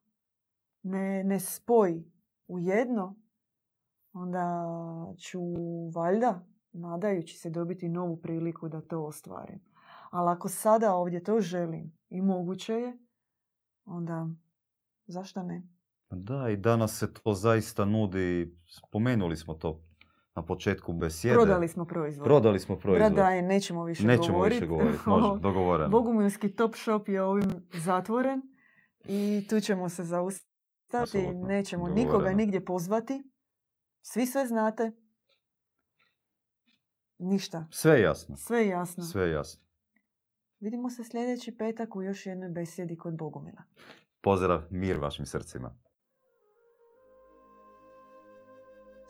ne, 0.84 1.24
ne 1.24 1.40
spoji 1.40 2.12
u 2.48 2.60
jedno, 2.60 3.16
onda 4.14 4.66
ću 5.18 5.42
valjda, 5.96 6.46
nadajući 6.72 7.38
se 7.38 7.50
dobiti 7.50 7.90
novu 7.90 8.18
priliku 8.18 8.70
da 8.70 8.82
to 8.82 9.06
ostvarim. 9.06 9.60
Ali 10.12 10.30
ako 10.30 10.50
sada 10.50 10.96
ovdje 10.96 11.24
to 11.24 11.40
želim 11.40 11.98
i 12.10 12.22
moguće 12.22 12.74
je, 12.74 12.98
onda 13.86 14.28
zašto 15.08 15.44
ne? 15.44 15.73
Da, 16.16 16.50
i 16.50 16.58
danas 16.58 16.98
se 17.00 17.14
to 17.14 17.34
zaista 17.34 17.86
nudi, 17.86 18.58
spomenuli 18.68 19.38
smo 19.38 19.54
to 19.54 19.84
na 20.36 20.46
početku 20.46 20.94
besjede. 20.94 21.36
Prodali 21.36 21.68
smo 21.68 21.86
proizvod. 21.86 22.26
Prodali 22.26 22.60
smo 22.60 22.76
proizvod. 22.78 23.14
Bradaje, 23.14 23.42
nećemo 23.42 23.84
više 23.84 24.04
Nećemo 24.04 24.34
govoriti. 24.34 24.56
više 24.56 24.68
govoriti, 24.68 25.00
može, 25.06 25.40
dogovoreno. 25.42 25.90
Bogumilski 25.90 26.56
top 26.56 26.76
shop 26.76 27.08
je 27.08 27.22
ovim 27.22 27.52
zatvoren 27.76 28.42
i 29.06 29.46
tu 29.50 29.60
ćemo 29.60 29.90
se 29.90 30.04
zaustaviti. 30.04 30.54
Apsolutno, 30.94 31.48
Nećemo 31.48 31.84
dogovoreno. 31.84 32.08
nikoga 32.08 32.32
nigdje 32.32 32.66
pozvati. 32.66 33.24
Svi 34.02 34.26
sve 34.26 34.48
znate. 34.48 34.92
Ništa. 37.20 37.68
Sve 37.72 38.02
jasno, 38.02 38.36
Sve 38.38 38.68
jasno. 38.68 39.04
sve 39.04 39.30
jasno. 39.30 39.64
Vidimo 40.60 40.90
se 40.90 41.04
sljedeći 41.04 41.58
petak 41.58 41.96
u 41.96 42.04
još 42.04 42.26
jednoj 42.26 42.50
besjedi 42.50 42.98
kod 42.98 43.18
Bogumila. 43.18 43.64
Pozdrav, 44.22 44.62
mir 44.70 44.98
vašim 44.98 45.26
srcima. 45.26 45.76